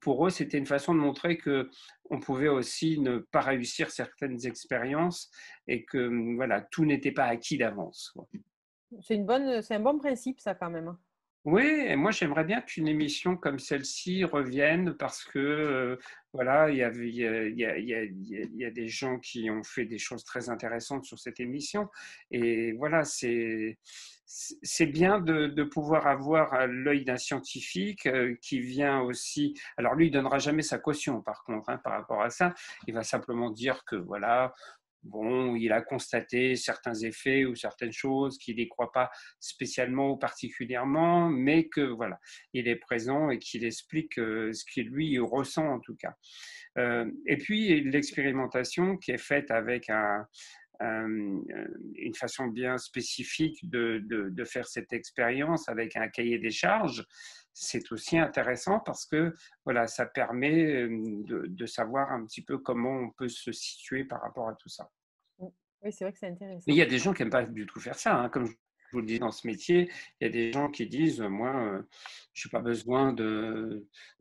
pour 0.00 0.26
eux, 0.26 0.30
c'était 0.30 0.58
une 0.58 0.66
façon 0.66 0.94
de 0.94 1.00
montrer 1.00 1.38
que 1.38 1.70
on 2.10 2.20
pouvait 2.20 2.48
aussi 2.48 2.98
ne 2.98 3.18
pas 3.18 3.40
réussir 3.40 3.90
certaines 3.90 4.44
expériences 4.46 5.30
et 5.66 5.84
que 5.84 6.34
voilà, 6.34 6.62
tout 6.62 6.84
n'était 6.84 7.12
pas 7.12 7.26
acquis 7.26 7.58
d'avance. 7.58 8.14
C'est 9.02 9.14
une 9.14 9.26
bonne, 9.26 9.62
c'est 9.62 9.74
un 9.74 9.80
bon 9.80 9.98
principe 9.98 10.40
ça 10.40 10.54
quand 10.54 10.70
même. 10.70 10.96
Oui, 11.50 11.96
moi 11.96 12.10
j'aimerais 12.10 12.44
bien 12.44 12.60
qu'une 12.60 12.88
émission 12.88 13.34
comme 13.34 13.58
celle-ci 13.58 14.22
revienne 14.22 14.92
parce 14.92 15.24
que 15.24 15.38
euh, 15.38 15.96
voilà, 16.34 16.68
il 16.68 16.76
y, 16.76 16.84
a, 18.64 18.70
des 18.70 18.88
gens 18.88 19.18
qui 19.18 19.48
ont 19.48 19.62
fait 19.62 19.86
des 19.86 19.96
choses 19.96 20.24
très 20.24 20.50
intéressantes 20.50 21.06
sur 21.06 21.18
cette 21.18 21.40
émission. 21.40 21.88
Et 22.30 22.72
voilà, 22.72 23.02
c'est 23.04 23.78
c'est 24.26 24.86
bien 24.86 25.20
de, 25.20 25.62
pouvoir 25.64 26.06
avoir 26.06 26.66
l'œil 26.66 27.04
d'un 27.06 27.16
scientifique 27.16 28.04
euh, 28.04 28.34
qui 28.42 28.60
vient 28.60 29.00
aussi. 29.00 29.54
Alors 29.78 29.94
lui, 29.94 30.08
il 30.08 30.10
donnera 30.10 30.38
jamais 30.38 30.60
sa 30.60 30.78
caution, 30.78 31.22
par 31.22 31.44
contre, 31.44 31.70
hein, 31.70 31.78
par 31.82 31.94
rapport 31.94 32.20
à 32.20 32.28
ça. 32.28 32.52
Il 32.86 32.92
va 32.92 33.02
simplement 33.02 33.50
dire 33.50 33.86
que 33.86 33.96
voilà, 33.96 34.52
bon, 35.02 35.56
il 35.56 35.72
a 35.72 35.80
constaté 35.80 36.56
certains 36.56 36.94
effets 36.94 37.44
ou 37.44 37.54
certaines 37.54 37.92
choses 37.92 38.38
qu'il 38.38 38.56
n'y 38.56 38.68
croit 38.68 38.92
pas 38.92 39.10
spécialement 39.40 40.10
ou 40.10 40.16
particulièrement, 40.16 41.28
mais 41.28 41.68
que 41.68 41.80
voilà, 41.80 42.18
il 42.52 42.68
est 42.68 42.76
présent 42.76 43.30
et 43.30 43.38
qu'il 43.38 43.64
explique 43.64 44.18
euh, 44.18 44.52
ce 44.52 44.64
qu'il 44.64 44.88
lui 44.88 45.18
ressent 45.18 45.66
en 45.66 45.80
tout 45.80 45.96
cas. 45.96 46.14
Euh, 46.78 47.10
et 47.26 47.36
puis 47.36 47.82
l'expérimentation 47.84 48.96
qui 48.96 49.10
est 49.10 49.18
faite 49.18 49.50
avec 49.50 49.90
une 50.80 52.14
façon 52.14 52.46
bien 52.46 52.78
spécifique 52.78 53.68
de, 53.68 54.00
de, 54.04 54.44
faire 54.44 54.66
cette 54.66 54.92
expérience 54.92 55.68
avec 55.68 55.96
un 55.96 56.08
cahier 56.08 56.38
des 56.38 56.50
charges, 56.50 57.04
c'est 57.52 57.90
aussi 57.90 58.18
intéressant 58.18 58.78
parce 58.80 59.04
que 59.04 59.34
voilà, 59.64 59.86
ça 59.88 60.06
permet 60.06 60.86
de, 60.86 61.46
de, 61.48 61.66
savoir 61.66 62.12
un 62.12 62.24
petit 62.24 62.42
peu 62.42 62.58
comment 62.58 62.96
on 62.96 63.10
peut 63.10 63.28
se 63.28 63.50
situer 63.50 64.04
par 64.04 64.22
rapport 64.22 64.48
à 64.48 64.54
tout 64.54 64.68
ça. 64.68 64.88
Oui, 65.82 65.92
c'est 65.92 66.04
vrai 66.04 66.12
que 66.12 66.18
c'est 66.18 66.28
intéressant. 66.28 66.64
Mais 66.66 66.74
il 66.74 66.76
y 66.76 66.82
a 66.82 66.86
des 66.86 66.98
gens 66.98 67.12
qui 67.12 67.22
n'aiment 67.22 67.30
pas 67.30 67.44
du 67.44 67.66
tout 67.66 67.80
faire 67.80 67.98
ça. 67.98 68.16
Hein, 68.16 68.28
comme 68.28 68.46
je 68.46 68.52
vous 68.92 69.00
le 69.00 69.06
dis, 69.06 69.18
dans 69.18 69.30
ce 69.30 69.46
métier, 69.46 69.90
il 70.20 70.24
y 70.24 70.26
a 70.28 70.30
des 70.30 70.52
gens 70.52 70.70
qui 70.70 70.86
disent, 70.86 71.20
moi, 71.20 71.82
je 72.32 72.48
n'ai 72.48 72.50
pas 72.50 72.60
besoin 72.60 73.14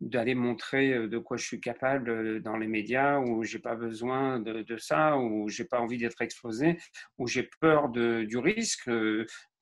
d'aller 0.01 0.35
montrer 0.35 1.07
de 1.07 1.17
quoi 1.17 1.37
je 1.37 1.45
suis 1.45 1.59
capable 1.59 2.41
dans 2.41 2.57
les 2.57 2.67
médias, 2.67 3.19
ou 3.19 3.43
j'ai 3.43 3.59
pas 3.59 3.75
besoin 3.75 4.39
de, 4.39 4.77
ça, 4.77 5.17
ou 5.17 5.49
j'ai 5.49 5.65
pas 5.65 5.79
envie 5.79 5.97
d'être 5.97 6.21
exposé, 6.21 6.77
ou 7.17 7.27
j'ai 7.27 7.49
peur 7.59 7.89
du 7.89 8.37
risque 8.37 8.89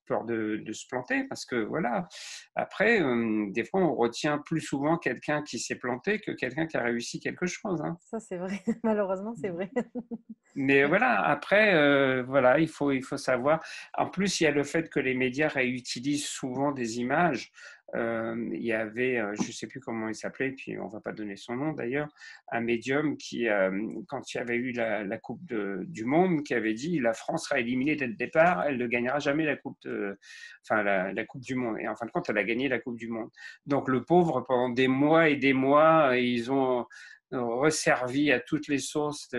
peur 0.05 0.25
de, 0.25 0.63
se 0.71 0.87
planter 0.87 1.23
parce 1.25 1.45
que 1.45 1.55
voilà. 1.55 2.07
Après, 2.55 3.01
des 3.51 3.63
fois, 3.63 3.81
on 3.81 3.95
retient 3.95 4.39
plus 4.39 4.61
souvent 4.61 4.97
quelqu'un 4.97 5.41
qui 5.41 5.59
s'est 5.59 5.75
planté 5.75 6.19
que 6.19 6.31
quelqu'un 6.31 6.67
qui 6.67 6.77
a 6.77 6.83
réussi 6.83 7.19
quelque 7.19 7.45
chose. 7.45 7.81
Hein. 7.81 7.97
Ça, 8.01 8.19
c'est 8.19 8.37
vrai. 8.37 8.61
Malheureusement, 8.83 9.33
c'est 9.39 9.49
vrai. 9.49 9.71
Mais 10.55 10.85
voilà, 10.85 11.21
après, 11.21 12.23
voilà, 12.23 12.59
il 12.59 12.67
faut, 12.67 12.91
il 12.91 13.03
faut 13.03 13.17
savoir. 13.17 13.63
En 13.97 14.09
plus, 14.09 14.39
il 14.39 14.45
y 14.45 14.47
a 14.47 14.51
le 14.51 14.63
fait 14.63 14.89
que 14.89 14.99
les 14.99 15.13
médias 15.13 15.47
réutilisent 15.47 16.27
souvent 16.27 16.71
des 16.71 16.99
images 16.99 17.51
il 17.95 18.61
y 18.61 18.73
avait, 18.73 19.21
je 19.39 19.47
ne 19.47 19.51
sais 19.51 19.67
plus 19.67 19.79
comment 19.79 20.09
il 20.09 20.15
s'appelait, 20.15 20.51
puis 20.51 20.77
on 20.77 20.87
ne 20.87 20.91
va 20.91 20.99
pas 20.99 21.11
donner 21.11 21.35
son 21.35 21.55
nom 21.55 21.73
d'ailleurs, 21.73 22.07
un 22.51 22.61
médium 22.61 23.17
qui, 23.17 23.47
quand 24.07 24.33
il 24.33 24.37
y 24.37 24.39
avait 24.39 24.55
eu 24.55 24.71
la, 24.71 25.17
Coupe 25.17 25.41
du 25.45 26.05
Monde, 26.05 26.43
qui 26.43 26.53
avait 26.53 26.73
dit 26.73 26.99
la 26.99 27.13
France 27.13 27.45
sera 27.45 27.59
éliminée 27.59 27.95
dès 27.95 28.07
le 28.07 28.13
départ, 28.13 28.63
elle 28.63 28.77
ne 28.77 28.87
gagnera 28.87 29.19
jamais 29.19 29.45
la 29.45 29.55
Coupe, 29.55 29.77
enfin, 30.63 30.83
la, 30.83 31.25
Coupe 31.25 31.41
du 31.41 31.55
Monde. 31.55 31.79
Et 31.79 31.87
en 31.87 31.95
fin 31.95 32.05
de 32.05 32.11
compte, 32.11 32.29
elle 32.29 32.37
a 32.37 32.43
gagné 32.43 32.67
la 32.67 32.79
Coupe 32.79 32.97
du 32.97 33.07
Monde. 33.07 33.29
Donc 33.65 33.87
le 33.87 34.03
pauvre, 34.03 34.41
pendant 34.41 34.69
des 34.69 34.87
mois 34.87 35.29
et 35.29 35.35
des 35.35 35.53
mois, 35.53 36.17
ils 36.17 36.51
ont 36.51 36.85
resservi 37.31 38.31
à 38.31 38.39
toutes 38.39 38.67
les 38.67 38.79
sources. 38.79 39.29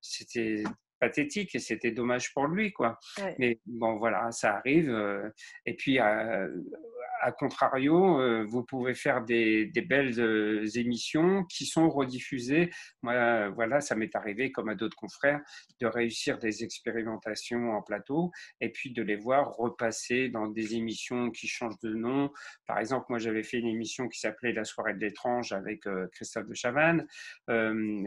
C'était 0.00 0.62
pathétique 0.98 1.54
et 1.54 1.58
c'était 1.58 1.90
dommage 1.90 2.32
pour 2.32 2.46
lui 2.46 2.72
quoi. 2.72 2.98
Mais 3.38 3.60
bon 3.66 3.96
voilà, 3.96 4.30
ça 4.32 4.56
arrive. 4.56 4.90
et 5.64 5.74
puis 5.74 5.98
à 7.20 7.32
contrario, 7.32 8.20
euh, 8.20 8.44
vous 8.46 8.62
pouvez 8.62 8.94
faire 8.94 9.22
des, 9.24 9.70
belles 9.88 10.18
euh, 10.20 10.66
émissions 10.74 11.44
qui 11.44 11.66
sont 11.66 11.88
rediffusées. 11.88 12.70
Moi, 13.02 13.48
voilà, 13.50 13.80
ça 13.80 13.94
m'est 13.94 14.14
arrivé, 14.14 14.52
comme 14.52 14.68
à 14.68 14.74
d'autres 14.74 14.96
confrères, 14.96 15.40
de 15.80 15.86
réussir 15.86 16.38
des 16.38 16.64
expérimentations 16.64 17.72
en 17.72 17.82
plateau 17.82 18.30
et 18.60 18.70
puis 18.70 18.92
de 18.92 19.02
les 19.02 19.16
voir 19.16 19.54
repasser 19.56 20.28
dans 20.28 20.46
des 20.46 20.74
émissions 20.74 21.30
qui 21.30 21.46
changent 21.46 21.78
de 21.80 21.94
nom. 21.94 22.30
Par 22.66 22.78
exemple, 22.78 23.06
moi, 23.08 23.18
j'avais 23.18 23.42
fait 23.42 23.58
une 23.58 23.68
émission 23.68 24.08
qui 24.08 24.20
s'appelait 24.20 24.52
La 24.52 24.64
soirée 24.64 24.94
de 24.94 25.00
l'étrange 25.00 25.52
avec 25.52 25.86
euh, 25.86 26.08
Christophe 26.12 26.48
de 26.48 26.54
Chavannes. 26.54 27.06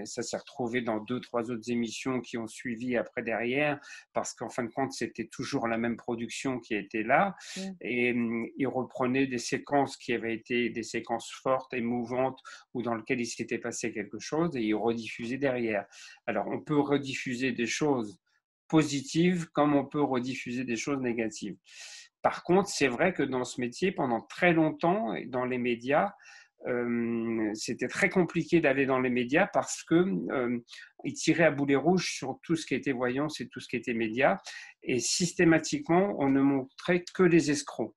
ça 0.06 0.24
s'est 0.24 0.38
retrouvé 0.38 0.82
dans 0.82 1.00
deux, 1.00 1.20
trois 1.20 1.52
autres 1.52 1.70
émissions 1.72 2.22
qui 2.22 2.38
ont 2.38 2.48
suivi 2.48 2.98
après 2.98 3.22
derrière 3.22 3.80
parce 4.14 4.34
qu'en 4.34 4.50
fin 4.50 4.64
de 4.64 4.70
compte, 4.70 4.94
c'était 4.94 5.28
toujours 5.28 5.68
la 5.68 5.78
même 5.78 5.98
production 5.98 6.60
qui 6.60 6.76
était 6.76 7.04
là. 7.04 7.36
Mmh. 7.58 7.62
Et 7.82 8.16
il 8.58 8.68
prenait 9.00 9.28
des 9.28 9.38
séquences 9.38 9.96
qui 9.96 10.12
avaient 10.12 10.34
été 10.34 10.70
des 10.70 10.84
séquences 10.84 11.32
fortes, 11.42 11.74
émouvantes, 11.74 12.38
ou 12.74 12.82
dans 12.82 12.96
lesquelles 12.96 13.22
il 13.22 13.26
s'était 13.26 13.58
passé 13.58 13.94
quelque 13.94 14.20
chose, 14.20 14.58
et 14.58 14.62
il 14.62 14.74
rediffusait 14.74 15.38
derrière. 15.38 15.86
Alors, 16.28 16.48
on 16.48 16.60
peut 16.60 16.80
rediffuser 16.80 17.54
des 17.54 17.66
choses 17.66 18.20
positives 18.68 19.48
comme 19.54 19.74
on 19.74 19.86
peut 19.86 20.04
rediffuser 20.04 20.66
des 20.66 20.76
choses 20.76 21.00
négatives. 21.00 21.56
Par 22.22 22.44
contre, 22.44 22.68
c'est 22.68 22.90
vrai 22.90 23.14
que 23.14 23.24
dans 23.24 23.46
ce 23.46 23.62
métier, 23.62 23.94
pendant 23.94 24.20
très 24.20 24.52
longtemps, 24.52 25.16
dans 25.28 25.46
les 25.46 25.58
médias, 25.58 26.12
euh, 26.68 27.52
c'était 27.54 27.88
très 27.88 28.10
compliqué 28.10 28.60
d'aller 28.60 28.86
dans 28.86 29.00
les 29.00 29.10
médias 29.10 29.48
parce 29.54 29.82
que 29.82 29.96
euh, 29.96 30.60
ils 31.06 31.14
tiraient 31.14 31.46
à 31.46 31.52
boulet 31.52 31.78
rouge 31.78 32.12
sur 32.12 32.38
tout 32.44 32.58
ce 32.58 32.66
qui 32.66 32.76
était 32.76 32.92
voyance 32.92 33.40
et 33.40 33.48
tout 33.48 33.62
ce 33.62 33.70
qui 33.70 33.78
était 33.78 33.94
médias 33.94 34.36
et 34.84 35.00
systématiquement 35.00 36.18
on 36.20 36.28
ne 36.28 36.42
montrait 36.42 37.06
que 37.14 37.24
les 37.24 37.50
escrocs. 37.50 37.96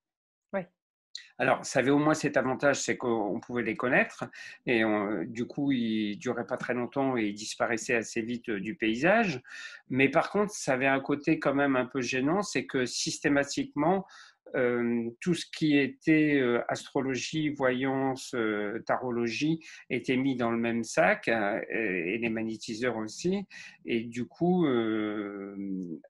Alors, 1.42 1.66
ça 1.66 1.80
avait 1.80 1.90
au 1.90 1.98
moins 1.98 2.14
cet 2.14 2.36
avantage, 2.36 2.80
c'est 2.80 2.96
qu'on 2.96 3.40
pouvait 3.40 3.64
les 3.64 3.74
connaître 3.74 4.26
et 4.64 4.84
du 5.26 5.44
coup, 5.44 5.72
ils 5.72 6.16
duraient 6.16 6.46
pas 6.46 6.56
très 6.56 6.72
longtemps 6.72 7.16
et 7.16 7.24
ils 7.24 7.34
disparaissaient 7.34 7.96
assez 7.96 8.22
vite 8.22 8.48
euh, 8.48 8.60
du 8.60 8.76
paysage. 8.76 9.42
Mais 9.90 10.08
par 10.08 10.30
contre, 10.30 10.52
ça 10.52 10.74
avait 10.74 10.86
un 10.86 11.00
côté 11.00 11.40
quand 11.40 11.52
même 11.52 11.74
un 11.74 11.86
peu 11.86 12.00
gênant, 12.00 12.42
c'est 12.42 12.64
que 12.64 12.86
systématiquement, 12.86 14.06
euh, 14.54 15.10
tout 15.20 15.34
ce 15.34 15.46
qui 15.46 15.78
était 15.78 16.38
euh, 16.38 16.62
astrologie, 16.68 17.50
voyance, 17.50 18.34
euh, 18.34 18.82
tarologie 18.86 19.60
était 19.88 20.16
mis 20.16 20.36
dans 20.36 20.50
le 20.50 20.58
même 20.58 20.84
sac 20.84 21.28
et, 21.28 22.18
les 22.18 22.28
magnétiseurs 22.28 22.96
aussi. 22.96 23.46
Et 23.84 24.00
du 24.02 24.26
coup, 24.26 24.66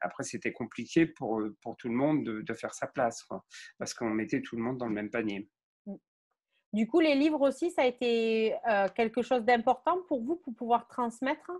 après, 0.00 0.24
c'était 0.24 0.52
compliqué 0.52 1.06
pour, 1.06 1.42
pour 1.62 1.76
tout 1.76 1.88
le 1.88 1.94
monde 1.94 2.24
de, 2.24 2.54
faire 2.54 2.74
sa 2.74 2.86
place 2.86 3.26
parce 3.78 3.94
qu'on 3.94 4.10
mettait 4.10 4.42
tout 4.42 4.56
le 4.56 4.62
monde 4.62 4.78
dans 4.78 4.86
le 4.86 4.92
même 4.92 5.10
panier. 5.10 5.48
Mmh. 5.86 5.94
Du 6.74 6.86
coup, 6.86 7.00
les 7.00 7.14
livres 7.14 7.40
aussi, 7.40 7.70
ça 7.70 7.82
a 7.82 7.86
été 7.86 8.54
quelque 8.94 9.22
chose 9.22 9.44
d'important 9.44 10.02
pour 10.08 10.22
vous 10.22 10.36
pour 10.36 10.54
pouvoir 10.54 10.86
transmettre? 10.88 11.50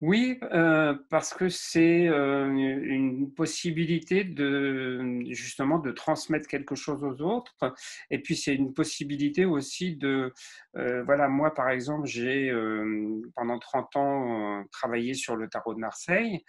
Oui, 0.00 0.38
euh, 0.52 0.94
parce 1.10 1.34
que 1.34 1.48
c'est 1.48 2.06
euh, 2.06 2.46
une 2.46 3.34
possibilité 3.34 4.22
de 4.22 5.24
justement 5.30 5.80
de 5.80 5.90
transmettre 5.90 6.46
quelque 6.46 6.76
chose 6.76 7.02
aux 7.02 7.20
autres, 7.20 7.74
et 8.08 8.20
puis 8.20 8.36
c'est 8.36 8.54
une 8.54 8.74
possibilité 8.74 9.44
aussi 9.44 9.96
de, 9.96 10.32
euh, 10.76 11.02
voilà, 11.02 11.26
moi 11.26 11.52
par 11.52 11.70
exemple, 11.70 12.06
j'ai 12.06 12.52
pendant 13.34 13.58
30 13.58 13.96
ans 13.96 14.64
travaillé 14.70 15.14
sur 15.14 15.34
le 15.34 15.48
tarot 15.48 15.74
de 15.74 15.80
Marseille, 15.80 16.44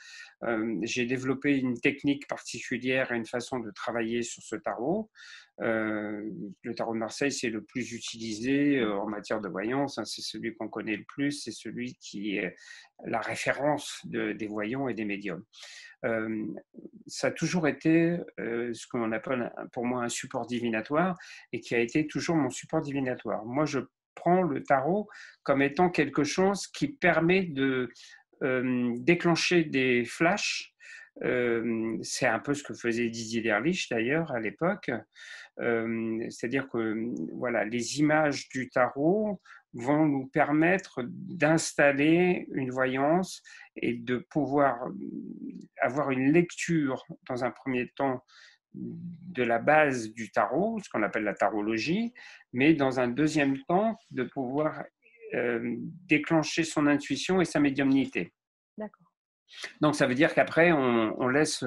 j'ai 0.84 1.06
développé 1.06 1.58
une 1.58 1.80
technique 1.80 2.28
particulière 2.28 3.12
et 3.12 3.16
une 3.18 3.26
façon 3.26 3.60
de 3.60 3.72
travailler 3.72 4.22
sur 4.22 4.44
ce 4.44 4.58
tarot. 4.58 5.10
le 5.58 6.74
tarot 6.76 6.94
de 6.94 7.00
Marseille, 7.00 7.32
c'est 7.32 7.50
le 7.50 7.64
plus 7.64 7.94
utilisé 7.94 8.84
en 8.84 9.08
matière 9.08 9.42
de 9.42 9.50
voyance, 9.50 9.98
hein, 9.98 10.06
c'est 10.06 10.22
celui 10.22 10.56
qu'on 10.56 10.70
connaît 10.70 10.96
le 10.98 11.06
plus, 11.06 11.32
c'est 11.32 11.52
celui 11.52 11.96
qui 11.96 12.38
est 12.38 12.56
la 13.06 13.20
référence 13.20 13.39
des 14.06 14.48
voyants 14.48 14.88
et 14.88 14.94
des 14.94 15.06
médiums. 15.06 15.44
Euh, 16.06 16.46
ça 17.08 17.28
a 17.28 17.32
toujours 17.32 17.68
été 17.68 18.18
euh, 18.40 18.74
ce 18.74 18.88
qu'on 18.88 19.12
appelle 19.12 19.52
pour 19.74 19.86
moi 19.86 20.04
un 20.04 20.10
support 20.10 20.46
divinatoire 20.46 21.18
et 21.52 21.60
qui 21.60 21.76
a 21.76 21.80
été 21.80 22.08
toujours 22.08 22.36
mon 22.36 22.50
support 22.50 22.82
divinatoire. 22.82 23.46
Moi, 23.46 23.66
je 23.66 23.80
prends 24.16 24.42
le 24.42 24.64
tarot 24.64 25.08
comme 25.44 25.62
étant 25.62 25.90
quelque 25.90 26.24
chose 26.24 26.68
qui 26.68 26.88
permet 26.88 27.44
de 27.44 27.90
euh, 28.44 28.94
déclencher 28.98 29.64
des 29.64 30.06
flashs. 30.06 30.74
c'est 32.02 32.28
un 32.28 32.40
peu 32.40 32.54
ce 32.54 32.64
que 32.64 32.74
faisait 32.74 33.10
Didier 33.10 33.42
Derlich 33.42 33.90
d'ailleurs 33.90 34.32
à 34.32 34.40
l'époque. 34.40 34.90
C'est-à-dire 35.58 36.70
que 36.70 36.96
voilà, 37.34 37.66
les 37.66 38.00
images 38.00 38.48
du 38.48 38.70
tarot 38.70 39.42
vont 39.74 40.06
nous 40.06 40.28
permettre 40.28 41.02
d'installer 41.06 42.48
une 42.54 42.72
voyance 42.72 43.44
et 43.76 43.94
de 43.94 44.18
pouvoir 44.18 44.88
avoir 45.82 46.12
une 46.12 46.32
lecture 46.32 47.06
dans 47.28 47.44
un 47.44 47.52
premier 47.52 47.90
temps 47.90 48.24
de 48.74 49.44
la 49.44 49.60
base 49.60 50.12
du 50.12 50.32
tarot, 50.32 50.80
ce 50.84 50.90
qu'on 50.90 51.04
appelle 51.04 51.24
la 51.24 51.34
tarologie, 51.34 52.14
mais 52.54 52.74
dans 52.74 53.00
un 53.00 53.08
deuxième 53.08 53.58
temps 53.64 53.98
de 54.12 54.24
pouvoir 54.24 54.84
euh, 55.34 55.76
déclencher 56.08 56.64
son 56.64 56.88
intuition 56.88 57.42
et 57.42 57.46
sa 57.46 57.60
médiumnité. 57.60 58.34
D'accord. 58.78 59.08
Donc 59.82 59.96
ça 59.96 60.06
veut 60.06 60.16
dire 60.16 60.34
qu'après, 60.34 60.72
on, 60.72 61.28
laisse 61.28 61.66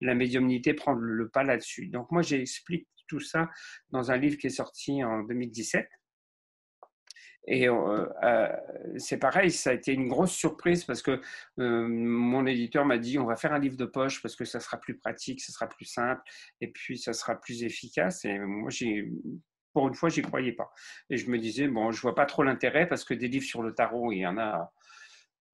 la 0.00 0.14
médiumnité 0.14 0.74
prendre 0.74 1.00
le 1.00 1.28
pas 1.28 1.42
là-dessus. 1.42 1.88
Donc 1.88 2.10
moi, 2.10 2.22
j'explique 2.22 2.86
tout 3.08 3.20
ça 3.20 3.50
dans 3.90 4.10
un 4.10 4.16
livre 4.16 4.36
qui 4.36 4.48
est 4.48 4.50
sorti 4.50 5.02
en 5.02 5.22
2017 5.22 5.88
et 7.46 7.68
euh, 7.68 8.06
euh, 8.22 8.48
c'est 8.98 9.18
pareil, 9.18 9.50
ça 9.50 9.70
a 9.70 9.72
été 9.72 9.92
une 9.92 10.08
grosse 10.08 10.32
surprise 10.32 10.84
parce 10.84 11.02
que 11.02 11.20
euh, 11.58 11.88
mon 11.88 12.46
éditeur 12.46 12.84
m'a 12.84 12.98
dit 12.98 13.18
on 13.18 13.26
va 13.26 13.36
faire 13.36 13.52
un 13.52 13.58
livre 13.58 13.76
de 13.76 13.84
poche 13.84 14.22
parce 14.22 14.36
que 14.36 14.44
ça 14.44 14.60
sera 14.60 14.78
plus 14.78 14.96
pratique, 14.96 15.40
ça 15.40 15.52
sera 15.52 15.68
plus 15.68 15.84
simple 15.84 16.22
et 16.60 16.68
puis 16.68 16.98
ça 16.98 17.12
sera 17.12 17.34
plus 17.40 17.64
efficace. 17.64 18.24
Et 18.24 18.38
moi, 18.38 18.70
j'ai, 18.70 19.10
pour 19.72 19.88
une 19.88 19.94
fois, 19.94 20.08
j'y 20.08 20.22
croyais 20.22 20.52
pas. 20.52 20.72
Et 21.10 21.16
je 21.16 21.28
me 21.30 21.38
disais 21.38 21.66
bon, 21.66 21.90
je 21.90 22.00
vois 22.00 22.14
pas 22.14 22.26
trop 22.26 22.44
l'intérêt 22.44 22.86
parce 22.86 23.04
que 23.04 23.14
des 23.14 23.28
livres 23.28 23.46
sur 23.46 23.62
le 23.62 23.74
tarot, 23.74 24.12
il 24.12 24.18
y 24.18 24.26
en 24.26 24.38
a 24.38 24.72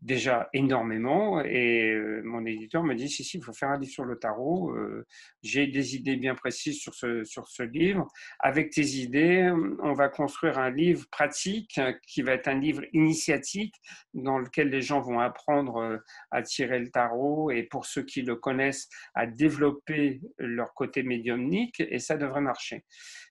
déjà 0.01 0.49
énormément 0.53 1.43
et 1.43 1.91
euh, 1.91 2.23
mon 2.25 2.47
éditeur 2.47 2.85
me 2.85 2.95
dit 2.95 3.09
si 3.09 3.25
si 3.25 3.39
il 3.39 3.43
faut 3.43 3.53
faire 3.53 3.71
un 3.71 3.79
livre 3.79 3.93
sur 3.93 4.05
le 4.05 4.17
tarot 4.17 4.71
euh, 4.71 5.05
j'ai 5.43 5.67
des 5.67 5.97
idées 5.97 6.17
bien 6.17 6.37
précises 6.37 6.79
sur 6.79 6.95
ce 6.95 7.25
sur 7.25 7.49
ce 7.49 7.65
livre. 7.65 8.07
Avec 8.39 8.71
tes 8.71 8.87
idées 8.87 9.53
on 9.83 9.95
va 9.95 10.09
construire 10.09 10.59
un 10.59 10.71
livre 10.71 11.05
pratique 11.11 11.81
qui 12.07 12.23
va 12.23 12.35
être 12.35 12.47
un 12.47 12.59
livre 12.61 12.83
initiatique 12.93 13.75
dans 14.15 14.39
lequel 14.39 14.69
les 14.69 14.83
gens 14.83 15.01
vont 15.01 15.19
apprendre 15.19 15.77
euh, 15.79 15.99
à 16.31 16.43
tirer 16.43 16.79
le 16.79 16.91
tarot 16.91 17.51
et 17.51 17.65
pour 17.65 17.85
ceux 17.85 18.03
qui 18.03 18.23
le 18.23 18.37
connaissent 18.37 18.89
à 19.15 19.27
développer 19.27 20.21
leur 20.39 20.75
côté 20.75 21.03
médiumnique 21.03 21.81
et 21.81 21.99
ça 21.99 22.17
devrait 22.17 22.41
marcher. 22.41 22.85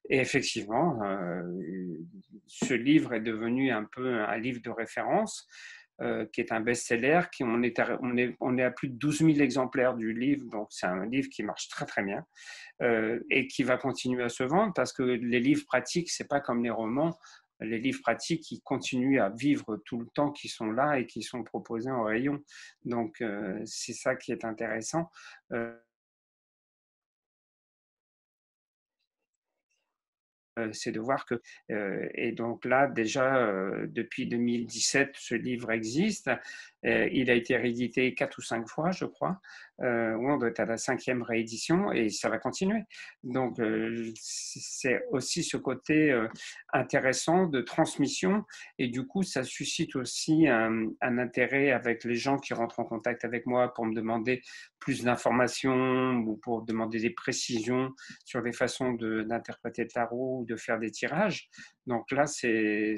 Et 0.09 0.19
effectivement 0.19 0.99
ce 2.45 2.73
livre 2.73 3.13
est 3.13 3.21
devenu 3.21 3.71
un 3.71 3.85
peu 3.85 4.19
un 4.21 4.37
livre 4.37 4.61
de 4.61 4.69
référence 4.69 5.47
qui 6.31 6.41
est 6.41 6.51
un 6.51 6.59
best-seller. 6.59 7.21
Qui, 7.31 7.43
on, 7.43 7.61
est 7.63 7.79
à, 7.79 7.97
on, 8.01 8.17
est, 8.17 8.35
on 8.39 8.57
est 8.57 8.63
à 8.63 8.71
plus 8.71 8.89
de 8.89 8.95
12 8.95 9.19
000 9.19 9.29
exemplaires 9.39 9.95
du 9.95 10.13
livre, 10.13 10.45
donc 10.49 10.67
c'est 10.69 10.87
un 10.87 11.05
livre 11.05 11.29
qui 11.29 11.43
marche 11.43 11.69
très 11.69 11.85
très 11.85 12.03
bien 12.03 12.23
et 13.29 13.47
qui 13.47 13.63
va 13.63 13.77
continuer 13.77 14.23
à 14.23 14.29
se 14.29 14.43
vendre 14.43 14.73
parce 14.75 14.93
que 14.93 15.01
les 15.01 15.39
livres 15.39 15.65
pratiques, 15.65 16.11
c'est 16.11 16.27
pas 16.27 16.39
comme 16.39 16.63
les 16.63 16.69
romans 16.69 17.17
les 17.59 17.79
livres 17.79 18.01
pratiques 18.01 18.43
qui 18.43 18.61
continuent 18.61 19.19
à 19.19 19.29
vivre 19.29 19.77
tout 19.85 19.99
le 19.99 20.07
temps, 20.07 20.31
qui 20.31 20.47
sont 20.47 20.71
là 20.71 20.99
et 20.99 21.05
qui 21.05 21.23
sont 21.23 21.43
proposés 21.43 21.91
en 21.91 22.03
rayon. 22.03 22.39
Donc, 22.85 23.23
c'est 23.65 23.93
ça 23.93 24.15
qui 24.15 24.31
est 24.31 24.45
intéressant. 24.45 25.09
Euh, 25.53 25.75
c'est 30.73 30.91
de 30.91 30.99
voir 30.99 31.25
que, 31.25 31.41
euh, 31.71 32.07
et 32.13 32.31
donc 32.31 32.65
là, 32.65 32.87
déjà, 32.87 33.37
euh, 33.37 33.87
depuis 33.89 34.27
2017, 34.27 35.11
ce 35.13 35.35
livre 35.35 35.71
existe. 35.71 36.29
il 36.83 37.29
a 37.29 37.33
été 37.33 37.57
réédité 37.57 38.13
quatre 38.13 38.37
ou 38.37 38.41
cinq 38.41 38.67
fois, 38.67 38.91
je 38.91 39.05
crois. 39.05 39.41
On 39.79 40.37
doit 40.37 40.49
être 40.49 40.59
à 40.59 40.65
la 40.65 40.77
cinquième 40.77 41.21
réédition 41.21 41.91
et 41.91 42.09
ça 42.09 42.29
va 42.29 42.37
continuer. 42.37 42.81
Donc, 43.23 43.59
c'est 44.15 45.03
aussi 45.11 45.43
ce 45.43 45.57
côté 45.57 46.17
intéressant 46.73 47.47
de 47.47 47.61
transmission 47.61 48.43
et 48.77 48.87
du 48.87 49.05
coup, 49.05 49.23
ça 49.23 49.43
suscite 49.43 49.95
aussi 49.95 50.47
un, 50.47 50.87
un, 51.01 51.17
intérêt 51.17 51.71
avec 51.71 52.03
les 52.03 52.15
gens 52.15 52.37
qui 52.37 52.53
rentrent 52.53 52.79
en 52.79 52.85
contact 52.85 53.25
avec 53.25 53.45
moi 53.45 53.73
pour 53.73 53.85
me 53.85 53.93
demander 53.93 54.41
plus 54.79 55.03
d'informations 55.03 56.15
ou 56.17 56.37
pour 56.37 56.63
demander 56.63 56.99
des 56.99 57.09
précisions 57.09 57.93
sur 58.25 58.41
les 58.41 58.53
façons 58.53 58.93
d'interpréter 58.93 59.83
le 59.83 59.89
tarot 59.89 60.45
de 60.47 60.55
faire 60.55 60.79
des 60.79 60.91
tirages. 60.91 61.49
Donc 61.85 62.11
là, 62.11 62.25
c'est 62.27 62.95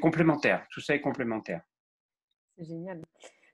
complémentaire. 0.00 0.66
Tout 0.70 0.80
ça 0.80 0.94
est 0.94 1.00
complémentaire. 1.00 1.62
C'est 2.56 2.64
génial. 2.64 3.02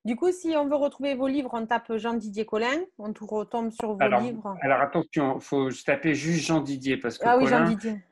Du 0.07 0.15
coup, 0.15 0.31
si 0.31 0.55
on 0.57 0.69
veut 0.69 0.77
retrouver 0.77 1.17
vos 1.17 1.27
livres, 1.27 1.51
on 1.53 1.67
tape 1.67 1.97
Jean-Didier 1.97 2.47
Collin, 2.47 2.79
on 2.97 3.13
retombe 3.23 3.73
sur 3.73 3.95
vos 3.95 4.21
livres. 4.21 4.57
Alors 4.63 4.81
attention, 4.81 5.35
il 5.35 5.41
faut 5.41 5.69
taper 5.85 6.15
juste 6.15 6.47
Jean-Didier 6.47 6.97
parce 6.99 7.19
que 7.19 7.27
ah 7.27 7.37
oui, 7.37 7.49
Jean-Didier. 7.49 8.05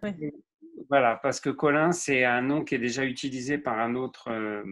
Voilà, 0.91 1.21
parce 1.23 1.39
que 1.39 1.51
Colin, 1.51 1.93
c'est 1.93 2.25
un 2.25 2.43
nom 2.43 2.65
qui 2.65 2.75
est 2.75 2.81
déjà 2.81 3.05
utilisé 3.05 3.59
par 3.59 3.79
un 3.79 3.95
autre 3.95 4.29
euh, 4.33 4.65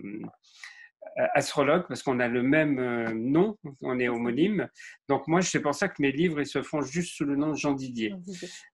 astrologue 1.16 1.84
parce 1.88 2.02
qu'on 2.02 2.20
a 2.20 2.28
le 2.28 2.42
même 2.42 2.78
euh, 2.78 3.12
nom, 3.14 3.58
on 3.82 3.98
est 3.98 4.08
homonyme. 4.08 4.68
Donc 5.08 5.28
moi, 5.28 5.42
c'est 5.42 5.60
pour 5.60 5.74
ça 5.74 5.88
que 5.88 6.00
mes 6.00 6.12
livres 6.12 6.40
ils 6.40 6.46
se 6.46 6.62
font 6.62 6.82
juste 6.82 7.16
sous 7.16 7.24
le 7.24 7.36
nom 7.36 7.50
de 7.50 7.56
Jean 7.56 7.72
Didier. 7.72 8.14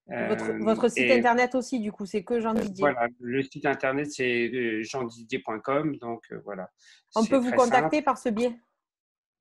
votre, 0.07 0.85
euh, 0.85 0.89
site 0.89 1.11
internet 1.11 1.55
aussi, 1.55 1.79
du 1.79 1.91
coup, 1.91 2.05
c'est 2.05 2.23
que 2.23 2.39
Jean 2.39 2.53
Didier. 2.53 2.81
Voilà, 2.81 3.07
le 3.19 3.41
site 3.43 3.65
internet 3.65 4.11
c'est 4.11 4.83
jeandidier.com, 4.83 5.97
donc 5.97 6.23
voilà. 6.45 6.69
On 7.15 7.25
peut 7.25 7.37
vous 7.37 7.51
contacter 7.51 8.01
par 8.01 8.17
ce 8.17 8.29
biais? 8.29 8.55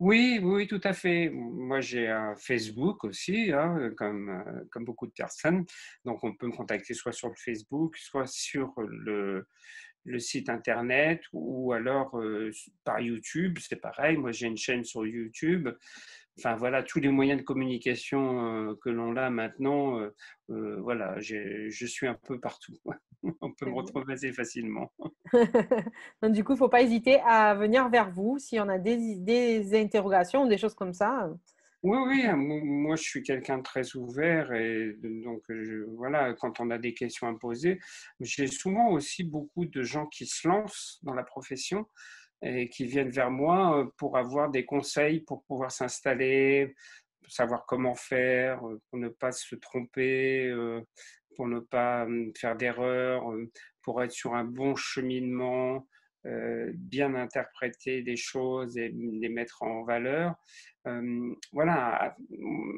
Oui, 0.00 0.38
oui, 0.40 0.68
tout 0.68 0.80
à 0.84 0.92
fait. 0.92 1.28
Moi, 1.28 1.80
j'ai 1.80 2.06
un 2.06 2.36
Facebook 2.36 3.02
aussi, 3.02 3.50
hein, 3.52 3.90
comme, 3.96 4.44
comme 4.70 4.84
beaucoup 4.84 5.08
de 5.08 5.12
personnes. 5.12 5.64
Donc, 6.04 6.22
on 6.22 6.36
peut 6.36 6.46
me 6.46 6.52
contacter 6.52 6.94
soit 6.94 7.10
sur 7.10 7.28
le 7.28 7.34
Facebook, 7.34 7.96
soit 7.96 8.28
sur 8.28 8.72
le, 8.78 9.44
le 10.08 10.18
site 10.18 10.48
internet 10.48 11.20
ou 11.32 11.72
alors 11.72 12.18
euh, 12.18 12.50
par 12.84 13.00
YouTube, 13.00 13.58
c'est 13.60 13.80
pareil. 13.80 14.16
Moi, 14.16 14.32
j'ai 14.32 14.46
une 14.46 14.56
chaîne 14.56 14.84
sur 14.84 15.06
YouTube. 15.06 15.68
Enfin, 16.38 16.54
voilà, 16.54 16.82
tous 16.82 17.00
les 17.00 17.08
moyens 17.08 17.40
de 17.40 17.44
communication 17.44 18.70
euh, 18.70 18.74
que 18.82 18.90
l'on 18.90 19.16
a 19.16 19.28
maintenant, 19.28 20.00
euh, 20.50 20.80
voilà, 20.80 21.18
je 21.18 21.86
suis 21.86 22.06
un 22.06 22.14
peu 22.14 22.38
partout. 22.38 22.74
On 23.40 23.52
peut 23.52 23.66
me 23.66 23.74
retrouver 23.74 24.14
assez 24.14 24.32
facilement. 24.32 24.92
Donc, 26.22 26.32
du 26.32 26.44
coup, 26.44 26.52
il 26.52 26.56
ne 26.56 26.58
faut 26.58 26.68
pas 26.68 26.82
hésiter 26.82 27.20
à 27.26 27.54
venir 27.54 27.88
vers 27.88 28.10
vous 28.10 28.38
si 28.38 28.60
on 28.60 28.68
a 28.68 28.78
des, 28.78 29.16
des 29.16 29.74
interrogations 29.74 30.44
ou 30.44 30.48
des 30.48 30.56
choses 30.56 30.74
comme 30.74 30.92
ça. 30.92 31.28
Oui, 31.84 31.96
oui, 32.08 32.26
moi 32.34 32.96
je 32.96 33.02
suis 33.02 33.22
quelqu'un 33.22 33.58
de 33.58 33.62
très 33.62 33.94
ouvert 33.94 34.52
et 34.52 34.94
donc 35.00 35.44
voilà, 35.96 36.34
quand 36.34 36.58
on 36.58 36.70
a 36.70 36.78
des 36.78 36.92
questions 36.92 37.28
à 37.28 37.38
poser, 37.38 37.78
j'ai 38.20 38.48
souvent 38.48 38.88
aussi 38.90 39.22
beaucoup 39.22 39.64
de 39.64 39.82
gens 39.82 40.06
qui 40.06 40.26
se 40.26 40.48
lancent 40.48 40.98
dans 41.02 41.14
la 41.14 41.22
profession 41.22 41.86
et 42.42 42.68
qui 42.68 42.84
viennent 42.86 43.10
vers 43.10 43.30
moi 43.30 43.78
euh, 43.80 43.86
pour 43.96 44.16
avoir 44.16 44.50
des 44.50 44.64
conseils 44.64 45.20
pour 45.20 45.42
pouvoir 45.44 45.72
s'installer, 45.72 46.74
savoir 47.26 47.66
comment 47.66 47.94
faire, 47.94 48.66
euh, 48.66 48.80
pour 48.90 48.98
ne 48.98 49.08
pas 49.08 49.32
se 49.32 49.54
tromper, 49.56 50.46
euh, 50.46 50.80
pour 51.36 51.48
ne 51.48 51.60
pas 51.60 52.04
hum, 52.04 52.32
faire 52.36 52.56
d'erreurs, 52.56 53.24
pour 53.82 54.02
être 54.02 54.12
sur 54.12 54.34
un 54.34 54.44
bon 54.44 54.76
cheminement. 54.76 55.86
Euh, 56.26 56.72
bien 56.74 57.14
interpréter 57.14 58.02
les 58.02 58.16
choses 58.16 58.76
et 58.76 58.88
les 58.88 59.28
mettre 59.28 59.62
en 59.62 59.84
valeur. 59.84 60.34
Euh, 60.86 61.32
voilà, 61.52 62.16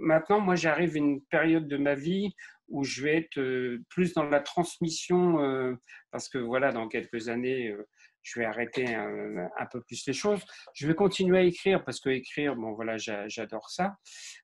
maintenant, 0.02 0.40
moi, 0.40 0.56
j'arrive 0.56 0.94
à 0.94 0.98
une 0.98 1.22
période 1.22 1.66
de 1.66 1.78
ma 1.78 1.94
vie 1.94 2.34
où 2.68 2.84
je 2.84 3.02
vais 3.02 3.16
être 3.16 3.38
euh, 3.38 3.82
plus 3.88 4.12
dans 4.12 4.24
la 4.24 4.40
transmission, 4.40 5.78
parce 6.10 6.28
que 6.28 6.36
voilà, 6.36 6.70
dans 6.70 6.86
quelques 6.86 7.28
années, 7.28 7.74
je 8.22 8.38
vais 8.38 8.44
arrêter 8.44 8.94
un, 8.94 9.66
peu 9.72 9.80
plus 9.82 10.06
les 10.06 10.12
choses. 10.12 10.44
Je 10.74 10.86
vais 10.86 10.94
continuer 10.94 11.38
à 11.38 11.42
écrire 11.42 11.82
parce 11.82 11.98
que 11.98 12.10
écrire, 12.10 12.54
bon 12.56 12.72
voilà, 12.72 12.98
j'adore 12.98 13.70
ça. 13.70 13.96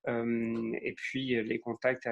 et 0.09 0.95
puis 0.97 1.43
les 1.45 1.61
contacts 1.61 2.09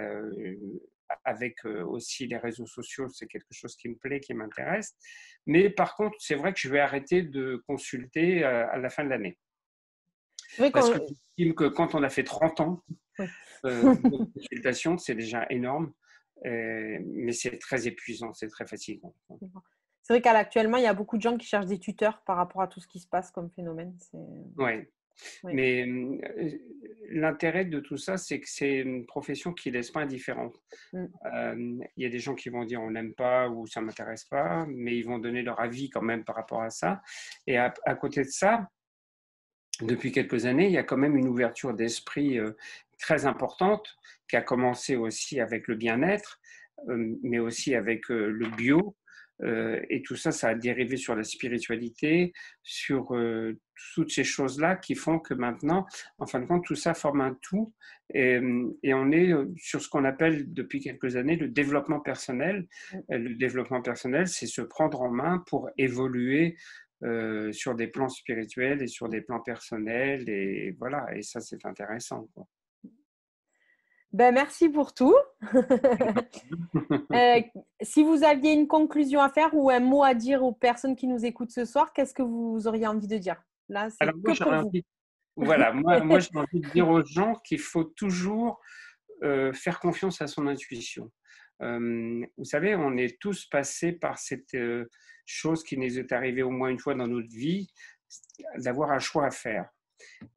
avec 1.25 1.65
aussi 1.65 2.27
les 2.27 2.37
réseaux 2.37 2.67
sociaux, 2.67 3.09
c'est 3.09 3.27
quelque 3.27 3.53
chose 3.53 3.77
qui 3.77 3.89
me 3.89 3.97
plaît, 3.97 4.21
qui 4.21 4.35
m'intéresse. 4.35 4.97
Mais 5.47 5.71
par 5.71 5.95
contre, 5.97 6.17
c'est 6.19 6.35
vrai 6.35 6.53
que 6.53 6.61
je 6.61 6.69
vais 6.69 6.81
arrêter 6.81 7.23
de 7.23 7.63
consulter 7.67 8.45
à 8.45 8.77
la 8.77 8.91
fin 8.91 9.05
de 9.05 9.11
l'année. 9.11 9.39
Parce 10.73 10.91
que 10.91 10.99
que 11.53 11.69
quand 11.69 11.95
on 11.95 12.03
a 12.03 12.09
fait 12.09 12.25
30 12.25 12.61
ans 12.61 12.85
de 13.65 14.35
consultation, 14.35 14.99
c'est 14.99 15.15
déjà 15.15 15.47
énorme, 15.51 15.93
mais 16.45 17.33
c'est 17.33 17.59
très 17.59 17.87
épuisant, 17.87 18.33
c'est 18.35 18.49
très 18.49 18.67
fatigant. 18.67 19.15
C'est 20.03 20.13
vrai 20.13 20.21
qu'actuellement, 20.21 20.77
il 20.77 20.85
y 20.85 20.87
a 20.87 20.95
beaucoup 20.95 21.17
de 21.17 21.23
gens 21.23 21.37
qui 21.39 21.47
cherchent 21.47 21.67
des 21.67 21.79
tuteurs 21.79 22.23
par 22.25 22.37
rapport 22.37 22.61
à 22.61 22.69
tout 22.69 22.79
ce 22.79 22.87
qui 22.87 23.01
se 23.01 23.07
passe 23.07 23.31
comme 23.31 23.51
phénomène. 23.51 23.97
Oui, 24.59 24.87
mais 25.45 25.87
l'intérêt 27.09 27.65
de 27.65 27.81
tout 27.81 27.97
ça, 27.97 28.17
c'est 28.17 28.41
que 28.41 28.49
c'est 28.49 28.79
une 28.79 29.07
profession 29.07 29.53
qui 29.53 29.71
ne 29.71 29.75
laisse 29.75 29.91
pas 29.91 30.01
indifférente. 30.01 30.61
Mmh. 30.93 31.83
Il 31.97 32.03
y 32.03 32.07
a 32.07 32.09
des 32.09 32.19
gens 32.19 32.35
qui 32.35 32.49
vont 32.49 32.65
dire 32.65 32.81
on 32.81 32.91
n'aime 32.91 33.15
pas 33.15 33.49
ou 33.49 33.67
ça 33.67 33.81
ne 33.81 33.87
m'intéresse 33.87 34.25
pas, 34.25 34.67
mais 34.69 34.97
ils 34.97 35.05
vont 35.05 35.19
donner 35.19 35.43
leur 35.43 35.61
avis 35.61 35.91
quand 35.91 36.03
même 36.03 36.25
par 36.25 36.37
rapport 36.37 36.63
à 36.63 36.71
ça. 36.71 37.03
Et 37.47 37.59
à, 37.59 37.71
côté 38.01 38.23
de 38.23 38.31
ça, 38.31 38.69
depuis 39.81 40.13
quelques 40.13 40.47
années, 40.47 40.67
il 40.67 40.73
y 40.73 40.79
a 40.79 40.85
quand 40.85 40.97
même 40.97 41.17
une 41.17 41.29
ouverture 41.29 41.75
d'esprit 41.75 42.39
très 42.99 43.27
importante 43.27 43.97
qui 44.29 44.37
a 44.37 44.43
commencé 44.43 44.97
aussi 44.97 45.41
avec 45.41 45.69
le 45.69 45.75
bien-être, 45.75 46.41
mais 46.87 47.39
aussi 47.39 47.75
avec 47.75 48.09
le 48.09 48.49
bio, 48.57 48.97
et 49.43 50.03
tout 50.03 50.17
ça, 50.17 50.33
ça 50.33 50.49
a 50.49 50.55
dérivé 50.55 50.97
sur 50.97 51.15
la 51.17 51.25
spiritualité, 51.25 52.33
sur 52.63 53.15
euh, 53.15 53.59
toutes 53.95 54.13
ces 54.13 54.25
choses-là 54.25 54.77
qui 54.77 54.95
font 54.95 55.19
que 55.19 55.35
maintenant, 55.35 55.87
en 56.19 56.27
fin 56.27 56.41
de 56.41 56.47
compte, 56.47 56.65
tout 56.65 56.77
ça 56.77 56.95
forme 56.95 57.21
un 57.21 57.37
tout. 57.43 57.75
Et, 58.13 58.39
on 58.39 59.11
est 59.13 59.33
euh, 59.33 59.53
sur 59.57 59.81
ce 59.83 59.89
qu'on 59.89 60.05
appelle 60.05 60.53
depuis 60.53 60.81
quelques 60.81 61.17
années 61.17 61.37
le 61.37 61.49
développement 61.49 62.01
personnel. 62.01 62.67
Le 63.09 63.35
développement 63.35 63.83
personnel, 63.83 64.29
c'est 64.29 64.47
se 64.47 64.63
prendre 64.63 65.03
en 65.03 65.11
main 65.11 65.43
pour 65.47 65.71
évoluer 65.79 66.57
sur 67.53 67.75
des 67.75 67.89
plans 67.89 68.09
spirituels 68.09 68.83
et 68.83 68.87
sur 68.87 69.11
des 69.11 69.21
plans 69.21 69.41
personnels. 69.41 70.27
Et 70.29 70.75
voilà, 70.79 71.07
et 71.15 71.23
ça, 71.23 71.41
c'est 71.41 71.67
intéressant. 71.67 72.29
Ben, 74.15 74.33
merci 74.33 74.69
pour 74.69 74.95
tout. 74.95 75.17
Euh, 77.13 77.41
si 77.81 78.03
vous 78.03 78.25
aviez 78.25 78.53
une 78.53 78.67
conclusion 78.67 79.21
à 79.21 79.29
faire 79.29 79.51
ou 79.55 79.71
un 79.71 79.79
mot 79.79 80.03
à 80.03 80.15
dire 80.15 80.43
aux 80.43 80.53
personnes 80.53 80.97
qui 80.97 81.07
nous 81.07 81.25
écoutent 81.25 81.53
ce 81.53 81.65
soir, 81.65 81.93
qu'est-ce 81.93 82.13
que 82.13 82.23
vous 82.23 82.67
auriez 82.67 82.87
envie 82.87 83.07
de 83.07 83.19
dire? 83.19 83.41
Là, 83.69 83.89
Alors, 84.01 84.15
moi, 84.17 84.63
envie... 84.65 84.85
Voilà, 85.37 85.73
moi, 85.73 86.01
moi 86.05 86.19
j'ai 86.19 86.31
envie 86.35 86.61
de 86.61 86.71
dire 86.71 86.89
aux 86.89 87.05
gens 87.05 87.35
qu'il 87.45 87.61
faut 87.61 87.85
toujours 87.85 88.61
euh, 89.23 89.53
faire 89.53 89.79
confiance 89.79 90.21
à 90.21 90.27
son 90.27 90.49
intuition. 90.49 91.11
Euh, 91.63 92.25
vous 92.37 92.45
savez, 92.45 92.75
on 92.75 92.97
est 92.97 93.19
tous 93.21 93.47
passés 93.47 93.93
par 93.93 94.19
cette 94.19 94.57
chose 95.25 95.63
qui 95.63 95.79
nous 95.79 95.99
est 95.99 96.13
arrivée 96.13 96.43
au 96.43 96.51
moins 96.51 96.69
une 96.69 96.81
fois 96.81 96.95
dans 96.95 97.07
notre 97.07 97.31
vie, 97.31 97.69
d'avoir 98.57 98.91
un 98.91 98.99
choix 99.01 99.27
à 99.27 99.31
faire 99.31 99.69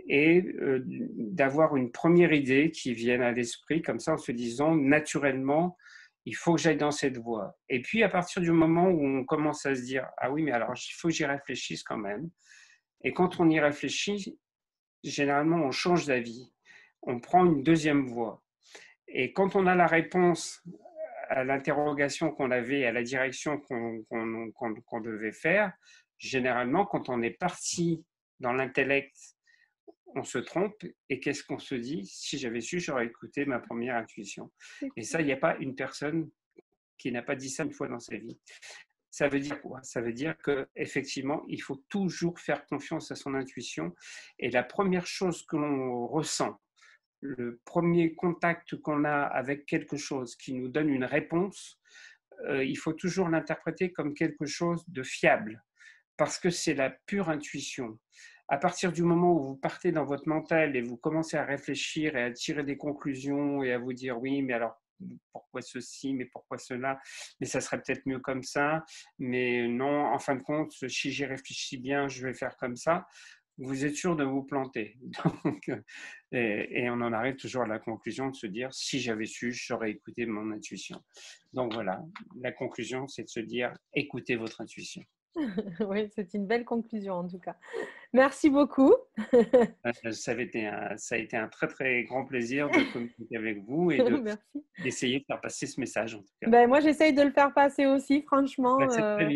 et 0.07 0.41
euh, 0.41 0.83
d'avoir 0.85 1.75
une 1.75 1.91
première 1.91 2.33
idée 2.33 2.71
qui 2.71 2.93
vienne 2.93 3.21
à 3.21 3.31
l'esprit, 3.31 3.81
comme 3.81 3.99
ça 3.99 4.13
en 4.13 4.17
se 4.17 4.31
disant 4.31 4.75
naturellement, 4.75 5.77
il 6.25 6.35
faut 6.35 6.55
que 6.55 6.61
j'aille 6.61 6.77
dans 6.77 6.91
cette 6.91 7.17
voie. 7.17 7.57
Et 7.69 7.81
puis 7.81 8.03
à 8.03 8.09
partir 8.09 8.41
du 8.41 8.51
moment 8.51 8.89
où 8.89 9.05
on 9.05 9.23
commence 9.23 9.65
à 9.65 9.75
se 9.75 9.81
dire, 9.81 10.07
ah 10.17 10.31
oui, 10.31 10.43
mais 10.43 10.51
alors 10.51 10.73
il 10.75 10.93
faut 10.93 11.07
que 11.07 11.13
j'y 11.13 11.25
réfléchisse 11.25 11.83
quand 11.83 11.97
même. 11.97 12.29
Et 13.03 13.13
quand 13.13 13.39
on 13.39 13.49
y 13.49 13.59
réfléchit, 13.59 14.37
généralement 15.03 15.57
on 15.57 15.71
change 15.71 16.05
d'avis, 16.05 16.51
on 17.01 17.19
prend 17.19 17.45
une 17.45 17.63
deuxième 17.63 18.05
voie. 18.05 18.43
Et 19.07 19.31
quand 19.31 19.55
on 19.55 19.67
a 19.67 19.75
la 19.75 19.87
réponse 19.87 20.61
à 21.29 21.43
l'interrogation 21.43 22.31
qu'on 22.31 22.51
avait, 22.51 22.85
à 22.85 22.91
la 22.91 23.03
direction 23.03 23.59
qu'on 23.59 25.01
devait 25.01 25.31
faire, 25.31 25.71
généralement, 26.17 26.85
quand 26.85 27.09
on 27.09 27.21
est 27.21 27.31
parti 27.31 28.03
dans 28.39 28.53
l'intellect, 28.53 29.15
on 30.15 30.23
se 30.23 30.37
trompe 30.37 30.83
et 31.09 31.19
qu'est-ce 31.19 31.43
qu'on 31.43 31.59
se 31.59 31.75
dit 31.75 32.05
Si 32.05 32.37
j'avais 32.37 32.61
su, 32.61 32.79
j'aurais 32.79 33.05
écouté 33.05 33.45
ma 33.45 33.59
première 33.59 33.95
intuition. 33.95 34.51
Et 34.95 35.03
ça, 35.03 35.21
il 35.21 35.25
n'y 35.25 35.33
a 35.33 35.37
pas 35.37 35.57
une 35.57 35.75
personne 35.75 36.29
qui 36.97 37.11
n'a 37.11 37.21
pas 37.21 37.35
dit 37.35 37.49
ça 37.49 37.63
une 37.63 37.73
fois 37.73 37.87
dans 37.87 37.99
sa 37.99 38.17
vie. 38.17 38.39
Ça 39.11 39.27
veut 39.27 39.39
dire 39.39 39.61
quoi? 39.61 39.81
Ça 39.83 40.01
veut 40.01 40.13
dire 40.13 40.35
qu'effectivement, 40.43 41.43
il 41.47 41.61
faut 41.61 41.83
toujours 41.89 42.39
faire 42.39 42.65
confiance 42.65 43.11
à 43.11 43.15
son 43.15 43.33
intuition. 43.33 43.95
Et 44.39 44.49
la 44.49 44.63
première 44.63 45.07
chose 45.07 45.45
que 45.45 45.57
l'on 45.57 46.07
ressent, 46.07 46.59
le 47.21 47.59
premier 47.65 48.13
contact 48.13 48.75
qu'on 48.77 49.05
a 49.05 49.23
avec 49.23 49.65
quelque 49.65 49.97
chose 49.97 50.35
qui 50.35 50.53
nous 50.53 50.67
donne 50.67 50.89
une 50.89 51.05
réponse, 51.05 51.79
euh, 52.45 52.63
il 52.63 52.77
faut 52.77 52.93
toujours 52.93 53.29
l'interpréter 53.29 53.91
comme 53.91 54.13
quelque 54.13 54.45
chose 54.45 54.83
de 54.87 55.01
fiable, 55.01 55.63
parce 56.15 56.37
que 56.37 56.49
c'est 56.49 56.75
la 56.75 56.91
pure 57.07 57.29
intuition. 57.29 57.99
À 58.49 58.57
partir 58.57 58.91
du 58.91 59.03
moment 59.03 59.33
où 59.33 59.39
vous 59.39 59.55
partez 59.55 59.91
dans 59.91 60.05
votre 60.05 60.27
mental 60.27 60.75
et 60.75 60.81
vous 60.81 60.97
commencez 60.97 61.37
à 61.37 61.43
réfléchir 61.43 62.15
et 62.15 62.23
à 62.23 62.31
tirer 62.31 62.63
des 62.63 62.77
conclusions 62.77 63.63
et 63.63 63.73
à 63.73 63.77
vous 63.77 63.93
dire 63.93 64.19
oui, 64.19 64.41
mais 64.41 64.53
alors 64.53 64.81
pourquoi 65.31 65.61
ceci, 65.61 66.13
mais 66.13 66.25
pourquoi 66.25 66.57
cela, 66.57 66.99
mais 67.39 67.45
ça 67.45 67.61
serait 67.61 67.81
peut-être 67.81 68.05
mieux 68.07 68.19
comme 68.19 68.41
ça, 68.41 68.83
mais 69.19 69.67
non, 69.67 70.05
en 70.05 70.17
fin 70.17 70.35
de 70.35 70.41
compte, 70.41 70.71
si 70.87 71.11
j'y 71.11 71.25
réfléchis 71.25 71.77
bien, 71.77 72.07
je 72.07 72.25
vais 72.25 72.33
faire 72.33 72.57
comme 72.57 72.75
ça 72.75 73.05
vous 73.57 73.85
êtes 73.85 73.95
sûr 73.95 74.15
de 74.15 74.23
vous 74.23 74.43
planter. 74.43 74.97
Et, 76.31 76.89
on 76.89 77.01
en 77.01 77.13
arrive 77.13 77.35
toujours 77.35 77.63
à 77.63 77.67
la 77.67 77.79
conclusion 77.79 78.29
de 78.29 78.35
se 78.35 78.47
dire, 78.47 78.73
si 78.73 78.99
j'avais 78.99 79.25
su, 79.25 79.51
j'aurais 79.51 79.91
écouté 79.91 80.25
mon 80.25 80.51
intuition. 80.51 81.01
Donc 81.53 81.73
voilà, 81.73 82.03
la 82.39 82.51
conclusion, 82.51 83.07
c'est 83.07 83.23
de 83.23 83.29
se 83.29 83.39
dire, 83.39 83.73
écoutez 83.93 84.35
votre 84.35 84.61
intuition. 84.61 85.01
oui, 85.87 86.09
c'est 86.15 86.33
une 86.33 86.47
belle 86.47 86.65
conclusion 86.65 87.13
en 87.15 87.27
tout 87.27 87.39
cas. 87.39 87.55
Merci 88.13 88.49
beaucoup. 88.49 88.93
Euh, 90.05 90.11
ça, 90.11 90.31
a 90.31 90.35
été 90.35 90.67
un, 90.67 90.97
ça 90.97 91.15
a 91.15 91.17
été 91.17 91.37
un 91.37 91.47
très 91.47 91.67
très 91.67 92.03
grand 92.03 92.25
plaisir 92.25 92.69
de 92.69 92.91
communiquer 92.93 93.37
avec 93.37 93.63
vous 93.63 93.91
et 93.91 93.99
d'essayer 94.83 95.19
de, 95.19 95.25
faire 95.25 95.39
passer 95.39 95.65
ce 95.65 95.79
message. 95.79 96.15
En 96.15 96.19
tout 96.19 96.33
cas. 96.41 96.49
Ben, 96.49 96.67
moi, 96.67 96.79
j'essaye 96.79 97.13
de 97.13 97.21
le 97.21 97.31
faire 97.31 97.53
passer 97.53 97.85
aussi, 97.85 98.21
franchement. 98.21 98.77
Ben, 98.77 99.29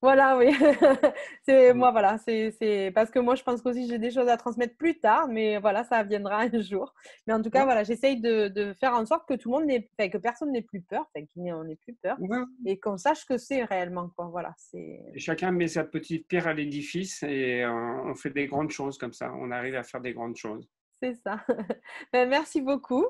Voilà, 0.00 0.38
oui. 0.38 0.52
c'est 1.42 1.74
moi, 1.74 1.90
voilà, 1.90 2.18
c'est 2.18 2.92
parce 2.94 3.10
que 3.10 3.18
moi, 3.18 3.34
je 3.34 3.42
pense 3.42 3.62
qu'aussi 3.62 3.88
j'ai 3.88 3.98
des 3.98 4.10
choses 4.10 4.28
à 4.28 4.36
transmettre 4.36 4.76
plus 4.76 4.98
tard, 5.00 5.26
mais 5.28 5.58
voilà, 5.58 5.82
ça 5.84 6.04
viendra 6.04 6.42
un 6.42 6.60
jour. 6.60 6.94
Mais 7.26 7.32
en 7.32 7.42
tout 7.42 7.50
cas, 7.50 7.64
voilà, 7.64 7.82
j'essaye 7.82 8.20
de, 8.20 8.74
faire 8.80 8.94
en 8.94 9.04
sorte 9.06 9.28
que 9.28 9.34
tout 9.34 9.50
le 9.50 9.58
monde 9.58 9.66
n'ait, 9.66 10.10
que 10.10 10.18
personne 10.18 10.52
n'ait 10.52 10.62
plus 10.62 10.82
peur, 10.82 11.10
qu'il 11.14 11.42
n'y 11.42 11.50
ait 11.50 11.76
plus 11.76 11.94
peur, 11.94 12.16
et 12.64 12.78
qu'on 12.78 12.96
sache 12.96 13.26
que 13.26 13.38
c'est 13.38 13.64
réellement 13.64 14.10
quoi. 14.16 14.26
Voilà, 14.26 14.54
c'est. 14.56 15.00
Chacun 15.16 15.50
met 15.50 15.68
sa 15.68 15.84
petite 15.84 16.28
pierre 16.28 16.46
à 16.46 16.54
l'édifice 16.54 17.22
et 17.24 17.66
on 17.66 18.14
fait 18.14 18.30
des 18.30 18.46
grandes 18.46 18.70
choses 18.70 18.98
comme 18.98 19.12
ça. 19.12 19.32
On 19.34 19.50
arrive 19.50 19.74
à 19.74 19.82
faire 19.82 20.00
des 20.00 20.12
grandes 20.12 20.36
choses. 20.36 20.68
C'est 21.02 21.14
ça. 21.14 21.44
Ben, 22.12 22.28
merci 22.28 22.60
beaucoup. 22.60 23.06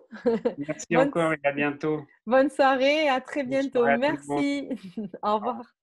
Merci 0.58 0.96
encore 0.96 1.32
et 1.32 1.40
à 1.44 1.52
bientôt. 1.52 2.04
Bonne 2.26 2.50
soirée, 2.50 3.08
à 3.08 3.20
très 3.20 3.44
bientôt. 3.44 3.84
Merci. 3.84 4.68
Au 5.22 5.36
revoir. 5.36 5.77